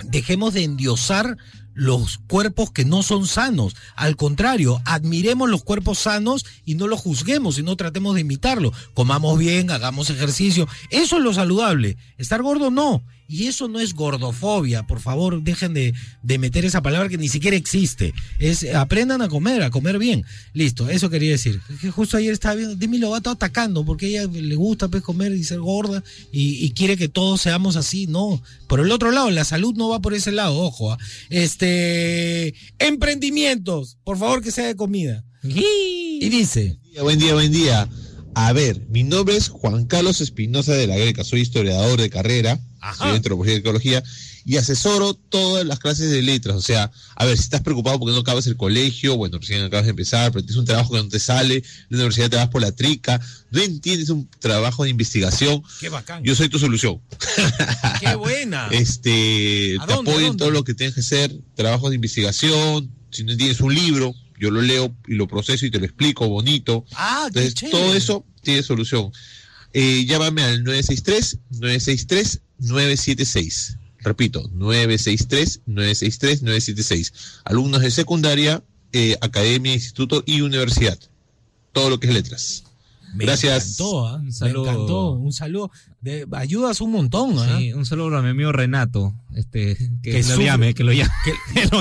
Dejemos 0.05 0.55
de 0.55 0.63
endiosar 0.63 1.37
los 1.79 2.19
cuerpos 2.27 2.73
que 2.73 2.85
no 2.85 3.05
son 3.05 3.29
sanos. 3.29 3.77
Al 3.95 4.17
contrario, 4.17 4.83
admiremos 4.85 5.49
los 5.49 5.63
cuerpos 5.63 6.01
sanos 6.01 6.45
y 6.65 6.75
no 6.75 6.89
los 6.89 7.01
juzguemos 7.01 7.57
y 7.59 7.63
no 7.63 7.77
tratemos 7.77 8.17
de 8.17 8.23
imitarlo. 8.23 8.73
Comamos 8.95 9.39
bien, 9.39 9.71
hagamos 9.71 10.11
ejercicio. 10.11 10.67
Eso 10.91 11.19
es 11.19 11.23
lo 11.23 11.33
saludable. 11.33 11.97
Estar 12.19 12.43
gordo 12.43 12.73
no. 12.73 13.05
Y 13.31 13.47
eso 13.47 13.69
no 13.69 13.79
es 13.79 13.93
gordofobia, 13.93 14.87
por 14.87 15.01
favor, 15.01 15.43
dejen 15.43 15.75
de, 15.75 15.93
meter 16.39 16.65
esa 16.65 16.81
palabra 16.81 17.11
que 17.11 17.19
ni 17.19 17.29
siquiera 17.29 17.59
existe. 17.59 18.15
Es 18.39 18.65
aprendan 18.75 19.21
a 19.21 19.29
comer, 19.29 19.63
a 19.63 19.71
comer 19.71 19.99
bien. 19.99 20.25
Listo, 20.55 20.89
eso 20.89 21.11
quería 21.11 21.33
decir. 21.33 21.61
Que 21.83 21.91
justo 21.91 22.17
ayer 22.17 22.33
estaba 22.33 22.55
viendo, 22.55 22.75
Demi 22.75 22.97
Lovato 22.97 23.29
atacando 23.29 23.85
porque 23.85 24.07
a 24.07 24.09
ella 24.23 24.33
le 24.33 24.55
gusta 24.55 24.89
pues, 24.89 25.03
comer 25.03 25.33
y 25.33 25.45
ser 25.45 25.61
gorda 25.61 26.03
y, 26.33 26.71
quiere 26.71 26.97
que 26.97 27.09
todos 27.09 27.43
seamos 27.43 27.77
así. 27.77 28.07
No, 28.07 28.43
por 28.67 28.81
el 28.81 28.91
otro 28.91 29.11
lado, 29.11 29.31
la 29.31 29.45
salud 29.45 29.75
no 29.77 29.91
va 29.91 30.01
por 30.01 30.15
ese 30.15 30.33
lado, 30.33 30.59
ojo. 30.59 30.93
¿ah? 30.93 30.99
Este, 31.29 32.55
emprendimientos, 32.79 33.99
por 34.05 34.17
favor 34.17 34.43
que 34.43 34.53
sea 34.53 34.69
de 34.69 34.77
comida. 34.77 35.23
Y 35.43 36.27
dice. 36.31 36.79
Buen 37.03 37.19
día, 37.19 37.35
buen 37.35 37.53
día. 37.53 37.91
A 38.35 38.55
ver, 38.55 38.87
mi 38.89 39.05
nombre 39.05 39.37
es 39.37 39.49
Juan 39.49 39.85
Carlos 39.85 40.23
Espinosa 40.23 40.73
de 40.73 40.87
la 40.87 40.97
Greca, 40.97 41.25
soy 41.25 41.43
historiador 41.43 42.01
de 42.01 42.09
carrera 42.09 42.59
Ajá. 42.81 43.13
antropología 43.13 43.55
y 43.55 43.59
ecología, 43.59 44.03
y 44.45 44.57
asesoro 44.57 45.15
todas 45.15 45.67
las 45.67 45.79
clases 45.79 46.11
de 46.11 46.23
letras. 46.23 46.57
O 46.57 46.63
sea, 46.63 46.91
a 47.17 47.25
ver, 47.25 47.37
si 47.37 47.43
estás 47.43 47.61
preocupado 47.61 47.99
porque 47.99 48.15
no 48.15 48.21
acabas 48.21 48.47
el 48.47 48.57
colegio, 48.57 49.17
bueno, 49.17 49.39
recién 49.39 49.63
acabas 49.63 49.85
de 49.85 49.91
empezar, 49.91 50.33
pero 50.33 50.45
tienes 50.45 50.57
un 50.59 50.65
trabajo 50.65 50.95
que 50.95 51.03
no 51.03 51.09
te 51.09 51.21
sale, 51.21 51.63
la 51.89 51.97
universidad 51.99 52.31
te 52.31 52.37
vas 52.37 52.49
por 52.49 52.63
la 52.63 52.73
trica, 52.73 53.21
no 53.51 53.61
entiendes 53.61 54.09
un 54.11 54.29
trabajo 54.39 54.85
de 54.85 54.91
investigación. 54.91 55.63
Qué 55.81 55.89
bacán. 55.89 56.23
Yo 56.25 56.35
soy 56.35 56.49
tu 56.49 56.59
solución. 56.59 57.01
Qué 58.01 58.15
buena. 58.15 58.69
este, 58.71 59.77
te 59.87 59.93
apoyo 59.93 60.27
en 60.27 60.37
todo 60.37 60.51
lo 60.51 60.65
que 60.65 60.75
tengas 60.75 60.95
que 60.95 61.01
hacer, 61.01 61.35
trabajo 61.55 61.89
de 61.91 61.97
investigación, 61.97 62.91
si 63.11 63.25
no 63.25 63.37
tienes 63.37 63.61
un 63.61 63.75
libro, 63.75 64.15
yo 64.39 64.51
lo 64.51 64.63
leo 64.63 64.95
y 65.07 65.15
lo 65.15 65.27
proceso 65.27 65.67
y 65.67 65.71
te 65.71 65.79
lo 65.79 65.85
explico 65.85 66.29
bonito. 66.29 66.85
Ah, 66.95 67.25
Entonces, 67.27 67.55
todo 67.71 67.95
eso 67.95 68.25
tiene 68.43 68.63
solución. 68.63 69.11
Eh, 69.73 70.07
llámame 70.07 70.43
al 70.43 70.65
963-963-976. 72.61 73.79
Repito, 74.01 74.49
963-963-976. 74.51 77.13
Alumnos 77.45 77.83
de 77.83 77.91
secundaria, 77.91 78.63
eh, 78.93 79.17
academia, 79.21 79.75
instituto 79.75 80.23
y 80.25 80.41
universidad. 80.41 80.99
Todo 81.73 81.91
lo 81.91 82.01
que 82.01 82.07
es 82.07 82.15
letras. 82.15 82.65
Gracias. 83.15 83.81
Encantó, 83.81 84.09
¿eh? 84.09 84.21
un 84.21 84.33
saludo. 84.33 84.65
Me 84.65 84.71
encantó. 84.71 85.13
Un 85.13 85.33
saludo. 85.33 85.71
De, 86.01 86.27
ayudas 86.33 86.81
un 86.81 86.93
montón. 86.93 87.39
¿ah? 87.39 87.59
Sí, 87.59 87.73
un 87.73 87.87
saludo 87.87 88.17
a 88.17 88.23
mi 88.23 88.31
amigo 88.31 88.53
Renato. 88.53 89.15
Este, 89.35 89.77
que, 90.03 90.23
lo 90.23 90.41
llame, 90.41 90.75
que 90.75 90.85
lo 90.85 90.93
llame. 90.93 91.13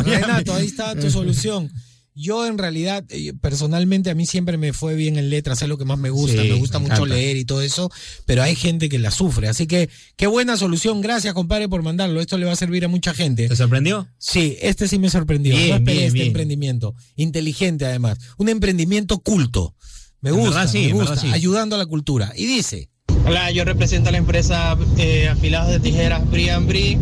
Renato, 0.04 0.54
ahí 0.54 0.66
está 0.66 0.96
tu 0.96 1.10
solución. 1.10 1.72
Yo 2.20 2.48
en 2.48 2.58
realidad, 2.58 3.06
eh, 3.10 3.34
personalmente 3.40 4.10
a 4.10 4.16
mí 4.16 4.26
siempre 4.26 4.58
me 4.58 4.74
fue 4.74 4.96
bien 4.96 5.18
en 5.18 5.30
letras, 5.30 5.62
es 5.62 5.70
lo 5.70 5.78
que 5.78 5.86
más 5.86 6.00
me 6.00 6.10
gusta, 6.10 6.42
me 6.42 6.54
gusta 6.54 6.80
mucho 6.80 7.06
leer 7.06 7.38
y 7.38 7.46
todo 7.46 7.62
eso, 7.62 7.92
pero 8.26 8.42
hay 8.42 8.56
gente 8.56 8.90
que 8.90 8.98
la 8.98 9.12
sufre, 9.12 9.48
así 9.48 9.68
que 9.68 9.88
qué 10.16 10.26
buena 10.26 10.58
solución, 10.58 11.02
gracias 11.02 11.36
compadre 11.36 11.70
por 11.70 11.84
mandarlo, 11.84 12.20
esto 12.20 12.40
le 12.40 12.48
va 12.48 12.54
a 12.54 12.56
servir 12.56 12.84
a 12.86 12.88
mucha 12.88 13.14
gente. 13.14 13.48
¿Te 13.48 13.56
sorprendió? 13.56 14.08
Sí, 14.18 14.58
este 14.62 14.88
sí 14.88 14.98
me 14.98 15.12
sorprendió, 15.12 15.54
no 15.56 15.76
esperé 15.76 16.08
este 16.08 16.26
emprendimiento, 16.26 16.96
inteligente 17.18 17.86
además, 17.86 18.18
un 18.40 18.50
emprendimiento 18.50 19.20
culto, 19.20 19.76
me 20.20 20.32
gusta, 20.32 20.66
me 20.74 20.92
gusta, 20.94 21.22
ayudando 21.32 21.76
a 21.76 21.80
la 21.80 21.86
cultura. 21.86 22.34
Y 22.36 22.48
dice... 22.48 22.90
Hola, 23.28 23.52
yo 23.52 23.64
represento 23.64 24.10
a 24.10 24.12
la 24.12 24.18
empresa 24.18 24.76
eh, 24.98 25.28
Afilados 25.28 25.70
de 25.70 25.80
Tijeras 25.80 26.28
Brian 26.32 26.66
Bri, 26.66 26.98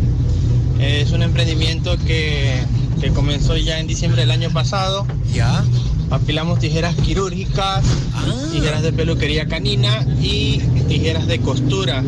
es 0.78 1.10
un 1.12 1.22
emprendimiento 1.22 1.96
que 2.04 2.60
que 3.00 3.10
comenzó 3.10 3.56
ya 3.56 3.78
en 3.78 3.86
diciembre 3.86 4.22
del 4.22 4.30
año 4.30 4.50
pasado. 4.50 5.06
Ya. 5.32 5.64
Apilamos 6.10 6.60
tijeras 6.60 6.94
quirúrgicas, 6.96 7.84
ah. 8.14 8.48
tijeras 8.52 8.82
de 8.82 8.92
peluquería 8.92 9.46
canina 9.46 10.06
y 10.20 10.58
tijeras 10.88 11.26
de 11.26 11.40
costura. 11.40 12.04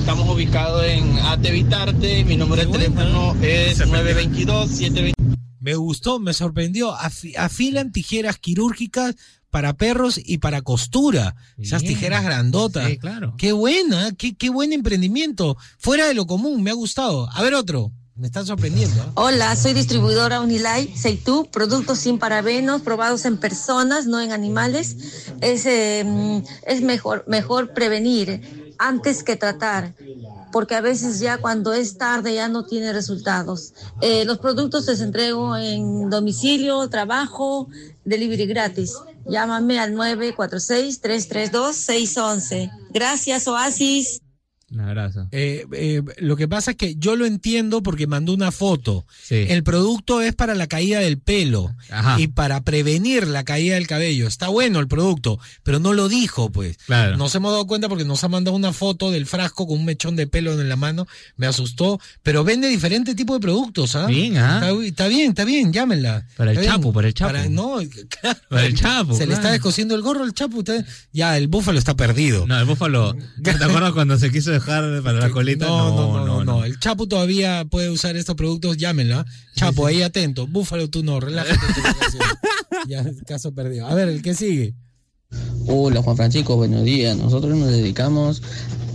estamos 0.00 0.28
ubicados 0.28 0.84
en 0.84 1.18
Atevitarte. 1.18 2.24
Mi 2.24 2.36
número 2.36 2.64
de 2.64 2.72
teléfono 2.72 3.36
es 3.40 3.78
922 3.78 4.68
720 4.70 5.38
Me 5.60 5.74
gustó, 5.76 6.18
me 6.18 6.32
sorprendió. 6.32 6.94
afilan 7.36 7.92
tijeras 7.92 8.38
quirúrgicas 8.38 9.14
para 9.50 9.74
perros 9.76 10.20
y 10.22 10.38
para 10.38 10.62
costura. 10.62 11.36
Esas 11.58 11.82
tijeras 11.82 12.24
grandotas. 12.24 12.88
Sí, 12.88 12.98
claro. 12.98 13.34
Qué 13.38 13.52
buena, 13.52 14.12
qué, 14.18 14.36
qué 14.36 14.50
buen 14.50 14.72
emprendimiento. 14.72 15.56
Fuera 15.78 16.06
de 16.06 16.14
lo 16.14 16.26
común, 16.26 16.62
me 16.62 16.70
ha 16.70 16.74
gustado. 16.74 17.30
A 17.32 17.42
ver 17.42 17.54
otro. 17.54 17.92
Me 18.18 18.26
está 18.26 18.44
sorprendiendo. 18.44 19.00
¿eh? 19.00 19.06
Hola, 19.14 19.54
soy 19.54 19.74
distribuidora 19.74 20.40
Unilay, 20.40 20.92
Seitu, 20.96 21.46
productos 21.52 22.00
sin 22.00 22.18
parabenos, 22.18 22.82
probados 22.82 23.24
en 23.24 23.38
personas, 23.38 24.06
no 24.06 24.20
en 24.20 24.32
animales. 24.32 24.96
Es, 25.40 25.64
em, 25.66 26.42
es 26.66 26.82
mejor, 26.82 27.22
mejor 27.28 27.74
prevenir 27.74 28.74
antes 28.76 29.22
que 29.22 29.36
tratar, 29.36 29.94
porque 30.50 30.74
a 30.74 30.80
veces 30.80 31.20
ya 31.20 31.38
cuando 31.38 31.72
es 31.72 31.96
tarde 31.96 32.34
ya 32.34 32.48
no 32.48 32.64
tiene 32.64 32.92
resultados. 32.92 33.72
Eh, 34.00 34.24
los 34.24 34.38
productos 34.38 34.88
les 34.88 35.00
entrego 35.00 35.56
en 35.56 36.10
domicilio, 36.10 36.88
trabajo, 36.88 37.68
delivery 38.04 38.46
gratis. 38.46 38.94
Llámame 39.26 39.78
al 39.78 39.94
946-332-611. 39.94 42.72
Gracias, 42.90 43.46
Oasis. 43.46 44.22
Un 44.70 44.80
abrazo. 44.80 45.28
Eh, 45.32 45.64
eh, 45.72 46.02
lo 46.18 46.36
que 46.36 46.46
pasa 46.46 46.72
es 46.72 46.76
que 46.76 46.94
yo 46.96 47.16
lo 47.16 47.24
entiendo 47.24 47.82
porque 47.82 48.06
mandó 48.06 48.34
una 48.34 48.52
foto. 48.52 49.06
El 49.30 49.62
producto 49.62 50.20
es 50.20 50.34
para 50.34 50.54
la 50.54 50.66
caída 50.66 51.00
del 51.00 51.18
pelo 51.18 51.74
y 52.18 52.28
para 52.28 52.62
prevenir 52.62 53.26
la 53.26 53.44
caída 53.44 53.76
del 53.76 53.86
cabello. 53.86 54.26
Está 54.26 54.48
bueno 54.48 54.78
el 54.80 54.88
producto, 54.88 55.38
pero 55.62 55.78
no 55.78 55.94
lo 55.94 56.08
dijo, 56.08 56.50
pues. 56.52 56.76
Claro. 56.86 57.16
Nos 57.16 57.34
hemos 57.34 57.52
dado 57.52 57.66
cuenta 57.66 57.88
porque 57.88 58.04
nos 58.04 58.22
ha 58.24 58.28
mandado 58.28 58.56
una 58.56 58.74
foto 58.74 59.10
del 59.10 59.24
frasco 59.24 59.66
con 59.66 59.78
un 59.78 59.84
mechón 59.86 60.16
de 60.16 60.26
pelo 60.26 60.60
en 60.60 60.68
la 60.68 60.76
mano. 60.76 61.06
Me 61.36 61.46
asustó, 61.46 61.98
pero 62.22 62.44
vende 62.44 62.68
diferentes 62.68 63.16
tipos 63.16 63.36
de 63.36 63.40
productos, 63.40 63.96
¿ah? 63.96 64.06
Bien, 64.06 64.36
¿ah? 64.36 64.70
Está, 64.82 65.08
bien, 65.08 65.30
está 65.30 65.44
bien, 65.44 65.72
llámenla. 65.72 66.26
Para 66.36 66.52
el 66.52 66.62
Chapo, 66.62 66.92
para 66.92 67.08
el 67.08 67.14
Chapo. 67.14 67.32
Para, 67.32 67.48
no, 67.48 67.78
para 68.50 68.66
el 68.66 68.74
Chapo. 68.74 69.14
Se 69.16 69.26
le 69.26 69.32
está 69.32 69.50
descosiendo 69.50 69.94
el 69.94 70.02
gorro 70.02 70.24
al 70.24 70.34
Chapo. 70.34 70.62
ya, 71.12 71.38
el 71.38 71.48
búfalo 71.48 71.78
está 71.78 71.96
perdido. 71.96 72.46
No, 72.46 72.58
el 72.58 72.66
búfalo. 72.66 73.16
¿Te 73.42 73.50
acuerdas 73.50 73.92
cuando 73.92 74.18
se 74.18 74.30
quiso 74.30 74.57
dejar 74.58 75.02
para 75.02 75.18
la 75.18 75.30
colita. 75.30 75.66
No 75.66 75.94
no 75.94 76.26
no, 76.26 76.44
no, 76.44 76.64
El 76.64 76.78
Chapo 76.78 77.08
todavía 77.08 77.64
puede 77.64 77.90
usar 77.90 78.16
estos 78.16 78.36
productos, 78.36 78.76
llámenla. 78.76 79.24
Chapo, 79.56 79.86
ahí 79.86 80.02
atento. 80.02 80.46
Búfalo, 80.46 80.88
tú 80.88 81.02
no, 81.02 81.18
relájate. 81.20 81.58
ya, 82.88 83.04
caso 83.26 83.54
perdido. 83.54 83.86
A 83.86 83.94
ver, 83.94 84.08
el 84.08 84.22
que 84.22 84.34
sigue. 84.34 84.74
Hola 85.66 86.02
Juan 86.02 86.16
Francisco, 86.16 86.56
buenos 86.56 86.84
días. 86.84 87.16
Nosotros 87.16 87.56
nos 87.56 87.70
dedicamos 87.70 88.42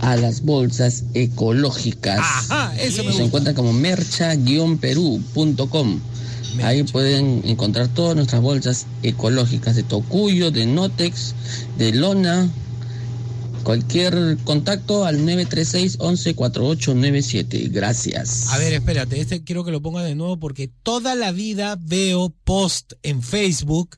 a 0.00 0.16
las 0.16 0.42
bolsas 0.42 1.04
ecológicas. 1.14 2.18
Ajá, 2.18 2.74
eso 2.76 3.02
Se 3.12 3.22
encuentra 3.22 3.54
como 3.54 3.72
mercha-perú.com. 3.72 6.00
Ahí 6.62 6.82
pueden 6.84 7.42
encontrar 7.44 7.88
todas 7.88 8.14
nuestras 8.16 8.42
bolsas 8.42 8.86
ecológicas 9.02 9.76
de 9.76 9.82
Tocuyo, 9.82 10.50
de 10.50 10.66
Notex, 10.66 11.34
de 11.78 11.92
Lona, 11.92 12.50
Cualquier 13.64 14.36
contacto 14.44 15.06
al 15.06 15.20
936-114897. 15.20 17.72
Gracias. 17.72 18.52
A 18.52 18.58
ver, 18.58 18.74
espérate, 18.74 19.18
este 19.20 19.42
quiero 19.42 19.64
que 19.64 19.72
lo 19.72 19.82
ponga 19.82 20.02
de 20.02 20.14
nuevo 20.14 20.38
porque 20.38 20.70
toda 20.82 21.14
la 21.14 21.32
vida 21.32 21.78
veo 21.80 22.34
post 22.44 22.92
en 23.02 23.22
Facebook, 23.22 23.96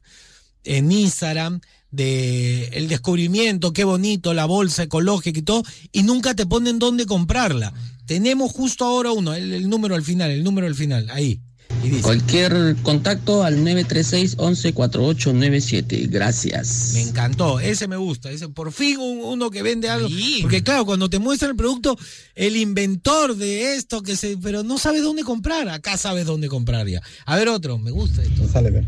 en 0.64 0.92
Instagram, 0.92 1.60
de 1.90 2.68
el 2.68 2.86
descubrimiento, 2.88 3.72
qué 3.72 3.82
bonito, 3.84 4.34
la 4.34 4.44
bolsa 4.46 4.84
ecológica 4.84 5.38
y 5.38 5.42
todo, 5.42 5.64
y 5.92 6.04
nunca 6.04 6.34
te 6.34 6.46
ponen 6.46 6.78
dónde 6.78 7.06
comprarla. 7.06 7.74
Tenemos 8.06 8.52
justo 8.52 8.84
ahora 8.84 9.12
uno, 9.12 9.34
el 9.34 9.68
número 9.68 9.96
al 9.96 10.04
final, 10.04 10.30
el 10.30 10.44
número 10.44 10.66
al 10.66 10.74
final, 10.74 11.10
ahí. 11.10 11.40
Cualquier 12.02 12.76
contacto 12.82 13.44
al 13.44 13.58
936-114897. 13.58 16.08
Gracias. 16.10 16.92
Me 16.94 17.02
encantó, 17.02 17.60
ese 17.60 17.86
me 17.88 17.96
gusta. 17.96 18.30
Ese, 18.30 18.48
por 18.48 18.72
fin 18.72 18.98
uno 18.98 19.50
que 19.50 19.62
vende 19.62 19.88
algo. 19.88 20.08
Porque 20.42 20.62
claro, 20.62 20.84
cuando 20.86 21.08
te 21.08 21.18
muestran 21.18 21.52
el 21.52 21.56
producto, 21.56 21.96
el 22.34 22.56
inventor 22.56 23.36
de 23.36 23.76
esto, 23.76 24.02
que 24.02 24.16
se, 24.16 24.36
pero 24.38 24.62
no 24.62 24.78
sabe 24.78 25.00
dónde 25.00 25.22
comprar. 25.22 25.68
Acá 25.68 25.96
sabes 25.96 26.26
dónde 26.26 26.48
comprar 26.48 26.86
ya. 26.86 27.00
A 27.24 27.36
ver 27.36 27.48
otro, 27.48 27.78
me 27.78 27.90
gusta 27.90 28.22
esto. 28.22 28.46
Sale, 28.48 28.84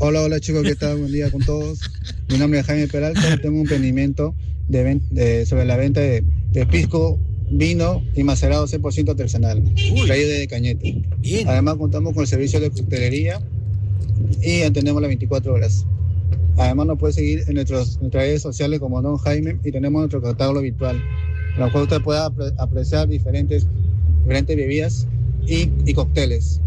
Hola, 0.00 0.22
hola 0.22 0.38
chicos, 0.38 0.62
¿qué 0.62 0.76
tal? 0.76 0.98
Buen 0.98 1.12
día 1.12 1.28
con 1.30 1.44
todos. 1.44 1.80
Mi 2.28 2.38
nombre 2.38 2.60
es 2.60 2.66
Jaime 2.66 2.86
Peralta, 2.86 3.36
tengo 3.42 3.56
un 3.56 3.62
emprendimiento 3.62 4.32
de, 4.68 5.44
sobre 5.44 5.64
la 5.64 5.76
venta 5.76 6.00
de 6.00 6.22
pisco 6.70 7.18
vino 7.50 8.02
y 8.14 8.22
macerado 8.22 8.66
100% 8.66 9.10
artesanal, 9.10 9.62
traído 10.06 10.30
de 10.30 10.46
Cañete. 10.48 11.02
Además 11.46 11.76
contamos 11.76 12.14
con 12.14 12.22
el 12.22 12.28
servicio 12.28 12.60
de 12.60 12.70
coctelería 12.70 13.40
y 14.42 14.62
atendemos 14.62 15.00
las 15.02 15.08
24 15.08 15.52
horas. 15.52 15.86
Además 16.56 16.86
nos 16.86 16.98
puede 16.98 17.12
seguir 17.12 17.44
en 17.46 17.54
nuestras 17.54 17.98
redes 18.10 18.42
sociales 18.42 18.80
como 18.80 19.00
Don 19.00 19.16
Jaime 19.18 19.58
y 19.64 19.70
tenemos 19.70 20.00
nuestro 20.00 20.20
catálogo 20.20 20.60
virtual, 20.60 21.00
en 21.56 21.62
el 21.62 21.72
cual 21.72 21.84
usted 21.84 22.00
pueda 22.02 22.32
apreciar 22.58 23.08
diferentes, 23.08 23.66
diferentes 24.22 24.56
bebidas 24.56 25.06
y, 25.46 25.70
y 25.86 25.94
cócteles. 25.94 26.60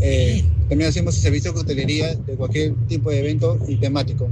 Eh, 0.00 0.44
también 0.68 0.88
hacemos 0.88 1.16
el 1.16 1.22
servicio 1.22 1.52
de 1.52 1.58
coctelería 1.58 2.14
de 2.14 2.34
cualquier 2.34 2.74
tipo 2.86 3.10
de 3.10 3.20
evento 3.20 3.58
y 3.66 3.76
temático. 3.76 4.28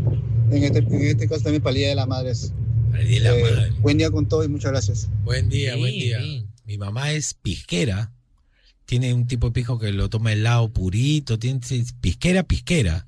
En 0.50 0.64
este, 0.64 0.78
en 0.78 1.02
este 1.02 1.28
caso 1.28 1.42
también 1.42 1.62
para 1.62 1.72
el 1.72 1.78
Día 1.78 1.88
de 1.88 1.94
las 1.94 2.08
Madres. 2.08 2.52
Eh, 2.94 3.72
buen 3.80 3.98
día 3.98 4.10
con 4.10 4.26
todo 4.28 4.44
y 4.44 4.48
muchas 4.48 4.72
gracias. 4.72 5.08
Buen 5.24 5.48
día, 5.48 5.76
buen 5.76 5.92
día. 5.92 6.18
Mi 6.64 6.78
mamá 6.78 7.12
es 7.12 7.34
pisquera. 7.34 8.12
Tiene 8.86 9.12
un 9.12 9.26
tipo 9.26 9.48
de 9.48 9.52
pisco 9.52 9.78
que 9.78 9.92
lo 9.92 10.08
toma 10.08 10.32
helado 10.32 10.72
purito. 10.72 11.38
Tiene 11.38 11.60
pisquera, 12.00 12.42
pisquera. 12.42 13.06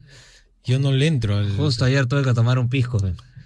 Yo 0.64 0.78
no 0.78 0.92
le 0.92 1.06
entro. 1.06 1.36
Al... 1.38 1.56
Justo 1.56 1.84
ayer 1.84 2.06
tuve 2.06 2.22
que 2.22 2.34
tomar 2.34 2.58
un 2.58 2.68
pisco. 2.68 3.00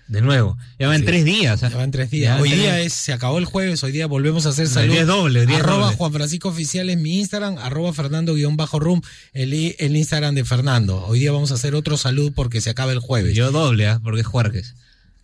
De 0.06 0.20
nuevo. 0.20 0.58
Ya 0.78 0.88
van 0.88 1.04
tres 1.04 1.24
días. 1.24 1.62
¿eh? 1.62 1.68
Ya 1.70 1.76
van 1.76 1.90
tres 1.90 2.10
días. 2.10 2.40
Hoy 2.40 2.50
día 2.50 2.80
es, 2.80 2.92
se 2.92 3.12
acabó 3.12 3.38
el 3.38 3.46
jueves, 3.46 3.82
hoy 3.84 3.92
día 3.92 4.06
volvemos 4.06 4.44
a 4.44 4.50
hacer 4.50 4.68
salud. 4.68 4.94
doble, 5.06 5.42
arroba 5.54 5.92
Juan 5.92 6.12
Francisco 6.12 6.50
Oficial 6.50 6.90
es 6.90 6.98
mi 6.98 7.20
Instagram, 7.20 7.56
arroba 7.58 7.92
Fernando-Room, 7.92 9.00
el, 9.32 9.74
el 9.78 9.96
Instagram 9.96 10.34
de 10.34 10.44
Fernando. 10.44 11.06
Hoy 11.06 11.20
día 11.20 11.32
vamos 11.32 11.52
a 11.52 11.54
hacer 11.54 11.74
otro 11.74 11.96
salud 11.96 12.32
porque 12.34 12.60
se 12.60 12.70
acaba 12.70 12.92
el 12.92 12.98
jueves. 12.98 13.34
Yo 13.34 13.50
doble, 13.50 13.88
¿eh? 13.88 13.98
porque 14.02 14.20
es 14.20 14.26
Juárez. 14.26 14.74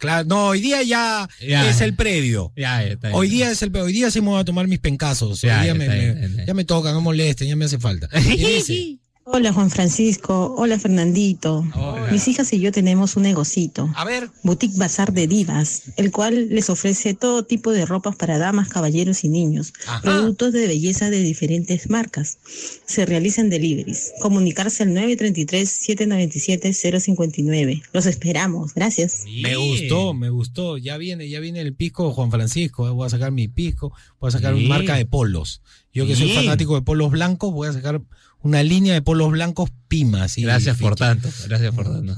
Claro, 0.01 0.26
no, 0.26 0.46
hoy 0.48 0.62
día 0.62 0.82
ya, 0.82 1.28
es 1.40 1.82
el 1.82 1.94
previo. 1.94 2.55
Ya, 2.57 2.82
hoy 3.12 3.28
día 3.28 3.51
es 3.51 3.61
el 3.61 3.76
hoy 3.76 3.92
día 3.92 4.11
sí 4.11 4.22
me 4.22 4.28
voy 4.28 4.40
a 4.40 4.44
tomar 4.44 4.66
mis 4.66 4.78
pencazos. 4.78 5.44
Hoy 5.44 5.51
día 5.62 5.74
me, 5.74 6.46
ya 6.46 6.55
me 6.55 6.64
toca, 6.64 6.92
no 6.92 7.03
molesten, 7.03 7.48
ya 7.48 7.55
me 7.55 7.66
hace 7.66 7.78
falta. 7.78 8.09
Hola 9.33 9.53
Juan 9.53 9.70
Francisco, 9.70 10.57
hola 10.59 10.76
Fernandito. 10.78 11.64
Mis 12.11 12.26
hijas 12.26 12.53
y 12.53 12.59
yo 12.59 12.72
tenemos 12.72 13.16
un 13.16 13.22
negocito. 13.22 13.89
A 13.95 14.05
ver. 14.05 14.28
Boutique 14.43 14.76
Bazar 14.76 15.12
de 15.12 15.28
Divas, 15.28 15.85
el 15.97 16.11
cual 16.11 16.49
les 16.49 16.68
ofrece 16.68 17.14
todo 17.14 17.45
tipo 17.45 17.70
de 17.70 17.87
ropas 17.87 18.16
para 18.16 18.39
damas, 18.39 18.68
caballeros 18.68 19.22
y 19.22 19.28
niños. 19.28 19.72
Productos 20.03 20.53
de 20.53 20.66
belleza 20.66 21.11
de 21.11 21.20
diferentes 21.20 21.89
marcas. 21.89 22.39
Se 22.87 23.07
realizan 23.07 23.51
deliveries. 23.51 24.12
Comunicarse 24.20 24.83
al 24.83 24.89
933-797-059. 24.91 27.83
Los 27.93 28.07
esperamos. 28.07 28.74
Gracias. 28.74 29.26
Me 29.43 29.55
gustó, 29.55 30.12
me 30.12 30.31
gustó. 30.31 30.76
Ya 30.76 30.97
viene, 30.97 31.28
ya 31.28 31.39
viene 31.39 31.61
el 31.61 31.72
pisco 31.74 32.12
Juan 32.12 32.33
Francisco. 32.33 32.93
Voy 32.93 33.07
a 33.07 33.11
sacar 33.11 33.31
mi 33.31 33.47
pisco. 33.47 33.93
Voy 34.18 34.26
a 34.28 34.33
sacar 34.33 34.55
una 34.55 34.68
marca 34.68 34.97
de 34.97 35.07
polos. 35.07 35.62
Yo 35.93 36.07
que 36.07 36.14
soy 36.14 36.31
fanático 36.31 36.76
de 36.76 36.83
polos 36.83 37.11
blancos, 37.11 37.53
voy 37.53 37.68
a 37.68 37.72
sacar 37.72 38.01
una 38.43 38.62
línea 38.62 38.95
de 38.95 39.03
polos 39.03 39.30
blancos 39.30 39.70
pimas. 39.88 40.36
gracias 40.36 40.78
por 40.78 40.97
tanto, 40.97 41.28
gracias 41.47 41.74
por 41.74 41.84
tanto. 41.84 42.14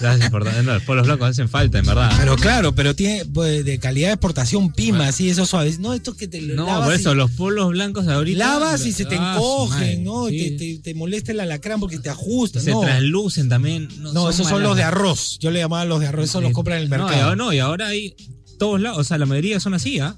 Gracias 0.00 0.30
por 0.30 0.44
tanto. 0.44 0.62
los 0.62 0.82
polos 0.84 1.06
blancos 1.06 1.30
hacen 1.30 1.48
falta, 1.48 1.78
en 1.78 1.86
verdad. 1.86 2.12
Pero 2.18 2.36
claro, 2.36 2.74
pero 2.74 2.94
tiene 2.94 3.24
pues, 3.26 3.64
de 3.64 3.78
calidad 3.78 4.08
de 4.08 4.14
exportación 4.14 4.72
pimas, 4.72 5.08
así, 5.10 5.28
eso 5.28 5.44
suave. 5.44 5.76
No, 5.78 5.92
esto 5.92 6.16
que 6.16 6.28
te 6.28 6.40
No, 6.40 6.66
por 6.82 6.94
eso, 6.94 7.14
los 7.14 7.30
polos 7.32 7.70
blancos 7.70 8.06
ahorita. 8.08 8.38
Lavas 8.38 8.86
y 8.86 8.92
se 8.92 9.04
te 9.04 9.16
encogen, 9.16 10.04
¿no? 10.04 10.26
Te, 10.28 10.80
te, 10.82 10.94
molesta 10.94 11.32
el 11.32 11.40
alacrán 11.40 11.80
porque 11.80 11.98
te 11.98 12.08
ajustan. 12.08 12.62
Se 12.62 12.72
traslucen 12.72 13.48
también. 13.48 13.88
No, 13.98 14.30
esos 14.30 14.48
son 14.48 14.62
los 14.62 14.76
de 14.76 14.84
arroz. 14.84 15.38
Yo 15.40 15.50
le 15.50 15.58
llamaba 15.58 15.84
los 15.84 16.00
de 16.00 16.06
arroz, 16.06 16.30
esos 16.30 16.42
los 16.42 16.52
compran 16.52 16.78
en 16.78 16.84
el 16.84 16.88
mercado. 16.88 17.36
No, 17.36 17.52
y 17.52 17.58
ahora 17.58 17.88
hay 17.88 18.14
todos 18.58 18.80
lados, 18.80 18.98
o 18.98 19.04
sea, 19.04 19.18
la 19.18 19.26
mayoría 19.26 19.60
son 19.60 19.74
así, 19.74 19.98
¿ah? 20.00 20.16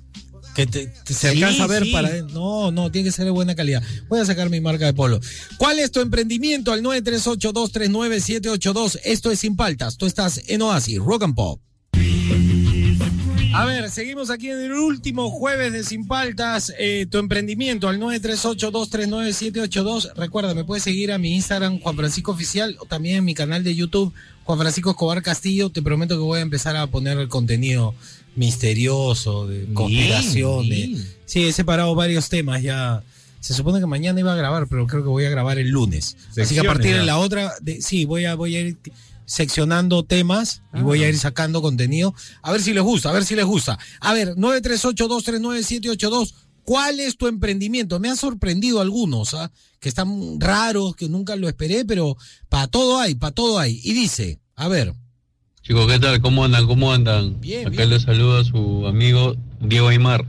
Que 0.66 1.14
se 1.14 1.28
alcanza 1.28 1.64
a 1.64 1.66
ver 1.66 1.84
para. 1.92 2.22
No, 2.22 2.70
no, 2.70 2.90
tiene 2.90 3.08
que 3.08 3.12
ser 3.12 3.24
de 3.24 3.30
buena 3.30 3.54
calidad. 3.54 3.82
Voy 4.08 4.20
a 4.20 4.24
sacar 4.24 4.48
mi 4.50 4.60
marca 4.60 4.86
de 4.86 4.94
polo. 4.94 5.20
¿Cuál 5.56 5.78
es 5.78 5.92
tu 5.92 6.00
emprendimiento? 6.00 6.72
Al 6.72 6.82
938-239-782. 6.82 9.00
Esto 9.04 9.30
es 9.30 9.40
Sin 9.40 9.56
Paltas. 9.56 9.96
Tú 9.96 10.04
estás 10.06 10.42
en 10.48 10.62
Oasis, 10.62 10.98
Rock 10.98 11.22
and 11.24 11.34
Pop. 11.34 11.60
A 13.54 13.64
ver, 13.64 13.90
seguimos 13.90 14.28
aquí 14.30 14.50
en 14.50 14.60
el 14.60 14.72
último 14.72 15.30
jueves 15.30 15.72
de 15.72 15.82
Sin 15.82 16.06
Paltas. 16.06 16.70
Eh, 16.78 17.06
tu 17.10 17.16
emprendimiento 17.18 17.88
al 17.88 17.98
938-239-782. 17.98 20.12
Recuerda, 20.14 20.54
me 20.54 20.62
puedes 20.64 20.84
seguir 20.84 21.10
a 21.12 21.18
mi 21.18 21.34
Instagram, 21.34 21.80
Juan 21.80 21.96
Francisco 21.96 22.30
Oficial, 22.32 22.76
o 22.78 22.84
también 22.84 23.16
en 23.16 23.24
mi 23.24 23.34
canal 23.34 23.64
de 23.64 23.74
YouTube, 23.74 24.12
Juan 24.48 24.58
Francisco 24.58 24.90
Escobar 24.92 25.20
Castillo. 25.20 25.68
Te 25.68 25.82
prometo 25.82 26.14
que 26.14 26.22
voy 26.22 26.38
a 26.38 26.42
empezar 26.42 26.74
a 26.74 26.86
poner 26.86 27.18
el 27.18 27.28
contenido 27.28 27.94
misterioso, 28.34 29.46
de 29.46 29.66
conspiración. 29.74 30.64
Sí, 31.26 31.44
he 31.44 31.52
separado 31.52 31.94
varios 31.94 32.30
temas 32.30 32.62
ya. 32.62 33.02
Se 33.40 33.52
supone 33.52 33.78
que 33.78 33.84
mañana 33.84 34.20
iba 34.20 34.32
a 34.32 34.36
grabar, 34.36 34.66
pero 34.66 34.86
creo 34.86 35.02
que 35.02 35.10
voy 35.10 35.26
a 35.26 35.30
grabar 35.30 35.58
el 35.58 35.68
lunes. 35.68 36.16
Así 36.40 36.54
que 36.54 36.60
a 36.60 36.64
partir 36.64 36.96
de 36.96 37.04
la 37.04 37.18
otra, 37.18 37.52
sí, 37.80 38.06
voy 38.06 38.24
a, 38.24 38.36
voy 38.36 38.56
a 38.56 38.60
ir 38.60 38.78
seccionando 39.26 40.02
temas 40.02 40.62
y 40.72 40.80
voy 40.80 41.02
a 41.02 41.08
ah. 41.08 41.10
ir 41.10 41.18
sacando 41.18 41.60
contenido. 41.60 42.14
A 42.40 42.50
ver 42.50 42.62
si 42.62 42.72
les 42.72 42.82
gusta, 42.82 43.10
a 43.10 43.12
ver 43.12 43.26
si 43.26 43.36
les 43.36 43.44
gusta. 43.44 43.78
A 44.00 44.14
ver, 44.14 44.34
938-239-782. 44.36 46.32
¿Cuál 46.68 47.00
es 47.00 47.16
tu 47.16 47.28
emprendimiento? 47.28 47.98
Me 47.98 48.10
han 48.10 48.18
sorprendido 48.18 48.82
algunos, 48.82 49.32
¿ah? 49.32 49.50
que 49.80 49.88
están 49.88 50.38
raros, 50.38 50.94
que 50.96 51.08
nunca 51.08 51.34
lo 51.34 51.48
esperé, 51.48 51.86
pero 51.86 52.14
para 52.50 52.66
todo 52.66 52.98
hay, 53.00 53.14
para 53.14 53.32
todo 53.32 53.58
hay. 53.58 53.80
Y 53.82 53.94
dice, 53.94 54.38
a 54.54 54.68
ver. 54.68 54.92
Chicos, 55.62 55.90
¿qué 55.90 55.98
tal? 55.98 56.20
¿Cómo 56.20 56.44
andan? 56.44 56.66
¿Cómo 56.66 56.92
andan? 56.92 57.40
Bien, 57.40 57.68
Acá 57.68 57.86
les 57.86 58.02
saluda 58.02 58.44
su 58.44 58.86
amigo 58.86 59.34
Diego 59.62 59.88
Aymar. 59.88 60.26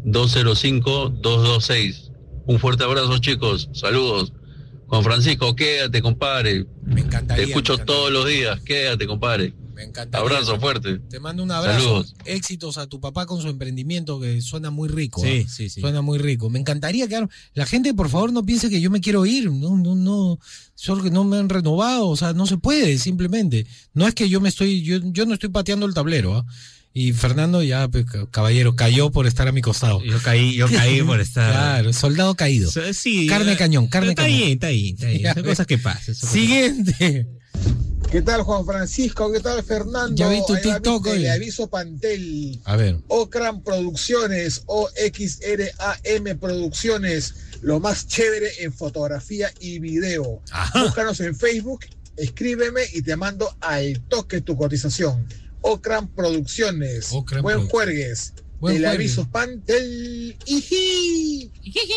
949-205-226. 0.04 2.10
Un 2.46 2.58
fuerte 2.58 2.84
abrazo, 2.84 3.18
chicos. 3.18 3.68
Saludos. 3.72 4.32
Juan 4.86 5.04
Francisco, 5.04 5.54
quédate, 5.54 6.00
compadre. 6.02 6.66
Me 6.84 7.02
encantaría. 7.02 7.44
Te 7.44 7.50
escucho 7.50 7.78
todos 7.78 8.10
los 8.10 8.26
días. 8.26 8.58
Quédate, 8.60 9.06
compadre. 9.06 9.54
Abrazo 10.12 10.60
fuerte. 10.60 10.98
Te 11.08 11.20
mando 11.20 11.42
un 11.42 11.50
abrazo. 11.50 12.04
Éxitos 12.24 12.78
a 12.78 12.86
tu 12.86 13.00
papá 13.00 13.26
con 13.26 13.40
su 13.40 13.48
emprendimiento 13.48 14.20
que 14.20 14.40
suena 14.42 14.70
muy 14.70 14.88
rico. 14.88 15.20
Sí, 15.20 15.28
¿eh? 15.28 15.46
sí, 15.48 15.70
sí. 15.70 15.80
Suena 15.80 16.02
muy 16.02 16.18
rico. 16.18 16.50
Me 16.50 16.58
encantaría 16.58 17.08
que 17.08 17.26
la 17.54 17.66
gente, 17.66 17.94
por 17.94 18.08
favor, 18.08 18.32
no 18.32 18.44
piense 18.44 18.68
que 18.68 18.80
yo 18.80 18.90
me 18.90 19.00
quiero 19.00 19.24
ir. 19.26 19.50
No, 19.50 19.76
no, 19.76 19.94
no. 19.94 20.38
Solo 20.74 21.02
que 21.02 21.10
no 21.10 21.24
me 21.24 21.38
han 21.38 21.48
renovado. 21.48 22.08
O 22.08 22.16
sea, 22.16 22.32
no 22.32 22.46
se 22.46 22.58
puede, 22.58 22.98
simplemente. 22.98 23.66
No 23.94 24.06
es 24.06 24.14
que 24.14 24.28
yo 24.28 24.40
me 24.40 24.48
estoy, 24.48 24.82
yo, 24.82 24.98
yo 25.02 25.26
no 25.26 25.34
estoy 25.34 25.48
pateando 25.48 25.86
el 25.86 25.94
tablero. 25.94 26.36
¿ah? 26.36 26.46
Y 26.92 27.12
Fernando 27.12 27.62
ya, 27.62 27.86
pues, 27.88 28.04
caballero, 28.32 28.74
cayó 28.74 29.10
por 29.10 29.26
estar 29.28 29.46
a 29.46 29.52
mi 29.52 29.62
costado. 29.62 30.02
Yo 30.02 30.20
caí, 30.22 30.54
yo 30.54 30.66
caí 30.68 31.02
por 31.02 31.20
estar. 31.20 31.52
Claro, 31.52 31.92
soldado 31.92 32.34
caído. 32.34 32.70
Sí, 32.92 33.26
carne 33.28 33.56
cañón, 33.56 33.86
carne 33.86 34.10
está 34.10 34.22
cañón. 34.22 34.42
Ahí, 34.42 34.52
está 34.52 34.66
ahí, 34.66 34.90
está 34.90 35.06
ahí. 35.06 35.22
Son 35.34 35.44
cosas 35.44 35.66
que 35.66 35.78
pasan. 35.78 36.14
Siguiente. 36.14 37.28
¿Qué 38.10 38.22
tal 38.22 38.42
Juan 38.42 38.66
Francisco? 38.66 39.30
¿Qué 39.30 39.38
tal 39.38 39.62
Fernando? 39.62 40.16
Ya 40.16 40.28
vi 40.28 40.40
tu 40.44 40.56
TikTok 40.56 41.06
Le 41.14 41.30
aviso 41.30 41.68
Pantel. 41.70 42.60
A 42.64 42.74
ver. 42.74 42.98
Ocran 43.06 43.62
Producciones, 43.62 44.64
OXRAM 44.66 46.38
Producciones, 46.40 47.34
lo 47.62 47.78
más 47.78 48.08
chévere 48.08 48.50
en 48.64 48.72
fotografía 48.72 49.52
y 49.60 49.78
video. 49.78 50.42
Búscanos 50.74 51.20
en 51.20 51.36
Facebook, 51.36 51.84
escríbeme 52.16 52.80
y 52.92 53.02
te 53.02 53.14
mando 53.14 53.54
al 53.60 54.00
toque 54.08 54.40
tu 54.40 54.56
cotización. 54.56 55.24
Ocran 55.62 56.08
Producciones. 56.08 57.10
Buen 57.42 57.68
juegues. 57.68 58.34
Teleavisos 58.60 59.26
Pantel. 59.28 60.36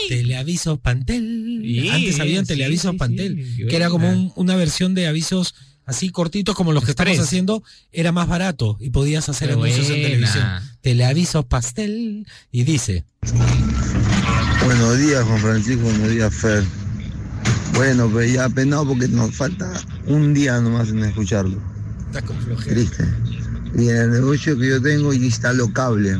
Teleavisos 0.08 0.80
Pantel. 0.80 1.90
Antes 1.92 2.20
había 2.20 2.44
Teleavisos 2.44 2.96
Pantel, 2.96 3.68
que 3.68 3.76
era 3.76 3.90
como 3.90 4.34
una 4.36 4.56
versión 4.56 4.96
de 4.96 5.08
avisos 5.08 5.56
así 5.86 6.10
cortitos 6.10 6.56
como 6.56 6.72
los 6.72 6.86
que 6.86 6.92
estamos 6.92 7.20
haciendo, 7.20 7.64
era 7.92 8.14
más 8.14 8.28
barato 8.28 8.78
y 8.80 8.92
podías 8.92 9.28
hacer 9.28 9.52
anuncios 9.52 9.90
en 9.90 10.02
televisión. 10.02 10.46
Teleavisos 10.82 11.46
pastel 11.46 12.26
y 12.52 12.64
dice. 12.64 13.06
Buenos 14.64 14.98
días, 14.98 15.24
Juan 15.26 15.40
Francisco, 15.40 15.84
buenos 15.84 16.10
días, 16.10 16.34
Fer. 16.34 16.64
Bueno, 17.74 18.10
pues 18.10 18.32
ya 18.32 18.48
penado 18.50 18.88
porque 18.88 19.08
nos 19.08 19.36
falta 19.36 19.72
un 20.06 20.34
día 20.34 20.62
nomás 20.62 20.90
en 20.90 21.04
escucharlo. 21.04 21.62
Está 22.08 22.22
con 22.22 22.38
Triste. 22.58 23.04
Y 23.76 23.90
en 23.90 23.98
el 23.98 24.12
negocio 24.12 24.58
que 24.58 24.70
yo 24.70 24.82
tengo 24.82 25.14
instalo 25.14 25.72
cable. 25.74 26.18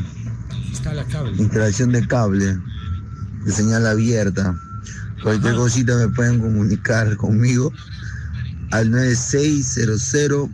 Instala 0.68 1.02
cable. 1.04 1.40
Instalación 1.40 1.92
de 1.92 2.06
cable. 2.06 2.58
De 3.44 3.52
señal 3.52 3.86
abierta. 3.86 4.54
Cualquier 5.22 5.54
cosita 5.54 5.96
me 5.96 6.08
pueden 6.08 6.40
comunicar 6.40 7.16
conmigo 7.16 7.72
al 8.72 8.90
9600 8.90 10.50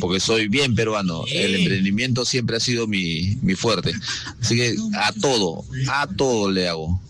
porque 0.00 0.18
soy 0.20 0.48
bien 0.48 0.74
peruano. 0.74 1.24
El 1.30 1.54
emprendimiento 1.54 2.24
siempre 2.24 2.56
ha 2.56 2.60
sido 2.60 2.86
mi, 2.86 3.36
mi 3.42 3.54
fuerte. 3.54 3.92
Así 4.40 4.56
que 4.56 4.74
a 4.94 5.12
todo, 5.12 5.64
a 5.90 6.06
todo 6.06 6.50
le 6.50 6.68
hago. 6.68 7.00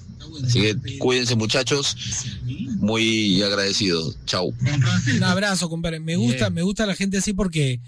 Así 0.45 0.61
que 0.61 0.99
cuídense 0.99 1.37
muchachos, 1.37 1.97
muy 2.77 3.43
agradecido. 3.43 4.15
Chau. 4.25 4.55
Un 5.15 5.25
abrazo, 5.25 5.69
compadre. 5.69 6.01
Me 6.01 6.17
gusta, 6.17 6.51
me 6.51 6.63
gusta 6.63 6.87
la 6.87 6.95
gente 6.95 7.19
así 7.19 7.33
porque 7.33 7.81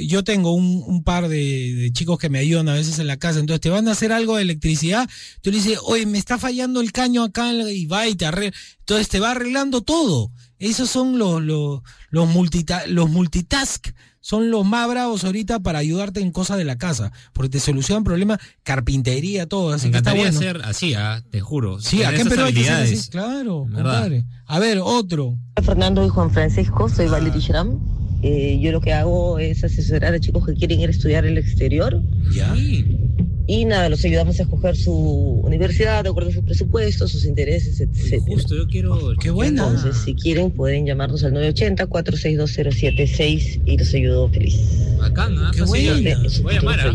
yo 0.00 0.24
tengo 0.24 0.52
un, 0.52 0.82
un 0.86 1.04
par 1.04 1.28
de, 1.28 1.90
chicos 1.92 2.18
que 2.18 2.28
me 2.28 2.38
ayudan 2.38 2.68
a 2.68 2.74
veces 2.74 2.98
en 2.98 3.06
la 3.06 3.16
casa, 3.16 3.40
entonces 3.40 3.60
te 3.60 3.70
van 3.70 3.88
a 3.88 3.92
hacer 3.92 4.12
algo 4.12 4.36
de 4.36 4.42
electricidad, 4.42 5.08
tú 5.40 5.50
le 5.50 5.58
dices, 5.58 5.78
oye, 5.84 6.06
me 6.06 6.18
está 6.18 6.38
fallando 6.38 6.80
el 6.80 6.92
caño 6.92 7.22
acá 7.22 7.52
y 7.52 7.86
va 7.86 8.08
y 8.08 8.14
te 8.14 8.26
arregla, 8.26 8.56
entonces 8.80 9.08
te 9.08 9.20
va 9.20 9.32
arreglando 9.32 9.82
todo. 9.82 10.32
Esos 10.58 10.90
son 10.90 11.18
los, 11.18 11.40
los, 11.40 11.82
los, 12.10 12.28
los 12.88 13.10
multitask 13.10 13.88
son 14.20 14.50
los 14.50 14.66
más 14.66 14.86
bravos 14.88 15.24
ahorita 15.24 15.60
para 15.60 15.78
ayudarte 15.78 16.20
en 16.20 16.32
cosas 16.32 16.58
de 16.58 16.64
la 16.64 16.76
casa, 16.76 17.12
porque 17.32 17.48
te 17.48 17.60
solucionan 17.60 18.04
problemas, 18.04 18.38
carpintería, 18.62 19.46
todo. 19.46 19.72
Así 19.72 19.90
que 19.90 19.96
está 19.96 20.12
bueno. 20.12 20.38
ser 20.38 20.60
así, 20.64 20.92
¿ah? 20.92 21.22
te 21.30 21.40
juro. 21.40 21.80
Sí, 21.80 22.02
acá 22.02 22.20
en 22.20 22.28
Perú 22.28 22.42
hay 22.44 22.52
que 22.52 22.64
ser 22.64 22.72
así. 22.74 23.10
Claro, 23.10 23.66
compadre. 23.72 24.26
A 24.46 24.58
ver, 24.58 24.80
otro. 24.82 25.38
Fernando 25.64 26.04
y 26.04 26.10
Juan 26.10 26.30
Francisco, 26.30 26.90
soy 26.90 27.06
Valerie 27.06 27.40
Shram. 27.40 27.97
Eh, 28.22 28.58
yo 28.60 28.72
lo 28.72 28.80
que 28.80 28.92
hago 28.92 29.38
es 29.38 29.62
asesorar 29.62 30.12
a 30.14 30.20
chicos 30.20 30.44
que 30.44 30.54
quieren 30.54 30.80
ir 30.80 30.88
a 30.88 30.92
estudiar 30.92 31.24
el 31.24 31.38
exterior. 31.38 32.02
Ya. 32.34 32.52
y 33.46 33.64
nada, 33.64 33.88
los 33.88 34.04
ayudamos 34.04 34.40
a 34.40 34.42
escoger 34.42 34.76
su 34.76 34.92
universidad 34.92 36.02
de 36.02 36.10
acuerdo 36.10 36.30
a 36.30 36.32
sus 36.32 36.42
presupuestos, 36.44 37.12
sus 37.12 37.24
intereses, 37.24 37.80
etc. 37.80 38.20
Justo, 38.26 38.56
yo 38.56 38.66
quiero... 38.66 39.14
Qué 39.20 39.30
bueno. 39.30 39.68
Entonces, 39.68 40.02
si 40.04 40.14
quieren, 40.14 40.50
pueden 40.50 40.84
llamarnos 40.84 41.22
al 41.24 41.32
980-462-076 41.32 43.62
y 43.64 43.78
los 43.78 43.94
ayudo 43.94 44.28
feliz. 44.28 44.58
Acá, 45.00 45.30
¿no? 45.30 45.50
Qué 45.52 45.62
bueno. 45.62 45.94
Voy 46.42 46.54
a 46.54 46.58
llamar, 46.58 46.80
¿ah? 46.80 46.92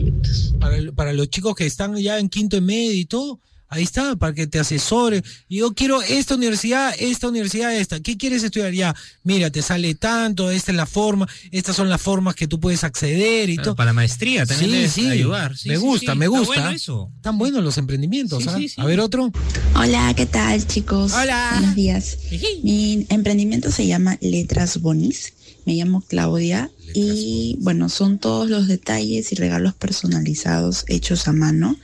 Para, 0.59 0.91
para 0.91 1.13
los 1.13 1.30
chicos 1.30 1.55
que 1.55 1.65
están 1.65 1.95
ya 1.97 2.19
en 2.19 2.28
quinto 2.30 2.57
y 2.57 2.61
medio 2.61 2.93
y 2.93 3.05
todo, 3.05 3.39
Ahí 3.74 3.84
está, 3.84 4.15
para 4.15 4.34
que 4.34 4.45
te 4.45 4.59
asesore. 4.59 5.24
Yo 5.49 5.74
quiero 5.74 6.01
esta 6.03 6.36
universidad, 6.36 6.93
esta 6.99 7.28
universidad, 7.28 7.76
esta. 7.76 7.99
¿Qué 7.99 8.17
quieres 8.17 8.43
estudiar? 8.43 8.71
Ya, 8.71 8.95
mira, 9.24 9.49
te 9.49 9.63
sale 9.63 9.95
tanto, 9.95 10.51
esta 10.51 10.71
es 10.71 10.78
la 10.78 10.86
forma, 10.86 11.28
estas 11.51 11.76
son 11.76 11.89
las 11.89 11.99
formas 11.99 12.36
que 12.36 12.47
tú 12.47 12.59
puedes 12.59 12.84
acceder 12.84 13.49
y 13.49 13.57
todo. 13.57 13.76
Para 13.76 13.88
la 13.88 13.93
maestría 13.93 14.45
también 14.45 14.89
sí, 14.89 15.01
sí. 15.01 15.09
ayudar. 15.09 15.55
me 15.65 15.78
gusta, 15.78 16.13
me 16.13 16.28
gusta. 16.28 16.53
Está 16.53 16.61
bueno 16.61 16.76
eso. 16.76 17.11
Están 17.15 17.38
buenos 17.39 17.63
los 17.63 17.78
emprendimientos, 17.80 18.47
¿ah? 18.47 18.59
A 18.78 18.86
ver 18.86 18.99
otro. 18.99 19.32
Hola, 19.76 20.13
¿qué 20.15 20.28
tal, 20.28 20.67
chicos? 20.67 21.13
Hola. 21.13 21.49
Buenos 21.53 21.76
días. 21.76 22.17
Mi 22.61 23.07
emprendimiento 23.09 23.71
se 23.71 23.88
llama 23.88 24.17
Letras 24.21 24.80
Bonis. 24.80 25.34
Me 25.66 25.74
llamo 25.74 26.01
Claudia 26.01 26.70
y 26.93 27.57
bueno, 27.61 27.89
son 27.89 28.20
todos 28.20 28.49
los 28.49 28.68
detalles 28.68 29.32
y 29.32 29.36
regalos 29.36 29.74
personalizados 29.74 30.84
hechos 30.88 31.28
a 31.28 31.32
mano. 31.32 31.78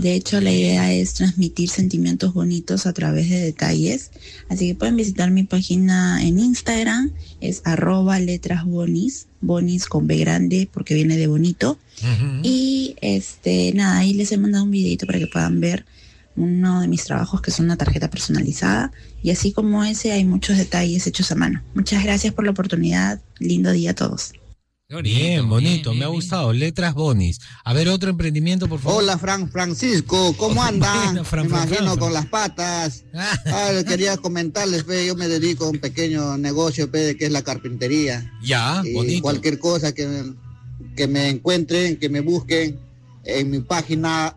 De 0.00 0.14
hecho, 0.14 0.40
la 0.40 0.52
idea 0.52 0.92
es 0.92 1.14
transmitir 1.14 1.68
sentimientos 1.68 2.32
bonitos 2.32 2.86
a 2.86 2.92
través 2.92 3.28
de 3.28 3.40
detalles. 3.40 4.10
Así 4.48 4.68
que 4.68 4.74
pueden 4.74 4.96
visitar 4.96 5.30
mi 5.30 5.42
página 5.42 6.22
en 6.22 6.38
Instagram, 6.38 7.12
es 7.40 7.62
arroba 7.64 8.18
letras 8.20 8.64
bonis, 8.64 9.26
bonis 9.40 9.86
con 9.86 10.06
B 10.06 10.16
grande 10.18 10.68
porque 10.72 10.94
viene 10.94 11.16
de 11.16 11.26
bonito. 11.26 11.78
Y 12.42 12.94
este, 13.00 13.72
nada, 13.74 13.98
ahí 13.98 14.14
les 14.14 14.30
he 14.30 14.38
mandado 14.38 14.64
un 14.64 14.70
videito 14.70 15.06
para 15.06 15.18
que 15.18 15.26
puedan 15.26 15.60
ver 15.60 15.84
uno 16.36 16.80
de 16.80 16.88
mis 16.88 17.04
trabajos 17.04 17.40
que 17.42 17.50
es 17.50 17.58
una 17.58 17.76
tarjeta 17.76 18.08
personalizada 18.08 18.92
y 19.22 19.30
así 19.30 19.52
como 19.52 19.84
ese 19.84 20.12
hay 20.12 20.24
muchos 20.24 20.56
detalles 20.56 21.06
hechos 21.06 21.30
a 21.32 21.34
mano. 21.34 21.62
Muchas 21.74 22.04
gracias 22.04 22.32
por 22.34 22.44
la 22.44 22.52
oportunidad. 22.52 23.20
Lindo 23.38 23.72
día 23.72 23.90
a 23.90 23.94
todos. 23.94 24.32
bien, 25.02 25.48
bonito, 25.48 25.92
me 25.94 26.04
ha 26.04 26.08
gustado. 26.08 26.52
Letras 26.52 26.94
Bonis. 26.94 27.40
A 27.64 27.72
ver, 27.72 27.88
otro 27.88 28.10
emprendimiento, 28.10 28.68
por 28.68 28.80
favor. 28.80 29.02
Hola, 29.02 29.18
Fran 29.18 29.50
Francisco, 29.50 30.34
¿cómo 30.36 30.62
andan? 30.62 31.14
me 31.14 31.42
imagino 31.42 31.98
con 31.98 32.12
las 32.12 32.26
patas. 32.26 33.04
Ah, 33.14 33.82
quería 33.86 34.16
comentarles, 34.16 34.84
yo 35.06 35.14
me 35.16 35.28
dedico 35.28 35.64
a 35.64 35.70
un 35.70 35.78
pequeño 35.78 36.38
negocio, 36.38 36.90
que 36.90 37.16
es 37.18 37.32
la 37.32 37.42
carpintería. 37.42 38.32
Ya, 38.42 38.82
y 38.84 39.20
Cualquier 39.20 39.58
cosa 39.58 39.92
que, 39.92 40.32
que 40.96 41.08
me 41.08 41.28
encuentren, 41.28 41.96
que 41.96 42.08
me 42.08 42.20
busquen 42.20 42.78
en 43.24 43.50
mi 43.50 43.60
página 43.60 44.36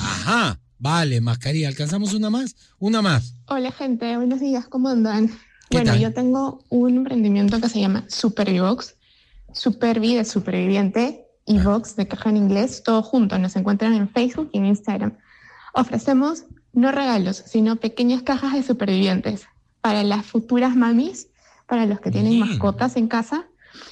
Ajá. 0.00 0.60
Vale, 0.78 1.20
mascarilla. 1.22 1.68
¿Alcanzamos 1.68 2.12
una 2.12 2.28
más? 2.28 2.54
Una 2.78 3.00
más. 3.00 3.36
Hola 3.46 3.72
gente, 3.72 4.14
buenos 4.16 4.40
días, 4.40 4.66
¿cómo 4.68 4.90
andan? 4.90 5.30
Bueno, 5.74 5.96
yo 5.96 6.12
tengo 6.12 6.62
un 6.68 6.96
emprendimiento 6.96 7.60
que 7.60 7.68
se 7.68 7.80
llama 7.80 8.04
Superbox. 8.08 8.94
Supervi 9.52 10.14
de 10.14 10.24
superviviente 10.24 11.26
y 11.46 11.58
ah. 11.58 11.62
Box 11.64 11.96
de 11.96 12.06
caja 12.08 12.30
en 12.30 12.36
inglés, 12.36 12.82
todo 12.84 13.02
junto. 13.02 13.38
Nos 13.38 13.56
encuentran 13.56 13.94
en 13.94 14.08
Facebook 14.08 14.50
y 14.52 14.58
en 14.58 14.66
Instagram. 14.66 15.16
Ofrecemos 15.72 16.44
no 16.72 16.92
regalos, 16.92 17.42
sino 17.46 17.76
pequeñas 17.76 18.22
cajas 18.22 18.52
de 18.52 18.62
supervivientes 18.62 19.46
para 19.80 20.02
las 20.02 20.24
futuras 20.24 20.76
mamis, 20.76 21.28
para 21.66 21.86
los 21.86 22.00
que 22.00 22.10
tienen 22.10 22.38
mascotas 22.38 22.96
en 22.96 23.08
casa 23.08 23.46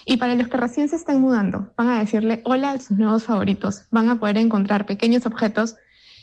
y 0.05 0.17
para 0.17 0.35
los 0.35 0.49
que 0.49 0.57
recién 0.57 0.89
se 0.89 0.97
están 0.97 1.21
mudando. 1.21 1.73
Van 1.77 1.89
a 1.89 1.99
decirle 1.99 2.43
hola 2.45 2.73
a 2.73 2.81
sus 2.81 2.97
nuevos 2.97 3.25
favoritos. 3.25 3.83
Van 3.91 4.09
a 4.09 4.19
poder 4.19 4.37
encontrar 4.39 4.87
pequeños 4.87 5.27
objetos 5.27 5.77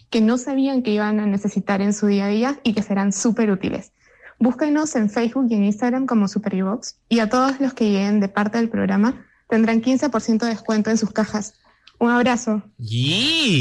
que 0.09 0.21
no 0.21 0.37
sabían 0.37 0.81
que 0.81 0.91
iban 0.91 1.19
a 1.19 1.25
necesitar 1.25 1.81
en 1.81 1.93
su 1.93 2.07
día 2.07 2.25
a 2.25 2.29
día 2.29 2.59
y 2.63 2.73
que 2.73 2.81
serán 2.81 3.13
súper 3.13 3.51
útiles. 3.51 3.91
Búsquenos 4.39 4.95
en 4.95 5.09
Facebook 5.09 5.47
y 5.49 5.55
en 5.55 5.65
Instagram 5.65 6.05
como 6.05 6.27
Superbox 6.27 6.95
y 7.09 7.19
a 7.19 7.29
todos 7.29 7.59
los 7.59 7.73
que 7.73 7.91
lleguen 7.91 8.19
de 8.19 8.29
parte 8.29 8.57
del 8.57 8.69
programa 8.69 9.25
tendrán 9.49 9.81
15% 9.81 10.39
de 10.39 10.47
descuento 10.47 10.89
en 10.89 10.97
sus 10.97 11.11
cajas. 11.11 11.55
Un 11.99 12.09
abrazo. 12.09 12.63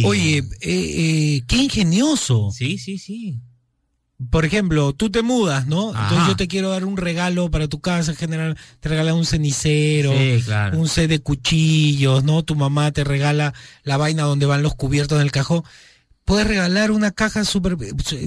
Oye, 0.06 0.38
eh, 0.38 0.44
eh, 0.60 1.42
qué 1.48 1.56
ingenioso. 1.56 2.50
Sí, 2.52 2.78
sí, 2.78 2.98
sí. 2.98 3.40
Por 4.30 4.44
ejemplo, 4.44 4.92
tú 4.92 5.10
te 5.10 5.22
mudas, 5.22 5.66
¿no? 5.66 5.90
Entonces 5.90 6.26
yo 6.26 6.36
te 6.36 6.48
quiero 6.48 6.70
dar 6.70 6.84
un 6.84 6.96
regalo 6.96 7.50
para 7.50 7.68
tu 7.68 7.80
casa, 7.80 8.10
en 8.10 8.16
general 8.16 8.56
te 8.80 8.88
regala 8.88 9.14
un 9.14 9.24
cenicero, 9.24 10.12
un 10.72 10.88
set 10.88 11.08
de 11.08 11.20
cuchillos, 11.20 12.24
¿no? 12.24 12.42
Tu 12.42 12.56
mamá 12.56 12.90
te 12.90 13.04
regala 13.04 13.54
la 13.84 13.96
vaina 13.96 14.24
donde 14.24 14.46
van 14.46 14.62
los 14.62 14.74
cubiertos 14.74 15.18
en 15.18 15.22
el 15.22 15.30
cajón 15.30 15.62
puedes 16.28 16.46
regalar 16.46 16.90
una 16.90 17.10
caja 17.10 17.42
super 17.42 17.74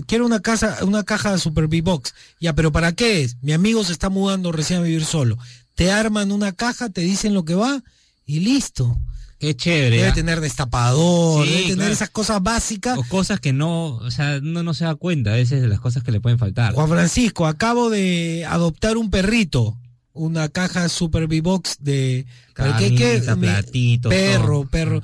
quiero 0.08 0.26
una 0.26 0.40
casa 0.40 0.80
una 0.82 1.04
caja 1.04 1.38
super 1.38 1.68
box 1.68 2.16
ya 2.40 2.54
pero 2.54 2.72
para 2.72 2.94
qué 2.94 3.22
es 3.22 3.38
mi 3.44 3.54
amigo 3.54 3.84
se 3.84 3.94
está 3.94 4.10
mudando 4.10 4.52
recién 4.52 4.80
a 4.80 4.82
vivir 4.82 5.06
solo 5.06 5.38
te 5.76 5.92
arman 5.92 6.32
una 6.32 6.52
caja 6.52 6.90
te 6.90 7.02
dicen 7.02 7.36
lo 7.36 7.46
que 7.46 7.54
va 7.54 7.84
y 8.26 8.40
listo 8.40 9.00
Qué 9.38 9.56
chévere. 9.56 9.98
Debe 9.98 10.10
¿ah? 10.10 10.14
tener 10.14 10.40
destapador, 10.40 11.48
debe 11.48 11.70
tener 11.70 11.92
esas 11.92 12.12
cosas 12.12 12.44
básicas. 12.44 12.96
O 12.96 13.04
cosas 13.06 13.40
que 13.40 13.54
no, 13.54 13.96
o 13.96 14.12
sea, 14.12 14.40
no, 14.40 14.62
no 14.62 14.76
se 14.76 14.86
da 14.86 14.94
cuenta 14.94 15.32
a 15.32 15.38
veces 15.38 15.64
de 15.64 15.68
las 15.68 15.80
cosas 15.80 16.04
que 16.04 16.12
le 16.12 16.22
pueden 16.22 16.38
faltar. 16.38 16.76
Juan 16.76 16.88
Francisco, 16.88 17.48
acabo 17.48 17.90
de 17.90 18.46
adoptar 18.48 18.98
un 18.98 19.10
perrito. 19.10 19.80
Una 20.14 20.48
caja 20.50 20.90
Super 20.90 21.26
B-Box 21.26 21.78
de... 21.80 22.28
¿Qué, 22.78 22.94
qué? 22.94 23.24
perro, 24.08 24.68
perro. 24.70 25.02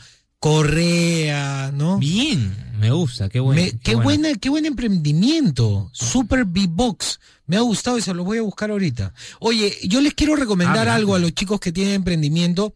Correa, 0.48 1.74
¿no? 1.74 1.98
Bien, 1.98 2.56
me 2.80 2.90
gusta, 2.92 3.28
qué 3.28 3.42
bueno. 3.42 3.62
Qué, 3.84 3.96
buena, 3.96 4.34
qué 4.36 4.48
buen 4.48 4.66
emprendimiento. 4.66 5.90
Super 5.92 6.46
B-Box. 6.46 7.20
Me 7.48 7.58
ha 7.58 7.60
gustado 7.60 7.98
y 7.98 8.02
se 8.02 8.14
lo 8.14 8.24
voy 8.24 8.38
a 8.38 8.44
buscar 8.44 8.72
ahorita. 8.72 9.14
Oye, 9.42 9.76
yo 9.84 10.00
les 10.00 10.14
quiero 10.14 10.38
recomendar 10.38 10.88
algo 10.88 11.16
a 11.16 11.20
los 11.20 11.34
chicos 11.34 11.60
que 11.60 11.74
tienen 11.74 11.96
emprendimiento 11.96 12.74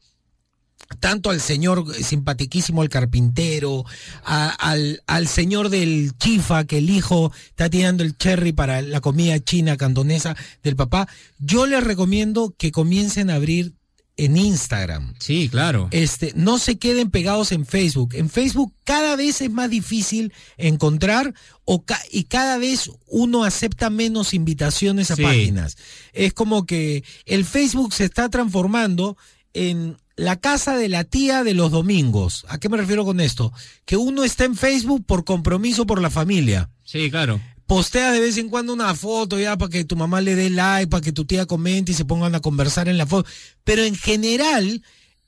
tanto 0.99 1.29
al 1.29 1.39
señor 1.39 1.95
simpatiquísimo, 1.95 2.83
el 2.83 2.89
carpintero, 2.89 3.85
al, 4.25 5.01
al, 5.07 5.27
señor 5.29 5.69
del 5.69 6.11
chifa, 6.17 6.65
que 6.65 6.79
el 6.79 6.89
hijo 6.89 7.31
está 7.47 7.69
tirando 7.69 8.03
el 8.03 8.17
cherry 8.17 8.51
para 8.51 8.81
la 8.81 8.99
comida 8.99 9.39
china 9.39 9.77
cantonesa 9.77 10.35
del 10.61 10.75
papá, 10.75 11.07
yo 11.39 11.65
les 11.67 11.81
recomiendo 11.81 12.53
que 12.57 12.73
comiencen 12.73 13.29
a 13.29 13.35
abrir 13.35 13.75
en 14.17 14.37
Instagram. 14.37 15.13
Sí, 15.19 15.49
claro. 15.49 15.87
Este, 15.91 16.33
no 16.35 16.59
se 16.59 16.77
queden 16.77 17.09
pegados 17.09 17.51
en 17.51 17.65
Facebook. 17.65 18.13
En 18.13 18.29
Facebook 18.29 18.73
cada 18.83 19.15
vez 19.15 19.41
es 19.41 19.51
más 19.51 19.69
difícil 19.69 20.33
encontrar 20.57 21.33
o 21.65 21.83
y 22.11 22.25
cada 22.25 22.57
vez 22.57 22.91
uno 23.07 23.43
acepta 23.43 23.89
menos 23.89 24.33
invitaciones 24.33 25.11
a 25.11 25.15
páginas. 25.15 25.77
Es 26.13 26.33
como 26.33 26.65
que 26.65 27.03
el 27.25 27.45
Facebook 27.45 27.93
se 27.93 28.05
está 28.05 28.29
transformando 28.29 29.17
en 29.53 29.97
la 30.15 30.35
casa 30.35 30.75
de 30.77 30.89
la 30.89 31.03
tía 31.03 31.43
de 31.43 31.53
los 31.53 31.71
domingos. 31.71 32.45
¿A 32.49 32.59
qué 32.59 32.69
me 32.69 32.77
refiero 32.77 33.05
con 33.05 33.19
esto? 33.19 33.51
Que 33.85 33.97
uno 33.97 34.23
está 34.23 34.45
en 34.45 34.55
Facebook 34.55 35.05
por 35.05 35.23
compromiso 35.23 35.85
por 35.85 36.01
la 36.01 36.09
familia. 36.09 36.69
Sí, 36.83 37.09
claro 37.09 37.39
postea 37.71 38.11
de 38.11 38.19
vez 38.19 38.37
en 38.37 38.49
cuando 38.49 38.73
una 38.73 38.93
foto 38.95 39.39
ya 39.39 39.57
para 39.57 39.69
que 39.69 39.85
tu 39.85 39.95
mamá 39.95 40.19
le 40.19 40.35
dé 40.35 40.49
like, 40.49 40.89
para 40.89 40.99
que 40.99 41.13
tu 41.13 41.23
tía 41.23 41.45
comente 41.45 41.93
y 41.93 41.95
se 41.95 42.03
pongan 42.03 42.35
a 42.35 42.41
conversar 42.41 42.89
en 42.89 42.97
la 42.97 43.05
foto. 43.05 43.29
Pero 43.63 43.81
en 43.83 43.95
general, 43.95 44.83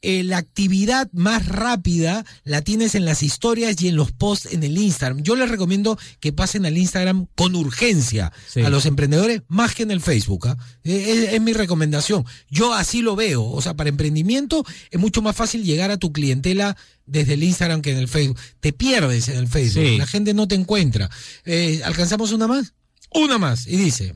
eh, 0.05 0.21
la 0.25 0.35
actividad 0.35 1.09
más 1.13 1.47
rápida 1.47 2.25
la 2.43 2.61
tienes 2.61 2.93
en 2.93 3.05
las 3.05 3.23
historias 3.23 3.81
y 3.81 3.87
en 3.87 3.95
los 3.95 4.11
posts 4.11 4.51
en 4.51 4.61
el 4.63 4.77
Instagram. 4.77 5.23
Yo 5.23 5.37
les 5.37 5.49
recomiendo 5.49 5.97
que 6.19 6.33
pasen 6.33 6.65
al 6.65 6.77
Instagram 6.77 7.27
con 7.35 7.55
urgencia 7.55 8.33
a 8.61 8.69
los 8.69 8.85
emprendedores 8.85 9.43
más 9.47 9.73
que 9.73 9.83
en 9.83 9.91
el 9.91 10.01
Facebook. 10.01 10.49
¿ah? 10.49 10.57
Eh, 10.83 11.29
es, 11.31 11.41
mi 11.41 11.53
recomendación. 11.53 12.25
Yo 12.49 12.73
así 12.73 13.01
lo 13.01 13.15
veo. 13.15 13.45
O 13.45 13.61
sea, 13.61 13.75
para 13.75 13.89
emprendimiento 13.89 14.65
es 14.91 14.99
mucho 14.99 15.21
más 15.21 15.37
fácil 15.37 15.63
llegar 15.63 15.89
a 15.89 15.95
tu 15.95 16.11
clientela 16.11 16.75
desde 17.05 17.35
el 17.35 17.43
Instagram 17.43 17.81
que 17.81 17.91
en 17.91 17.97
el 17.97 18.09
Facebook. 18.09 18.37
Te 18.59 18.73
pierdes 18.73 19.29
en 19.29 19.37
el 19.37 19.47
Facebook. 19.47 19.97
La 19.97 20.05
gente 20.05 20.33
no 20.33 20.49
te 20.49 20.55
encuentra. 20.55 21.09
Eh, 21.45 21.79
¿Alcanzamos 21.85 22.33
una 22.33 22.47
más? 22.47 22.73
Una 23.13 23.37
más. 23.37 23.67
Y 23.67 23.77
dice. 23.77 24.15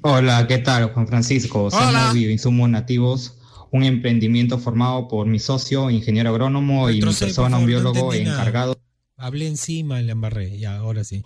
Hola, 0.00 0.46
¿qué 0.46 0.56
tal, 0.56 0.90
Juan 0.94 1.06
Francisco? 1.06 1.70
Somos 1.70 2.14
bioinsumos 2.14 2.70
nativos 2.70 3.34
un 3.70 3.84
emprendimiento 3.84 4.58
formado 4.58 5.08
por 5.08 5.26
mi 5.26 5.38
socio, 5.38 5.90
ingeniero 5.90 6.30
agrónomo 6.30 6.90
y 6.90 7.02
mi 7.02 7.12
persona, 7.12 7.58
un 7.58 7.66
biólogo 7.66 8.12
encargado. 8.14 8.78
Hablé 9.16 9.48
encima, 9.48 10.00
le 10.00 10.12
embarré, 10.12 10.58
ya, 10.58 10.76
ahora 10.76 11.04
sí. 11.04 11.24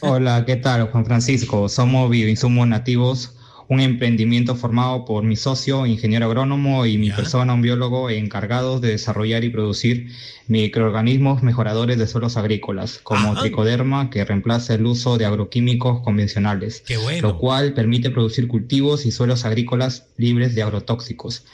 Hola, 0.00 0.44
¿qué 0.46 0.56
tal, 0.56 0.90
Juan 0.90 1.04
Francisco? 1.04 1.68
Somos 1.68 2.10
Bioinsumos 2.10 2.66
Nativos, 2.66 3.36
un 3.68 3.80
emprendimiento 3.80 4.54
formado 4.54 5.04
por 5.04 5.24
mi 5.24 5.36
socio, 5.36 5.86
ingeniero 5.86 6.26
agrónomo 6.26 6.86
y 6.86 6.98
mi 6.98 7.10
persona, 7.10 7.54
un 7.54 7.62
biólogo 7.62 8.10
encargados 8.10 8.80
de 8.80 8.88
desarrollar 8.88 9.44
y 9.44 9.50
producir 9.50 10.10
microorganismos 10.46 11.42
mejoradores 11.42 11.98
de 11.98 12.06
suelos 12.06 12.36
agrícolas, 12.36 13.00
como 13.02 13.34
tricoderma, 13.34 14.10
que 14.10 14.24
reemplaza 14.24 14.74
el 14.74 14.84
uso 14.84 15.16
de 15.16 15.24
agroquímicos 15.24 16.02
convencionales, 16.02 16.84
lo 17.22 17.38
cual 17.38 17.72
permite 17.72 18.10
producir 18.10 18.48
cultivos 18.48 19.06
y 19.06 19.10
suelos 19.10 19.44
agrícolas 19.44 20.06
libres 20.16 20.54
de 20.54 20.62
agrotóxicos. 20.62 21.44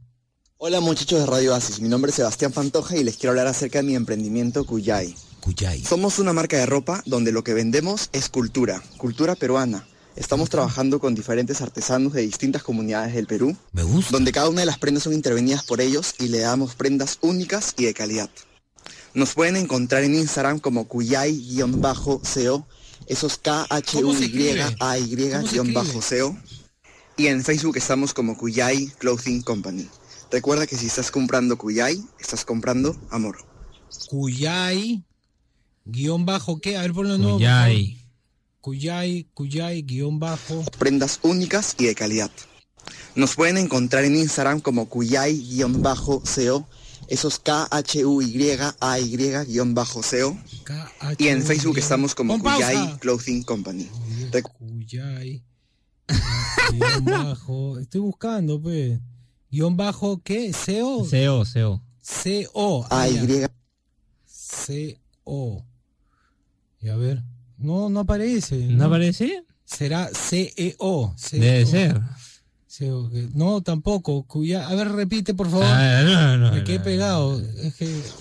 Hola 0.59 0.81
muchachos 0.81 1.21
de 1.21 1.27
Radio 1.27 1.55
Asis, 1.55 1.81
mi 1.81 1.89
nombre 1.89 2.11
es 2.11 2.17
Sebastián 2.17 2.53
Pantoja 2.53 2.97
y 2.97 3.05
les 3.05 3.17
quiero 3.17 3.31
hablar 3.33 3.47
acerca 3.47 3.79
de 3.79 3.85
mi 3.85 3.95
emprendimiento 3.95 4.65
Cuyay. 4.65 5.15
Cuyay. 5.41 5.85
Somos 5.85 6.19
una 6.19 6.33
marca 6.33 6.57
de 6.57 6.65
ropa 6.67 7.03
donde 7.07 7.33
lo 7.33 7.45
que 7.45 7.55
vendemos 7.55 8.09
es 8.13 8.29
cultura, 8.29 8.83
cultura 8.97 9.35
peruana 9.35 9.87
Estamos 10.17 10.49
trabajando 10.49 10.99
con 10.99 11.15
diferentes 11.15 11.61
artesanos 11.61 12.15
de 12.15 12.23
distintas 12.23 12.63
comunidades 12.63 13.15
del 13.15 13.27
Perú. 13.27 13.55
Me 13.73 13.83
gusta. 13.83 14.13
Donde 14.13 14.33
cada 14.33 14.49
una 14.49 14.61
de 14.61 14.67
las 14.67 14.79
prendas 14.79 15.03
son 15.03 15.13
intervenidas 15.13 15.63
por 15.63 15.83
ellos 15.83 16.15
y 16.19 16.29
le 16.29 16.39
damos 16.39 16.75
prendas 16.75 17.19
únicas 17.21 17.75
y 17.77 17.85
de 17.85 17.93
calidad. 17.93 18.31
Nos 19.13 19.35
pueden 19.35 19.57
encontrar 19.57 20.05
en 20.05 20.15
Instagram 20.15 20.59
como 20.59 20.89
cuyay-co, 20.89 22.23
esos 23.07 23.39
K-H-U-Y-A-Y-co. 23.39 23.87
Y 27.19 27.27
en 27.29 27.45
Facebook 27.45 27.77
estamos 27.77 28.13
como 28.13 28.37
Cuyay 28.37 28.89
Clothing 28.99 29.43
Company. 29.43 29.89
Recuerda 30.31 30.67
que 30.67 30.77
si 30.77 30.87
estás 30.87 31.11
comprando 31.11 31.57
Cuyay, 31.57 32.03
estás 32.19 32.45
comprando 32.45 32.95
amor. 33.11 33.39
Cuyay, 34.09 35.03
guion 35.87 36.27
bajo, 36.27 36.61
¿qué? 36.61 36.77
A 36.77 36.83
ver, 36.83 36.93
ponlo 36.93 37.17
nuevo. 37.17 37.39
Cuyay. 37.39 38.06
Cuyay, 38.67 39.31
Cuyay, 39.33 39.83
guion 39.83 40.19
bajo. 40.19 40.65
Prendas 40.77 41.21
únicas 41.23 41.77
y 41.79 41.85
de 41.85 41.95
calidad. 41.95 42.33
Nos 43.15 43.37
pueden 43.37 43.59
encontrar 43.59 44.05
en 44.05 44.17
Instagram 44.17 44.61
como 44.61 44.89
Cuyay, 44.89 45.39
guion 45.39 45.83
bajo, 45.83 46.21
CO. 46.23 46.67
Eso 47.07 47.29
es 47.29 47.39
K-H-U-Y-A-Y, 47.39 49.15
bajo, 49.67 50.01
CO. 50.01 50.37
Y 51.17 51.29
en 51.29 51.45
Facebook 51.45 51.79
estamos 51.79 52.17
como 52.17 52.41
Cuyay 52.41 52.99
Clothing 52.99 53.45
Company. 53.45 53.89
Cuyay, 54.59 55.45
guion 56.73 57.05
bajo. 57.05 57.79
Estoy 57.79 58.01
buscando, 58.01 58.61
pues. 58.61 58.99
Guión 59.49 59.77
bajo, 59.77 60.21
¿qué? 60.25 60.53
¿CO? 60.53 61.07
CO, 61.09 61.45
CO. 61.45 61.81
CO. 62.03 62.85
A-Y. 62.91 63.47
CO. 64.27 65.65
Y 66.81 66.89
a 66.89 66.97
ver. 66.97 67.23
No, 67.59 67.89
no 67.89 68.01
aparece. 68.01 68.57
¿No, 68.57 68.85
aparece? 68.87 69.45
Será 69.65 70.11
CEO. 70.13 71.15
Debe 71.33 71.67
ser. 71.67 72.01
No, 73.35 73.63
tampoco. 73.63 74.27
A 74.67 74.75
ver, 74.75 74.93
repite, 74.93 75.35
por 75.35 75.49
favor. 75.51 75.65
Ah, 75.67 76.51
Me 76.53 76.65
quedé 76.65 76.81
pegado. 76.81 77.41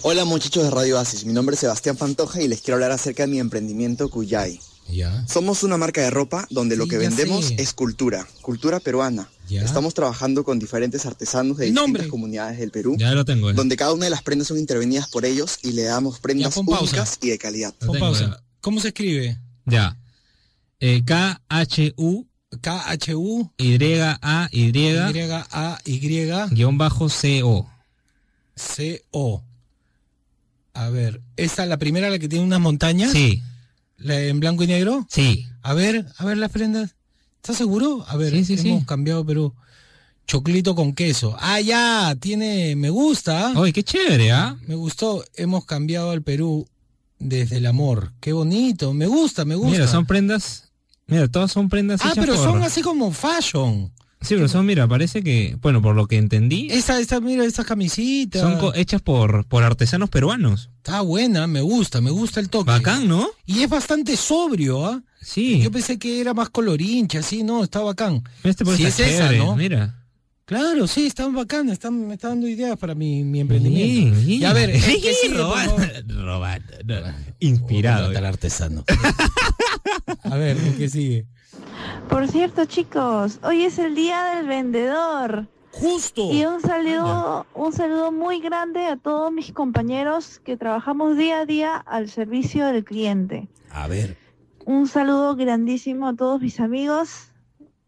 Hola, 0.02 0.26
muchachos 0.26 0.64
de 0.64 0.70
Radio 0.72 0.98
Asis. 0.98 1.26
Mi 1.26 1.34
nombre 1.34 1.56
es 1.56 1.60
Sebastián 1.60 1.98
Pantoja 1.98 2.42
y 2.42 2.48
les 2.48 2.62
quiero 2.62 2.76
hablar 2.76 2.92
acerca 2.92 3.24
de 3.24 3.28
mi 3.28 3.40
emprendimiento 3.40 4.10
Cuyay. 4.10 4.60
Ya. 4.88 5.26
Somos 5.28 5.64
una 5.64 5.78
marca 5.78 6.02
de 6.02 6.12
ropa 6.12 6.48
donde 6.52 6.76
lo 6.76 6.88
que 6.88 6.98
vendemos 6.98 7.52
es 7.58 7.74
cultura, 7.74 8.28
cultura 8.42 8.80
peruana. 8.80 9.28
Estamos 9.50 9.94
trabajando 9.94 10.44
con 10.44 10.58
diferentes 10.60 11.06
artesanos 11.06 11.58
de 11.58 11.66
distintas 11.66 12.08
comunidades 12.08 12.60
del 12.60 12.72
Perú. 12.72 12.96
Ya 12.98 13.12
lo 13.12 13.26
tengo. 13.26 13.52
Donde 13.54 13.76
cada 13.78 13.94
una 13.94 14.06
de 14.06 14.12
las 14.12 14.22
prendas 14.22 14.48
son 14.48 14.58
intervenidas 14.58 15.08
por 15.10 15.26
ellos 15.26 15.60
y 15.64 15.72
le 15.74 15.84
damos 15.84 16.20
prendas 16.20 16.56
únicas 16.56 17.18
y 17.22 17.30
de 17.30 17.38
calidad. 17.38 17.74
pausa. 18.00 18.42
¿Cómo 18.66 18.80
se 18.80 18.88
escribe? 18.88 19.38
Ya. 19.68 19.96
Eh, 20.80 21.04
K-H-U. 21.06 22.26
K-H-U. 22.62 23.52
Y-A-Y. 23.60 24.72
Y-A-Y. 25.86 26.50
Guión 26.50 26.80
bajo 26.80 27.08
C-O. 27.08 27.70
C-O. 28.56 29.44
A 30.74 30.90
ver, 30.90 31.22
¿esta 31.38 31.62
es 31.62 31.70
la 31.70 31.78
primera, 31.78 32.10
la 32.10 32.18
que 32.18 32.28
tiene 32.28 32.44
unas 32.44 32.60
montañas? 32.60 33.12
Sí. 33.12 33.44
¿La 33.98 34.20
¿En 34.20 34.40
blanco 34.40 34.64
y 34.64 34.68
negro? 34.68 35.06
Sí. 35.12 35.46
A 35.62 35.76
ver, 35.76 36.08
a 36.18 36.26
ver 36.26 36.38
las 36.38 36.50
prendas. 36.50 36.96
¿Estás 37.36 37.58
seguro? 37.58 38.04
A 38.08 38.18
ver, 38.18 38.32
sí, 38.32 38.58
sí, 38.58 38.68
hemos 38.68 38.86
cambiado 38.86 39.24
Perú. 39.24 39.54
Choclito 40.26 40.74
con 40.74 40.96
queso. 40.96 41.38
Ah, 41.40 41.62
ya, 41.62 42.16
tiene, 42.20 42.76
me 42.76 42.90
gusta. 42.90 43.54
Ay, 43.56 43.72
qué 43.72 43.84
chévere, 43.84 44.32
¿ah? 44.32 44.58
Me 44.66 44.74
gustó, 44.74 45.24
hemos 45.36 45.66
cambiado 45.66 46.10
al 46.10 46.24
Perú 46.24 46.68
desde 47.30 47.58
el 47.58 47.66
amor. 47.66 48.14
Qué 48.20 48.34
bonito, 48.34 48.94
me 48.94 49.08
gusta, 49.08 49.46
me 49.46 49.56
gusta. 49.56 49.72
Mira, 49.72 49.88
son 49.88 50.06
prendas. 50.06 50.72
Mira, 51.08 51.28
todas 51.28 51.52
son 51.52 51.70
prendas. 51.70 52.02
Ah, 52.04 52.14
pero 52.16 52.36
son 52.36 52.64
así 52.64 52.82
como 52.82 53.12
fashion. 53.12 53.92
Sí, 54.22 54.34
pero 54.34 54.48
son, 54.48 54.66
mira, 54.66 54.88
parece 54.88 55.22
que, 55.22 55.56
bueno, 55.62 55.84
por 55.84 55.96
lo 55.96 56.08
que 56.08 56.18
entendí. 56.18 56.68
Esta, 56.72 57.00
esta, 57.00 57.20
mira, 57.20 57.46
estas 57.46 57.66
camisitas. 57.66 58.42
Son 58.42 58.72
hechas 58.74 59.02
por, 59.02 59.46
por 59.46 59.64
artesanos 59.64 60.10
peruanos. 60.10 60.72
Está 60.78 61.02
buena, 61.02 61.46
me 61.46 61.62
gusta, 61.62 62.02
me 62.02 62.10
gusta 62.10 62.40
el 62.40 62.50
toque. 62.50 62.72
Bacán, 62.72 63.08
¿no? 63.08 63.30
Y 63.46 63.62
es 63.62 63.70
bastante 63.70 64.18
sobrio, 64.18 64.84
¿ah? 64.84 65.04
Sí. 65.22 65.62
Yo 65.62 65.72
pensé 65.72 66.00
que 66.00 66.22
era 66.22 66.34
más 66.34 66.50
colorincha, 66.50 67.22
sí, 67.22 67.44
no, 67.44 67.64
está 67.64 67.82
bacán. 67.82 68.24
Este 68.44 68.66
por 68.66 68.76
sí 68.76 68.86
es 68.86 69.00
esa, 69.00 69.32
¿no? 69.34 69.56
Mira. 69.56 70.05
Claro, 70.46 70.86
sí, 70.86 71.08
están 71.08 71.34
bacanas, 71.34 71.74
están, 71.74 72.08
me 72.08 72.14
están 72.14 72.32
dando 72.34 72.48
ideas 72.48 72.78
para 72.78 72.94
mi, 72.94 73.24
mi 73.24 73.40
emprendimiento. 73.40 74.22
Y 74.22 74.46
a 74.46 74.54
ver, 74.54 74.74
¿qué 74.74 74.80
sigue, 74.80 75.12
Inspirado. 77.40 78.12
el 78.12 78.26
artesano. 78.26 78.84
a 80.24 80.36
ver, 80.36 80.56
¿qué 80.78 80.88
sigue? 80.88 81.26
Por 82.10 82.28
cierto, 82.28 82.66
chicos, 82.66 83.40
hoy 83.42 83.64
es 83.64 83.80
el 83.80 83.96
día 83.96 84.36
del 84.36 84.46
vendedor. 84.46 85.48
Justo. 85.72 86.32
Y 86.32 86.46
un 86.46 86.62
saludo, 86.62 87.48
un 87.56 87.74
saludo 87.74 88.12
muy 88.12 88.40
grande 88.40 88.86
a 88.86 88.98
todos 88.98 89.32
mis 89.32 89.52
compañeros 89.52 90.40
que 90.46 90.58
trabajamos 90.58 91.18
día 91.18 91.40
a 91.40 91.46
día 91.48 91.76
al 91.76 92.08
servicio 92.08 92.68
del 92.68 92.86
cliente. 92.86 93.48
A 93.72 93.88
ver. 93.88 94.16
Un 94.64 94.88
saludo 94.88 95.36
grandísimo 95.36 96.08
a 96.08 96.16
todos 96.16 96.40
mis 96.40 96.60
amigos 96.60 97.32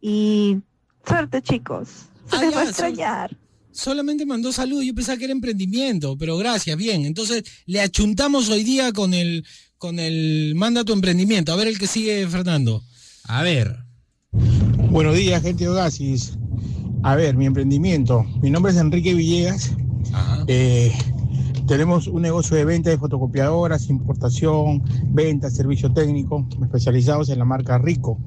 y 0.01 0.57
suerte, 1.05 1.43
chicos. 1.43 2.07
Ah, 2.31 2.41
va 2.53 2.61
a 2.61 2.63
extrañar. 2.65 3.37
Solamente 3.71 4.25
mandó 4.25 4.51
saludos, 4.51 4.85
yo 4.85 4.95
pensaba 4.95 5.17
que 5.17 5.25
era 5.25 5.33
emprendimiento, 5.33 6.17
pero 6.17 6.35
gracias, 6.37 6.75
bien. 6.77 7.05
Entonces 7.05 7.43
le 7.67 7.79
achuntamos 7.79 8.49
hoy 8.49 8.63
día 8.63 8.91
con 8.91 9.13
el 9.13 9.45
con 9.77 9.99
el 9.99 10.53
manda 10.55 10.83
tu 10.83 10.93
emprendimiento. 10.93 11.53
A 11.53 11.55
ver 11.55 11.67
el 11.67 11.77
que 11.77 11.87
sigue, 11.87 12.27
Fernando. 12.27 12.81
A 13.25 13.43
ver. 13.43 13.77
Buenos 14.89 15.15
días, 15.15 15.43
gente 15.43 15.65
de 15.65 15.69
Oasis. 15.69 16.37
A 17.03 17.15
ver, 17.15 17.35
mi 17.35 17.45
emprendimiento. 17.45 18.23
Mi 18.41 18.49
nombre 18.49 18.71
es 18.71 18.77
Enrique 18.79 19.13
Villegas. 19.13 19.71
Eh, 20.47 20.91
tenemos 21.67 22.07
un 22.07 22.21
negocio 22.21 22.55
de 22.55 22.65
venta 22.65 22.89
de 22.89 22.97
fotocopiadoras, 22.97 23.89
importación, 23.89 24.81
venta, 25.09 25.49
servicio 25.49 25.93
técnico, 25.93 26.47
especializados 26.61 27.29
en 27.29 27.39
la 27.39 27.45
marca 27.45 27.77
Rico. 27.77 28.17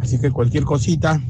Así 0.00 0.20
que 0.20 0.30
cualquier 0.30 0.64
cosita 0.64 1.20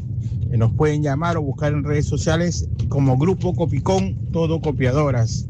nos 0.58 0.72
pueden 0.72 1.02
llamar 1.02 1.36
o 1.36 1.42
buscar 1.42 1.72
en 1.72 1.84
redes 1.84 2.06
sociales 2.06 2.68
como 2.88 3.16
Grupo 3.18 3.54
Copicón 3.54 4.16
Todo 4.32 4.60
Copiadoras. 4.60 5.46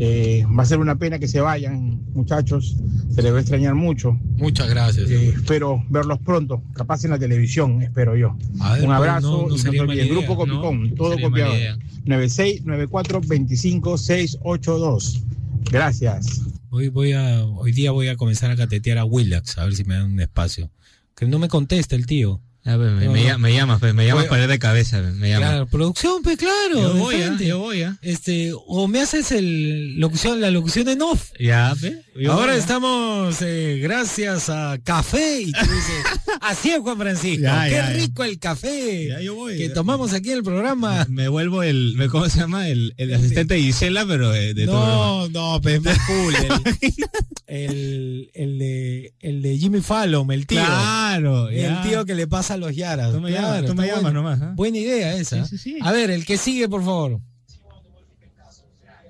Eh, 0.00 0.44
va 0.56 0.62
a 0.62 0.66
ser 0.66 0.78
una 0.78 0.94
pena 0.96 1.18
que 1.18 1.26
se 1.26 1.40
vayan, 1.40 2.00
muchachos. 2.14 2.76
Se 3.10 3.20
les 3.20 3.32
va 3.32 3.38
a 3.38 3.40
extrañar 3.40 3.74
mucho. 3.74 4.16
Muchas 4.36 4.68
gracias. 4.70 5.10
Eh, 5.10 5.30
espero 5.30 5.84
verlos 5.90 6.20
pronto, 6.20 6.62
capaz 6.72 7.04
en 7.04 7.10
la 7.10 7.18
televisión, 7.18 7.82
espero 7.82 8.16
yo. 8.16 8.36
Ver, 8.76 8.84
Un 8.84 8.92
abrazo 8.92 9.30
no- 9.30 9.42
no 9.42 9.48
y 9.48 9.50
no 9.50 9.58
se 9.58 9.80
olviden, 9.80 10.08
Grupo 10.08 10.36
Copicón, 10.36 10.90
¿no? 10.90 10.94
todo 10.94 11.18
copiador. 11.20 11.56
idea. 11.56 11.76
9694 12.04 13.20
25682. 13.22 15.22
Gracias. 15.70 16.42
Hoy 16.70 16.88
voy 16.88 17.12
a 17.12 17.44
hoy 17.44 17.72
día 17.72 17.90
voy 17.90 18.08
a 18.08 18.16
comenzar 18.16 18.50
a 18.50 18.56
catetear 18.56 18.98
a 18.98 19.04
Willax 19.04 19.58
a 19.58 19.64
ver 19.64 19.74
si 19.74 19.84
me 19.84 19.94
dan 19.94 20.12
un 20.12 20.20
espacio. 20.20 20.70
Que 21.16 21.26
no 21.26 21.38
me 21.38 21.48
contesta 21.48 21.96
el 21.96 22.06
tío. 22.06 22.40
Me, 22.76 23.06
No, 23.06 23.12
me 23.12 23.22
no. 23.22 23.28
lla- 23.28 23.38
me 23.38 23.52
llamas, 23.54 23.80
pues, 23.80 23.94
me 23.94 24.04
llamas 24.06 24.26
para 24.26 24.42
ir 24.44 24.48
de 24.48 24.58
cabeza, 24.58 25.00
me 25.00 25.28
llamas. 25.30 25.48
Claro, 25.50 25.66
producción, 25.66 26.22
pues 26.22 26.36
claro. 26.36 26.74
Yo 26.74 26.94
voy, 26.94 27.14
ah, 27.16 27.18
frente. 27.26 27.46
yo 27.46 27.58
voy, 27.60 27.82
ah. 27.82 27.96
Este, 28.02 28.50
o 28.54 28.86
me 28.88 29.00
haces 29.00 29.32
el 29.32 29.98
locución, 29.98 30.40
la 30.40 30.50
locución 30.50 30.88
en 30.88 31.00
off. 31.02 31.30
Ya. 31.38 31.74
Yo 32.16 32.32
Ahora 32.32 32.46
voy, 32.46 32.56
ah. 32.56 32.58
estamos 32.58 33.36
eh, 33.42 33.78
gracias 33.82 34.48
a 34.50 34.78
café 34.82 35.40
y 35.42 35.52
tú 35.52 35.60
dices, 35.60 36.04
así 36.40 36.70
es 36.70 36.80
Juan 36.80 36.98
Francisco, 36.98 37.42
Ya, 37.44 37.64
qué 37.66 37.70
ya, 37.74 37.90
ya. 37.92 37.96
rico 37.96 38.24
el 38.24 38.38
café 38.38 39.06
Ya, 39.08 39.20
yo 39.20 39.34
voy, 39.36 39.56
que 39.56 39.68
tomamos 39.68 40.12
aquí 40.12 40.30
en 40.32 40.38
el 40.38 40.42
programa. 40.44 41.06
Me 41.08 41.28
vuelvo 41.28 41.62
el, 41.62 41.94
me- 41.96 42.08
¿cómo 42.08 42.28
se 42.28 42.40
llama? 42.40 42.68
El, 42.68 42.92
el 42.96 43.14
asistente 43.14 43.54
de 43.54 43.60
Gisela, 43.60 44.04
pero 44.06 44.30
de, 44.30 44.52
de 44.54 44.66
todo. 44.66 45.28
No, 45.28 45.52
no, 45.54 45.60
pues 45.60 45.80
más 45.82 45.98
cool. 46.06 46.34
El, 46.34 47.06
el, 47.46 48.30
el 48.34 48.58
de, 48.58 49.14
el 49.20 49.42
de 49.42 49.56
Jimmy 49.58 49.80
Fallon, 49.80 50.30
el 50.32 50.46
tío. 50.46 50.58
Claro, 50.64 51.48
El 51.48 51.80
tío 51.82 52.04
que 52.04 52.14
le 52.14 52.26
pasa 52.26 52.54
a 52.54 52.56
los 52.58 52.74
Yaras. 52.76 53.12
Tú 53.12 53.20
me 53.20 53.30
Claro, 53.30 53.46
llamas, 53.54 53.70
tú 53.70 53.74
me 53.74 53.86
llamas 53.86 54.12
nomás. 54.12 54.40
¿ah? 54.42 54.52
Buena 54.56 54.78
idea 54.78 55.14
esa. 55.14 55.44
Sí, 55.44 55.56
sí, 55.58 55.74
sí. 55.74 55.78
A 55.82 55.92
ver, 55.92 56.10
el 56.10 56.24
que 56.26 56.36
sigue, 56.36 56.68
por 56.68 56.84
favor. 56.84 57.20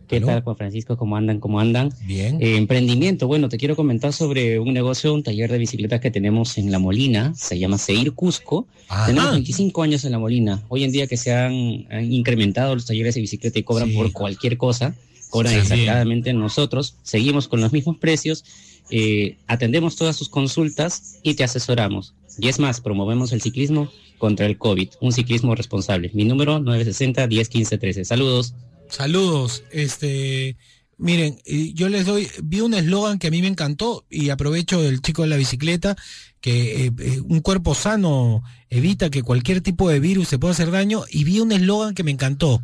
¿Qué 0.07 0.23
tal, 0.23 0.43
Juan 0.43 0.57
Francisco? 0.57 0.97
¿Cómo 0.97 1.17
andan? 1.19 1.39
¿Cómo 1.39 1.61
andan? 1.61 1.93
Bien. 2.07 2.41
Eh, 2.41 2.57
emprendimiento. 2.57 3.27
Bueno, 3.27 3.51
te 3.51 3.59
quiero 3.59 3.77
comentar 3.77 4.15
sobre 4.15 4.59
un 4.59 4.73
negocio, 4.73 5.13
un 5.13 5.23
taller 5.23 5.53
de 5.53 5.59
bicicletas 5.59 6.01
que 6.01 6.11
tenemos 6.11 6.57
en 6.57 6.73
La 6.73 6.79
Molina. 6.79 7.35
Se 7.37 7.59
llama 7.59 7.77
Seir 7.77 8.15
Cusco. 8.15 8.67
Ajá. 8.89 9.05
Tenemos 9.07 9.33
25 9.33 9.83
años 9.83 10.05
en 10.07 10.13
La 10.13 10.19
Molina. 10.19 10.63
Hoy 10.69 10.85
en 10.85 10.93
día 10.93 11.07
que 11.07 11.19
se 11.19 11.35
han, 11.35 11.87
han 11.91 12.11
incrementado 12.11 12.75
los 12.75 12.87
talleres 12.87 13.17
de 13.17 13.21
bicicleta 13.21 13.59
y 13.59 13.65
cobran 13.65 13.93
por 13.93 14.11
cualquier 14.13 14.57
cosa, 14.57 14.95
cobran 15.29 15.53
Sí. 15.53 15.59
exactamente 15.59 16.33
nosotros. 16.33 16.97
Seguimos 17.03 17.47
con 17.47 17.61
los 17.61 17.75
mismos 17.75 17.99
precios. 17.99 18.47
Eh, 18.91 19.39
atendemos 19.47 19.97
todas 19.97 20.17
sus 20.17 20.29
consultas 20.29 21.19
y 21.23 21.35
te 21.35 21.45
asesoramos. 21.45 22.15
Y 22.39 22.49
es 22.49 22.59
más, 22.59 22.81
promovemos 22.81 23.33
el 23.33 23.43
ciclismo 23.43 23.91
contra 24.19 24.47
el 24.47 24.59
COVID, 24.59 24.91
un 25.01 25.13
ciclismo 25.13 25.55
responsable. 25.55 26.11
Mi 26.15 26.25
número 26.25 26.59
960 26.61 27.27
10 27.27 27.49
15 27.49 27.79
13. 27.79 28.05
Saludos. 28.05 28.55
Saludos. 28.89 29.65
Este, 29.71 30.57
miren, 30.97 31.39
yo 31.75 31.89
les 31.89 32.07
doy, 32.07 32.29
vi 32.43 32.61
un 32.61 32.75
eslogan 32.75 33.19
que 33.19 33.29
a 33.29 33.31
mí 33.31 33.41
me 33.43 33.49
encantó 33.49 34.05
y 34.11 34.31
aprovecho 34.31 34.83
del 34.83 35.01
chico 35.01 35.23
de 35.23 35.29
la 35.29 35.37
bicicleta, 35.37 35.97
que 36.41 36.87
eh, 36.87 36.93
eh, 36.99 37.21
un 37.21 37.41
cuerpo 37.41 37.75
sano 37.75 38.43
evita 38.71 39.11
que 39.11 39.23
cualquier 39.23 39.61
tipo 39.61 39.89
de 39.89 40.01
virus 40.01 40.29
se 40.29 40.39
pueda 40.39 40.53
hacer 40.53 40.71
daño 40.71 41.05
y 41.11 41.25
vi 41.25 41.41
un 41.41 41.53
eslogan 41.53 41.95
que 41.95 42.05
me 42.05 42.11
encantó. 42.11 42.63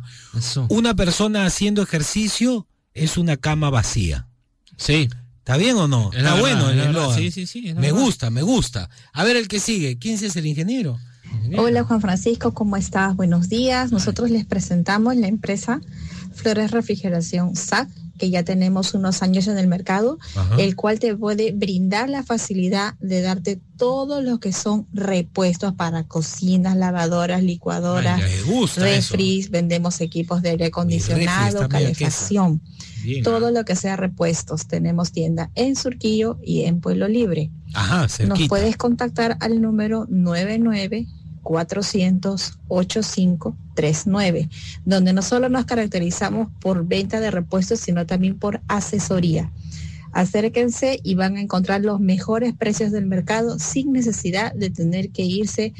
Una 0.69 0.95
persona 0.95 1.45
haciendo 1.45 1.81
ejercicio 1.81 2.67
es 2.93 3.17
una 3.17 3.37
cama 3.37 3.69
vacía. 3.69 4.27
Sí. 4.77 5.09
¿Está 5.45 5.57
bien 5.57 5.75
o 5.77 5.87
no? 5.87 6.09
Es 6.11 6.17
Está 6.17 6.33
verdad, 6.33 6.39
bueno 6.39 6.69
el 6.71 6.71
es 6.71 6.75
la 6.77 6.83
verdad. 6.87 7.01
eslogan. 7.03 7.19
Sí, 7.19 7.29
sí, 7.31 7.45
sí, 7.45 7.67
es 7.69 7.75
Me 7.75 7.81
verdad. 7.91 7.99
gusta, 7.99 8.29
me 8.31 8.41
gusta. 8.41 8.89
A 9.13 9.23
ver 9.23 9.35
el 9.35 9.47
que 9.47 9.59
sigue. 9.59 9.99
¿Quién 9.99 10.15
es 10.15 10.35
el 10.35 10.45
ingeniero? 10.47 10.97
Hola 11.55 11.83
Juan 11.83 12.01
Francisco, 12.01 12.55
¿cómo 12.55 12.77
estás? 12.77 13.15
Buenos 13.15 13.47
días. 13.47 13.91
Nosotros 13.91 14.31
les 14.31 14.43
presentamos 14.45 15.15
la 15.17 15.27
empresa 15.27 15.81
Flores 16.33 16.71
Refrigeración 16.71 17.55
SAC, 17.55 17.87
que 18.17 18.29
ya 18.29 18.43
tenemos 18.43 18.93
unos 18.93 19.21
años 19.21 19.47
en 19.47 19.57
el 19.57 19.67
mercado, 19.67 20.17
Ajá. 20.35 20.55
el 20.57 20.75
cual 20.75 20.99
te 20.99 21.15
puede 21.15 21.51
brindar 21.51 22.09
la 22.09 22.23
facilidad 22.23 22.95
de 22.99 23.21
darte 23.21 23.59
todo 23.77 24.21
lo 24.21 24.39
que 24.39 24.53
son 24.53 24.87
repuestos 24.93 25.73
para 25.73 26.03
cocinas, 26.03 26.77
lavadoras, 26.77 27.43
licuadoras, 27.43 28.21
refris, 28.77 29.49
vendemos 29.49 30.01
equipos 30.01 30.41
de 30.41 30.51
aire 30.51 30.65
acondicionado, 30.65 31.67
calefacción. 31.67 32.61
Bien. 33.03 33.23
Todo 33.23 33.51
lo 33.51 33.65
que 33.65 33.75
sea 33.75 33.95
repuestos. 33.95 34.67
Tenemos 34.67 35.11
tienda 35.11 35.51
en 35.53 35.75
Surquillo 35.75 36.39
y 36.43 36.63
en 36.63 36.81
Pueblo 36.81 37.07
Libre. 37.07 37.51
Ajá, 37.75 38.07
Nos 38.25 38.47
puedes 38.47 38.77
contactar 38.77 39.37
al 39.41 39.61
número 39.61 40.07
99 40.09 41.05
400 41.45 42.57
8539, 42.67 44.49
donde 44.83 45.13
no 45.13 45.21
solo 45.21 45.47
nos 45.47 45.65
caracterizamos 45.65 46.49
por 46.59 46.87
venta 46.87 47.19
de 47.19 47.29
repuestos, 47.29 47.79
sino 47.79 48.07
también 48.07 48.39
por 48.39 48.61
asesoría. 48.67 49.51
Acérquense 50.11 50.99
y 51.03 51.13
van 51.13 51.37
a 51.37 51.41
encontrar 51.41 51.81
los 51.81 51.99
mejores 51.99 52.53
precios 52.53 52.91
del 52.91 53.05
mercado 53.05 53.59
sin 53.59 53.91
necesidad 53.91 54.53
de 54.53 54.71
tener 54.71 55.11
que 55.11 55.21
irse 55.21 55.73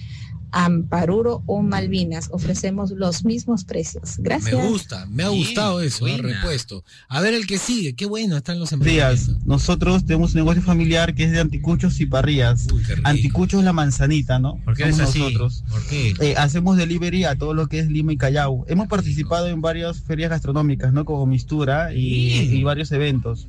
Paruro 0.90 1.44
o 1.46 1.62
Malvinas. 1.62 2.30
Ofrecemos 2.32 2.92
los 2.92 3.26
mismos 3.26 3.64
precios. 3.64 4.18
Gracias. 4.20 4.56
Me 4.56 4.68
gusta, 4.68 5.06
me 5.08 5.24
ha 5.24 5.30
gustado 5.30 5.82
eso, 5.82 6.08
el 6.08 6.20
repuesto. 6.20 6.84
A 7.08 7.22
ver 7.22 7.34
el 7.34 7.46
que 7.48 7.58
sigue, 7.58 7.94
qué 7.94 8.06
bueno 8.06 8.38
están 8.38 8.60
los 8.60 8.78
días. 8.80 9.32
Nosotros 9.46 10.06
tenemos 10.06 10.32
un 10.32 10.38
negocio 10.38 10.62
familiar 10.62 11.14
que 11.16 11.26
es 11.26 11.32
de 11.32 11.40
anticuchos 11.40 12.00
y 12.00 12.06
parrillas. 12.06 12.68
Anticuchos 13.04 13.64
la 13.64 13.74
manzanita, 13.74 14.40
¿no? 14.40 14.60
¿Por 14.64 14.76
qué 14.76 14.84
Somos 14.84 15.00
eres 15.00 15.10
así? 15.10 15.20
nosotros. 15.20 15.64
¿Por 15.70 15.86
qué? 15.88 16.14
Eh, 16.20 16.36
hacemos 16.38 16.78
delivery 16.78 17.26
a 17.26 17.36
todo 17.36 17.54
lo 17.54 17.68
que 17.68 17.80
es 17.80 17.88
Lima 17.90 18.14
y 18.14 18.18
Callao. 18.18 18.66
Hemos 18.68 18.88
participado 18.88 19.48
en 19.48 19.62
varias 19.62 20.02
ferias 20.02 20.30
gastronómicas, 20.30 20.94
¿no? 20.94 21.06
Como 21.06 21.26
Mistura 21.26 21.94
y, 21.94 22.32
y 22.32 22.64
varios 22.64 22.92
eventos. 22.92 23.48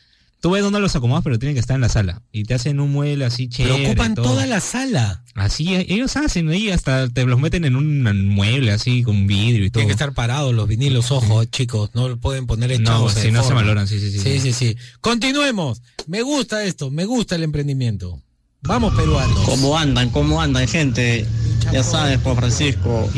Tú 0.44 0.50
ves 0.50 0.62
dónde 0.62 0.78
los 0.78 0.94
acomodas, 0.94 1.24
pero 1.24 1.38
tienen 1.38 1.54
que 1.54 1.60
estar 1.60 1.74
en 1.74 1.80
la 1.80 1.88
sala. 1.88 2.20
Y 2.30 2.44
te 2.44 2.52
hacen 2.52 2.78
un 2.78 2.92
mueble 2.92 3.24
así 3.24 3.48
chévere. 3.48 3.76
Pero 3.76 3.88
ocupan 3.88 4.14
toda 4.14 4.46
la 4.46 4.60
sala. 4.60 5.24
Así, 5.34 5.74
ellos 5.74 6.18
hacen 6.18 6.50
ahí, 6.50 6.70
hasta 6.70 7.08
te 7.08 7.24
los 7.24 7.40
meten 7.40 7.64
en 7.64 7.76
un 7.76 8.28
mueble 8.28 8.70
así, 8.70 9.02
con 9.02 9.26
vidrio 9.26 9.64
y 9.64 9.70
todo. 9.70 9.80
Tienen 9.80 9.88
que 9.88 9.92
estar 9.92 10.12
parados 10.12 10.54
los 10.54 10.68
vinilos, 10.68 11.10
ojo, 11.12 11.46
chicos. 11.46 11.88
No 11.94 12.10
lo 12.10 12.18
pueden 12.18 12.46
poner 12.46 12.70
echados. 12.72 13.14
No, 13.14 13.22
si 13.22 13.32
no 13.32 13.42
se 13.42 13.54
valoran, 13.54 13.88
sí, 13.88 13.98
sí, 13.98 14.10
sí. 14.12 14.18
Sí, 14.18 14.38
sí, 14.38 14.52
sí. 14.52 14.76
Continuemos. 15.00 15.80
Me 16.08 16.20
gusta 16.20 16.62
esto, 16.62 16.90
me 16.90 17.06
gusta 17.06 17.36
el 17.36 17.42
emprendimiento. 17.42 18.20
Vamos 18.66 18.94
peruanos. 18.94 19.38
¿Cómo 19.44 19.76
andan? 19.76 20.08
¿Cómo 20.08 20.40
andan, 20.40 20.66
gente? 20.66 21.26
Ya 21.70 21.82
sabes, 21.82 22.18
Juan 22.22 22.36
Francisco, 22.36 23.10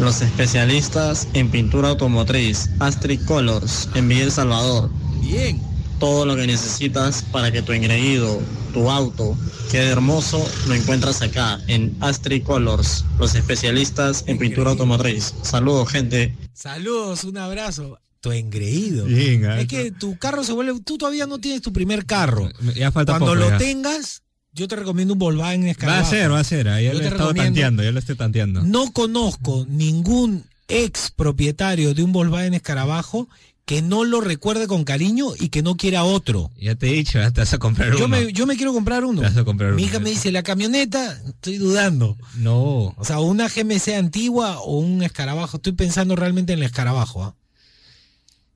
los 0.00 0.20
especialistas 0.22 1.28
en 1.34 1.50
pintura 1.50 1.90
automotriz, 1.90 2.68
Astrid 2.80 3.20
Colors, 3.24 3.88
en 3.94 4.08
Villa 4.08 4.24
El 4.24 4.32
Salvador. 4.32 4.90
Bien. 5.20 5.62
Todo 6.00 6.26
lo 6.26 6.34
que 6.34 6.48
necesitas 6.48 7.22
para 7.22 7.52
que 7.52 7.62
tu 7.62 7.72
engreído, 7.72 8.40
tu 8.72 8.90
auto, 8.90 9.36
quede 9.70 9.88
hermoso, 9.88 10.44
lo 10.66 10.74
encuentras 10.74 11.22
acá, 11.22 11.60
en 11.68 11.96
Astrid 12.00 12.42
Colors, 12.42 13.04
los 13.20 13.36
especialistas 13.36 14.24
en 14.26 14.38
pintura 14.38 14.70
automotriz. 14.70 15.32
Saludos, 15.42 15.90
gente. 15.90 16.36
Saludos, 16.54 17.22
un 17.22 17.38
abrazo 17.38 18.00
tu 18.20 18.32
engreído. 18.32 19.04
Bien, 19.04 19.44
es 19.44 19.68
que 19.68 19.92
tu 19.92 20.18
carro 20.18 20.42
se 20.42 20.52
vuelve. 20.52 20.80
Tú 20.80 20.98
todavía 20.98 21.26
no 21.26 21.38
tienes 21.38 21.62
tu 21.62 21.72
primer 21.72 22.04
carro. 22.04 22.50
Ya 22.74 22.90
falta 22.90 23.12
Cuando 23.12 23.36
lo 23.36 23.56
tengas, 23.58 24.22
yo 24.58 24.68
te 24.68 24.76
recomiendo 24.76 25.14
un 25.14 25.18
Volkswagen 25.18 25.68
Escarabajo. 25.68 26.02
Va 26.02 26.08
a 26.08 26.10
ser, 26.10 26.32
va 26.32 26.40
a 26.40 26.44
ser. 26.44 26.68
Ahí 26.68 26.90
lo 26.92 27.00
he 27.00 27.06
estado 27.06 27.32
tanteando, 27.32 27.82
yo 27.82 27.92
lo 27.92 27.98
estoy 27.98 28.16
tanteando. 28.16 28.62
No 28.62 28.92
conozco 28.92 29.64
ningún 29.68 30.44
ex 30.66 31.10
propietario 31.10 31.94
de 31.94 32.02
un 32.02 32.12
Volkswagen 32.12 32.54
Escarabajo 32.54 33.28
que 33.64 33.82
no 33.82 34.04
lo 34.04 34.22
recuerde 34.22 34.66
con 34.66 34.84
cariño 34.84 35.34
y 35.38 35.50
que 35.50 35.62
no 35.62 35.76
quiera 35.76 36.02
otro. 36.02 36.50
Ya 36.58 36.74
te 36.74 36.88
he 36.88 36.94
dicho, 36.94 37.18
te 37.32 37.40
vas 37.42 37.52
a 37.52 37.58
comprar 37.58 37.90
yo 37.90 38.06
uno. 38.06 38.08
Me, 38.08 38.32
yo 38.32 38.46
me 38.46 38.56
quiero 38.56 38.72
comprar 38.72 39.04
uno. 39.04 39.20
Te 39.20 39.26
vas 39.26 39.36
a 39.36 39.44
comprar 39.44 39.74
Mi 39.74 39.84
hija 39.84 40.00
me 40.00 40.08
dice, 40.08 40.32
la 40.32 40.42
camioneta, 40.42 41.20
estoy 41.26 41.58
dudando. 41.58 42.16
No. 42.36 42.94
O 42.96 43.04
sea, 43.04 43.20
una 43.20 43.46
GMC 43.48 43.88
antigua 43.98 44.58
o 44.60 44.78
un 44.78 45.02
escarabajo. 45.02 45.58
Estoy 45.58 45.72
pensando 45.72 46.16
realmente 46.16 46.54
en 46.54 46.60
el 46.60 46.64
escarabajo. 46.64 47.22
¿ah? 47.22 47.34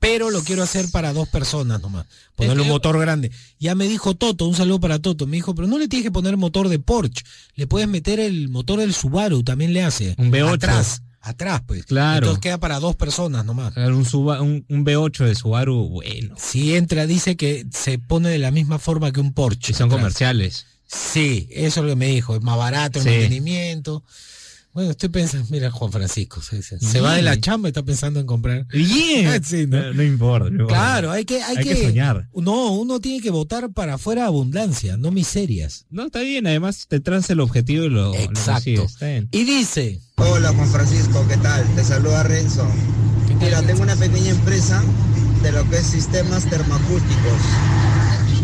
Pero 0.03 0.29
lo 0.31 0.43
quiero 0.43 0.63
hacer 0.63 0.91
para 0.91 1.13
dos 1.13 1.29
personas 1.29 1.81
nomás. 1.81 2.05
Ponerle 2.35 2.63
un 2.63 2.67
motor 2.67 2.99
grande. 2.99 3.31
Ya 3.57 3.73
me 3.73 3.87
dijo 3.87 4.15
Toto, 4.15 4.45
un 4.45 4.53
saludo 4.53 4.81
para 4.81 4.99
Toto. 4.99 5.27
Me 5.27 5.37
dijo, 5.37 5.55
pero 5.55 5.65
no 5.65 5.79
le 5.79 5.87
tienes 5.87 6.03
que 6.03 6.11
poner 6.11 6.35
motor 6.35 6.67
de 6.67 6.77
Porsche. 6.77 7.23
Le 7.55 7.67
puedes 7.67 7.87
meter 7.87 8.19
el 8.19 8.49
motor 8.49 8.79
del 8.79 8.93
Subaru, 8.93 9.43
también 9.43 9.71
le 9.71 9.81
hace. 9.81 10.13
Un 10.17 10.29
V8. 10.29 10.55
Atrás, 10.55 11.03
atrás, 11.21 11.61
pues. 11.65 11.85
Claro. 11.85 12.17
Entonces 12.17 12.41
queda 12.41 12.57
para 12.57 12.81
dos 12.81 12.97
personas 12.97 13.45
nomás. 13.45 13.77
Un, 13.77 14.65
un, 14.67 14.85
V8 14.85 15.25
de 15.25 15.35
Subaru, 15.35 15.87
bueno. 15.87 16.35
Si 16.37 16.75
entra, 16.75 17.07
dice 17.07 17.37
que 17.37 17.65
se 17.71 17.97
pone 17.97 18.27
de 18.27 18.39
la 18.39 18.51
misma 18.51 18.79
forma 18.79 19.13
que 19.13 19.21
un 19.21 19.31
Porsche. 19.31 19.71
Y 19.71 19.75
son 19.75 19.89
comerciales. 19.89 20.65
Sí, 20.85 21.47
eso 21.49 21.79
es 21.79 21.83
lo 21.85 21.91
que 21.91 21.95
me 21.95 22.07
dijo. 22.07 22.35
Es 22.35 22.41
más 22.41 22.57
barato 22.57 22.99
el 22.99 23.05
mantenimiento. 23.05 24.03
Bueno, 24.73 24.89
estoy 24.89 25.09
pensando, 25.09 25.45
mira 25.51 25.69
Juan 25.69 25.91
Francisco, 25.91 26.41
se, 26.41 26.99
va 26.99 27.13
de 27.13 27.21
la 27.21 27.39
chamba 27.39 27.67
y 27.67 27.69
está 27.69 27.83
pensando 27.83 28.19
en 28.19 28.25
comprar. 28.25 28.65
Bien. 28.69 29.29
¿no? 29.69 30.01
importa. 30.01 30.49
claro, 30.67 31.11
hay 31.11 31.25
que, 31.25 31.43
hay, 31.43 31.57
que, 31.57 31.75
soñar. 31.75 32.27
No, 32.33 32.71
uno 32.71 32.99
tiene 32.99 33.21
que 33.21 33.29
votar 33.29 33.71
para 33.71 33.95
afuera 33.95 34.25
abundancia, 34.25 34.97
no 34.97 35.11
miserias. 35.11 35.85
No, 35.91 36.07
está 36.07 36.21
bien, 36.21 36.47
además 36.47 36.87
te 36.87 36.99
traes 36.99 37.29
el 37.29 37.39
objetivo 37.39 37.85
y 37.85 37.89
lo 37.89 38.15
Exacto. 38.15 38.87
y 39.31 39.43
dice. 39.43 40.01
Hola 40.15 40.51
Juan 40.53 40.69
Francisco, 40.69 41.23
¿qué 41.29 41.37
tal? 41.37 41.63
Te 41.75 41.83
saluda 41.83 42.23
Renzo. 42.23 42.67
Mira, 43.39 43.61
tengo 43.61 43.83
una 43.83 43.95
pequeña 43.95 44.31
empresa 44.31 44.83
de 45.43 45.51
lo 45.51 45.69
que 45.69 45.77
es 45.77 45.85
sistemas 45.85 46.49
termoacústicos. 46.49 47.41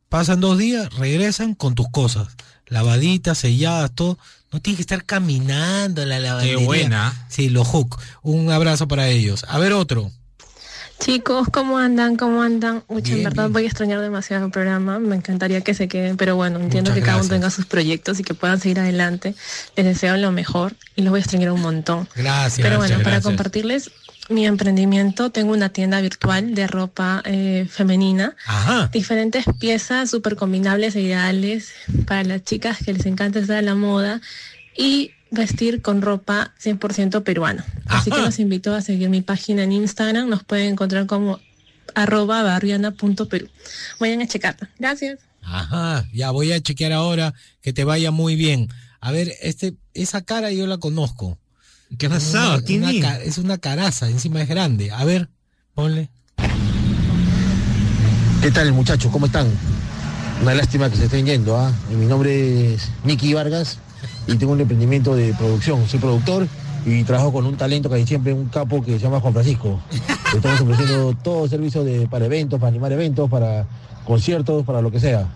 Pasan 0.07 0.39
dos 0.39 0.59
días, 0.59 0.93
regresan 0.93 1.55
con 1.55 1.73
tus 1.73 1.89
cosas. 1.89 2.27
Lavaditas, 2.67 3.39
selladas, 3.39 3.91
todo. 3.95 4.19
No 4.51 4.61
tienes 4.61 4.77
que 4.77 4.81
estar 4.81 5.03
caminando 5.03 6.05
la 6.05 6.19
lavandería. 6.19 6.59
Qué 6.59 6.63
buena. 6.63 7.25
Sí, 7.27 7.49
los 7.49 7.67
hook. 7.67 7.97
Un 8.21 8.51
abrazo 8.51 8.87
para 8.87 9.09
ellos. 9.09 9.43
A 9.49 9.57
ver 9.57 9.73
otro. 9.73 10.11
Chicos, 10.99 11.47
¿cómo 11.51 11.77
andan? 11.77 12.15
¿Cómo 12.15 12.41
andan? 12.41 12.83
Mucha 12.87 13.13
en 13.13 13.23
verdad 13.23 13.49
voy 13.49 13.63
a 13.63 13.67
extrañar 13.67 14.01
demasiado 14.01 14.45
el 14.45 14.51
programa. 14.51 14.99
Me 14.99 15.15
encantaría 15.15 15.61
que 15.61 15.73
se 15.73 15.87
queden, 15.87 16.17
pero 16.17 16.35
bueno, 16.35 16.59
entiendo 16.59 16.93
que 16.93 17.01
cada 17.01 17.17
uno 17.17 17.29
tenga 17.29 17.49
sus 17.49 17.65
proyectos 17.65 18.19
y 18.19 18.23
que 18.23 18.33
puedan 18.33 18.59
seguir 18.59 18.79
adelante. 18.79 19.35
Les 19.75 19.85
deseo 19.85 20.17
lo 20.17 20.31
mejor 20.31 20.73
y 20.95 21.03
los 21.03 21.11
voy 21.11 21.19
a 21.19 21.21
extrañar 21.21 21.51
un 21.51 21.61
montón. 21.61 22.07
Gracias. 22.15 22.65
Pero 22.65 22.77
bueno, 22.77 22.99
para 23.03 23.21
compartirles 23.21 23.91
mi 24.29 24.45
emprendimiento, 24.45 25.29
tengo 25.29 25.53
una 25.53 25.69
tienda 25.69 26.01
virtual 26.01 26.53
de 26.53 26.67
ropa 26.67 27.21
eh, 27.25 27.67
femenina. 27.69 28.35
Ajá. 28.45 28.89
Diferentes 28.91 29.45
piezas 29.59 30.09
súper 30.09 30.35
combinables 30.35 30.95
e 30.95 31.01
ideales 31.01 31.71
para 32.05 32.23
las 32.23 32.43
chicas 32.43 32.79
que 32.83 32.93
les 32.93 33.05
encanta 33.05 33.39
estar 33.39 33.57
a 33.57 33.61
la 33.61 33.75
moda. 33.75 34.19
Y 34.75 35.11
vestir 35.31 35.81
con 35.81 36.01
ropa 36.01 36.53
100% 36.61 37.23
peruana. 37.23 37.65
Así 37.85 38.11
que 38.11 38.21
los 38.21 38.39
invito 38.39 38.73
a 38.73 38.81
seguir 38.81 39.09
mi 39.09 39.21
página 39.21 39.63
en 39.63 39.71
Instagram. 39.71 40.29
Nos 40.29 40.43
pueden 40.43 40.73
encontrar 40.73 41.05
como 41.05 41.39
arroba 41.95 42.43
barriana.perú. 42.43 43.47
Vayan 43.99 44.21
a 44.21 44.27
checarla. 44.27 44.69
Gracias. 44.79 45.19
Ajá, 45.41 46.05
ya 46.13 46.31
voy 46.31 46.51
a 46.51 46.61
chequear 46.61 46.91
ahora. 46.91 47.33
Que 47.61 47.73
te 47.73 47.83
vaya 47.83 48.11
muy 48.11 48.35
bien. 48.35 48.69
A 48.99 49.11
ver, 49.11 49.33
este, 49.41 49.75
esa 49.93 50.21
cara 50.21 50.51
yo 50.51 50.67
la 50.67 50.77
conozco. 50.77 51.37
¿Qué 51.97 52.07
ha 52.07 52.09
pasado? 52.09 52.61
es 53.23 53.37
una 53.37 53.57
caraza, 53.57 54.09
encima 54.09 54.41
es 54.41 54.49
grande. 54.49 54.91
A 54.91 55.05
ver, 55.05 55.29
ponle. 55.73 56.09
¿Qué 58.41 58.51
tal, 58.51 58.73
muchachos? 58.73 59.11
¿Cómo 59.11 59.27
están? 59.27 59.47
Una 60.41 60.53
lástima 60.53 60.89
que 60.89 60.97
se 60.97 61.05
estén 61.05 61.25
yendo. 61.25 61.57
¿ah? 61.57 61.73
Mi 61.89 62.05
nombre 62.05 62.73
es 62.73 62.89
Miki 63.03 63.33
Vargas 63.33 63.79
y 64.27 64.35
tengo 64.35 64.53
un 64.53 64.61
emprendimiento 64.61 65.15
de 65.15 65.33
producción. 65.33 65.87
Soy 65.87 65.99
productor 65.99 66.47
y 66.85 67.03
trabajo 67.03 67.33
con 67.33 67.45
un 67.45 67.57
talento 67.57 67.89
que 67.89 67.95
hay 67.95 68.07
siempre, 68.07 68.33
un 68.33 68.45
capo 68.45 68.83
que 68.83 68.93
se 68.93 68.99
llama 68.99 69.19
Juan 69.19 69.33
Francisco. 69.33 69.79
Estamos 70.35 70.61
ofreciendo 70.61 71.13
todo 71.23 71.47
servicio 71.47 71.83
de, 71.83 72.07
para 72.07 72.25
eventos, 72.25 72.59
para 72.59 72.69
animar 72.69 72.91
eventos, 72.91 73.29
para 73.29 73.67
conciertos, 74.05 74.65
para 74.65 74.81
lo 74.81 74.91
que 74.91 74.99
sea. 74.99 75.27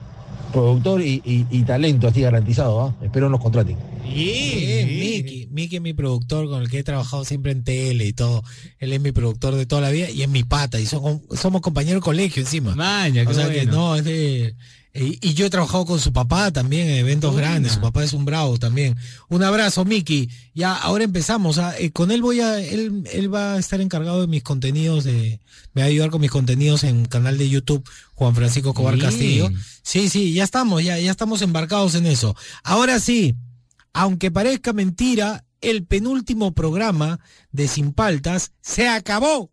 Productor 0.52 1.02
y, 1.02 1.64
talento 1.66 2.10
así 2.10 2.22
garantizado, 2.22 2.82
¿ah? 2.82 2.96
espero 3.02 3.30
nos 3.30 3.40
contraten. 3.40 3.78
Bien, 4.04 4.88
Miki. 4.88 5.48
Miki 5.50 5.78
es 5.78 5.82
mi 5.82 5.94
productor 5.94 6.50
con 6.50 6.62
el 6.62 6.70
que 6.70 6.80
he 6.80 6.84
trabajado 6.84 7.24
siempre 7.24 7.54
en 7.54 7.64
tele 7.64 8.06
y 8.06 8.12
todo. 8.12 8.44
Él 8.80 8.92
es 8.92 9.00
mi 9.00 9.14
productor 9.14 9.56
de 9.56 9.66
toda 9.66 9.82
la 9.82 9.92
vida 9.92 10.10
y 10.10 10.24
es 10.24 10.30
mi 10.30 10.44
pata. 10.44 10.78
Y 10.80 10.86
somos, 10.86 11.22
somos 11.40 11.62
compañeros 11.62 12.02
de 12.02 12.06
colegio 12.06 12.42
encima. 12.42 12.76
Maña, 12.76 13.24
o 13.26 13.34
sea 13.34 13.50
que 13.50 13.66
no, 13.66 13.96
es 13.96 14.04
de 14.04 14.56
y, 14.94 15.34
yo 15.34 15.46
he 15.46 15.50
trabajado 15.50 15.86
con 15.86 16.00
su 16.00 16.12
papá 16.12 16.52
también 16.52 16.90
en 16.90 16.98
eventos 16.98 17.36
grandes. 17.36 17.74
Su 17.74 17.82
papá 17.82 18.04
es 18.04 18.12
un 18.14 18.26
bravo 18.26 18.58
también. 18.60 18.98
Un 19.30 19.42
abrazo, 19.44 19.86
Miki. 19.86 20.30
Ya, 20.54 20.76
ahora 20.76 21.06
empezamos. 21.06 21.58
¿ah? 21.60 21.74
Eh, 21.80 21.92
con 21.92 22.12
él 22.12 22.22
voy 22.22 22.42
a, 22.42 22.60
él, 22.60 23.04
él 23.12 23.34
va 23.34 23.54
a 23.54 23.60
estar 23.60 23.80
encargado 23.80 24.22
de 24.22 24.28
mis 24.28 24.44
contenidos, 24.44 25.06
de, 25.06 25.40
me 25.74 25.82
va 25.82 25.86
a 25.86 25.90
ayudar 25.90 26.10
con 26.10 26.20
mis 26.20 26.32
contenidos 26.32 26.84
en 26.84 27.06
canal 27.06 27.38
de 27.38 27.50
YouTube, 27.50 27.88
Juan 28.16 28.36
Francisco 28.36 28.74
Cobar 28.74 28.98
Castillo. 28.98 29.50
Sí, 29.82 30.10
sí, 30.10 30.34
ya 30.34 30.44
estamos, 30.44 30.84
ya, 30.84 31.00
ya 31.00 31.12
estamos 31.12 31.42
embarcados 31.42 31.96
en 31.96 32.06
eso. 32.06 32.36
Ahora 32.64 33.00
sí, 33.00 33.36
aunque 33.94 34.30
parezca 34.30 34.74
mentira, 34.74 35.46
el 35.62 35.86
penúltimo 35.86 36.54
programa 36.54 37.20
de 37.52 37.68
Sin 37.68 37.94
Paltas 37.94 38.52
se 38.62 38.90
acabó. 38.90 39.51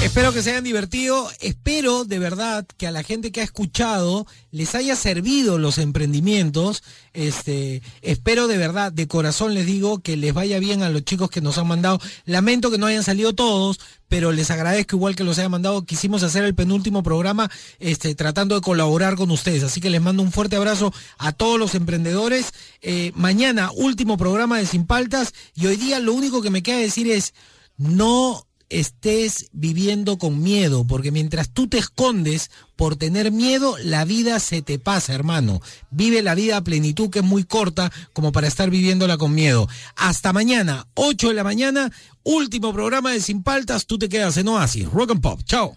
Espero 0.00 0.32
que 0.32 0.42
se 0.42 0.50
hayan 0.50 0.62
divertido, 0.62 1.28
espero 1.40 2.04
de 2.04 2.20
verdad 2.20 2.64
que 2.76 2.86
a 2.86 2.92
la 2.92 3.02
gente 3.02 3.32
que 3.32 3.40
ha 3.40 3.44
escuchado 3.44 4.26
les 4.52 4.76
haya 4.76 4.94
servido 4.94 5.58
los 5.58 5.76
emprendimientos, 5.76 6.84
este, 7.12 7.82
espero 8.00 8.46
de 8.46 8.58
verdad, 8.58 8.92
de 8.92 9.08
corazón 9.08 9.54
les 9.54 9.66
digo 9.66 9.98
que 9.98 10.16
les 10.16 10.32
vaya 10.32 10.60
bien 10.60 10.84
a 10.84 10.88
los 10.88 11.04
chicos 11.04 11.30
que 11.30 11.40
nos 11.40 11.58
han 11.58 11.66
mandado, 11.66 12.00
lamento 12.24 12.70
que 12.70 12.78
no 12.78 12.86
hayan 12.86 13.02
salido 13.02 13.34
todos, 13.34 13.80
pero 14.08 14.30
les 14.30 14.52
agradezco 14.52 14.94
igual 14.94 15.16
que 15.16 15.24
los 15.24 15.36
haya 15.40 15.48
mandado, 15.48 15.84
quisimos 15.84 16.22
hacer 16.22 16.44
el 16.44 16.54
penúltimo 16.54 17.02
programa, 17.02 17.50
este, 17.80 18.14
tratando 18.14 18.54
de 18.54 18.60
colaborar 18.60 19.16
con 19.16 19.32
ustedes, 19.32 19.64
así 19.64 19.80
que 19.80 19.90
les 19.90 20.00
mando 20.00 20.22
un 20.22 20.30
fuerte 20.30 20.54
abrazo 20.54 20.92
a 21.18 21.32
todos 21.32 21.58
los 21.58 21.74
emprendedores, 21.74 22.52
eh, 22.82 23.10
mañana 23.16 23.72
último 23.74 24.16
programa 24.16 24.58
de 24.58 24.66
Sin 24.66 24.86
Paltas, 24.86 25.34
y 25.56 25.66
hoy 25.66 25.76
día 25.76 25.98
lo 25.98 26.14
único 26.14 26.40
que 26.40 26.50
me 26.50 26.62
queda 26.62 26.78
decir 26.78 27.10
es, 27.10 27.34
no 27.76 28.47
estés 28.70 29.48
viviendo 29.52 30.18
con 30.18 30.42
miedo, 30.42 30.86
porque 30.86 31.10
mientras 31.10 31.50
tú 31.50 31.68
te 31.68 31.78
escondes 31.78 32.50
por 32.76 32.96
tener 32.96 33.32
miedo, 33.32 33.76
la 33.82 34.04
vida 34.04 34.38
se 34.40 34.62
te 34.62 34.78
pasa, 34.78 35.14
hermano. 35.14 35.60
Vive 35.90 36.22
la 36.22 36.34
vida 36.34 36.58
a 36.58 36.64
plenitud, 36.64 37.10
que 37.10 37.20
es 37.20 37.24
muy 37.24 37.44
corta, 37.44 37.92
como 38.12 38.32
para 38.32 38.46
estar 38.46 38.70
viviéndola 38.70 39.18
con 39.18 39.34
miedo. 39.34 39.68
Hasta 39.96 40.32
mañana, 40.32 40.86
8 40.94 41.28
de 41.28 41.34
la 41.34 41.44
mañana, 41.44 41.92
último 42.22 42.72
programa 42.72 43.12
de 43.12 43.20
Sin 43.20 43.42
Paltas, 43.42 43.86
tú 43.86 43.98
te 43.98 44.08
quedas 44.08 44.36
en 44.36 44.48
Oasis. 44.48 44.88
Rock 44.90 45.12
and 45.12 45.20
Pop, 45.20 45.40
chao. 45.44 45.76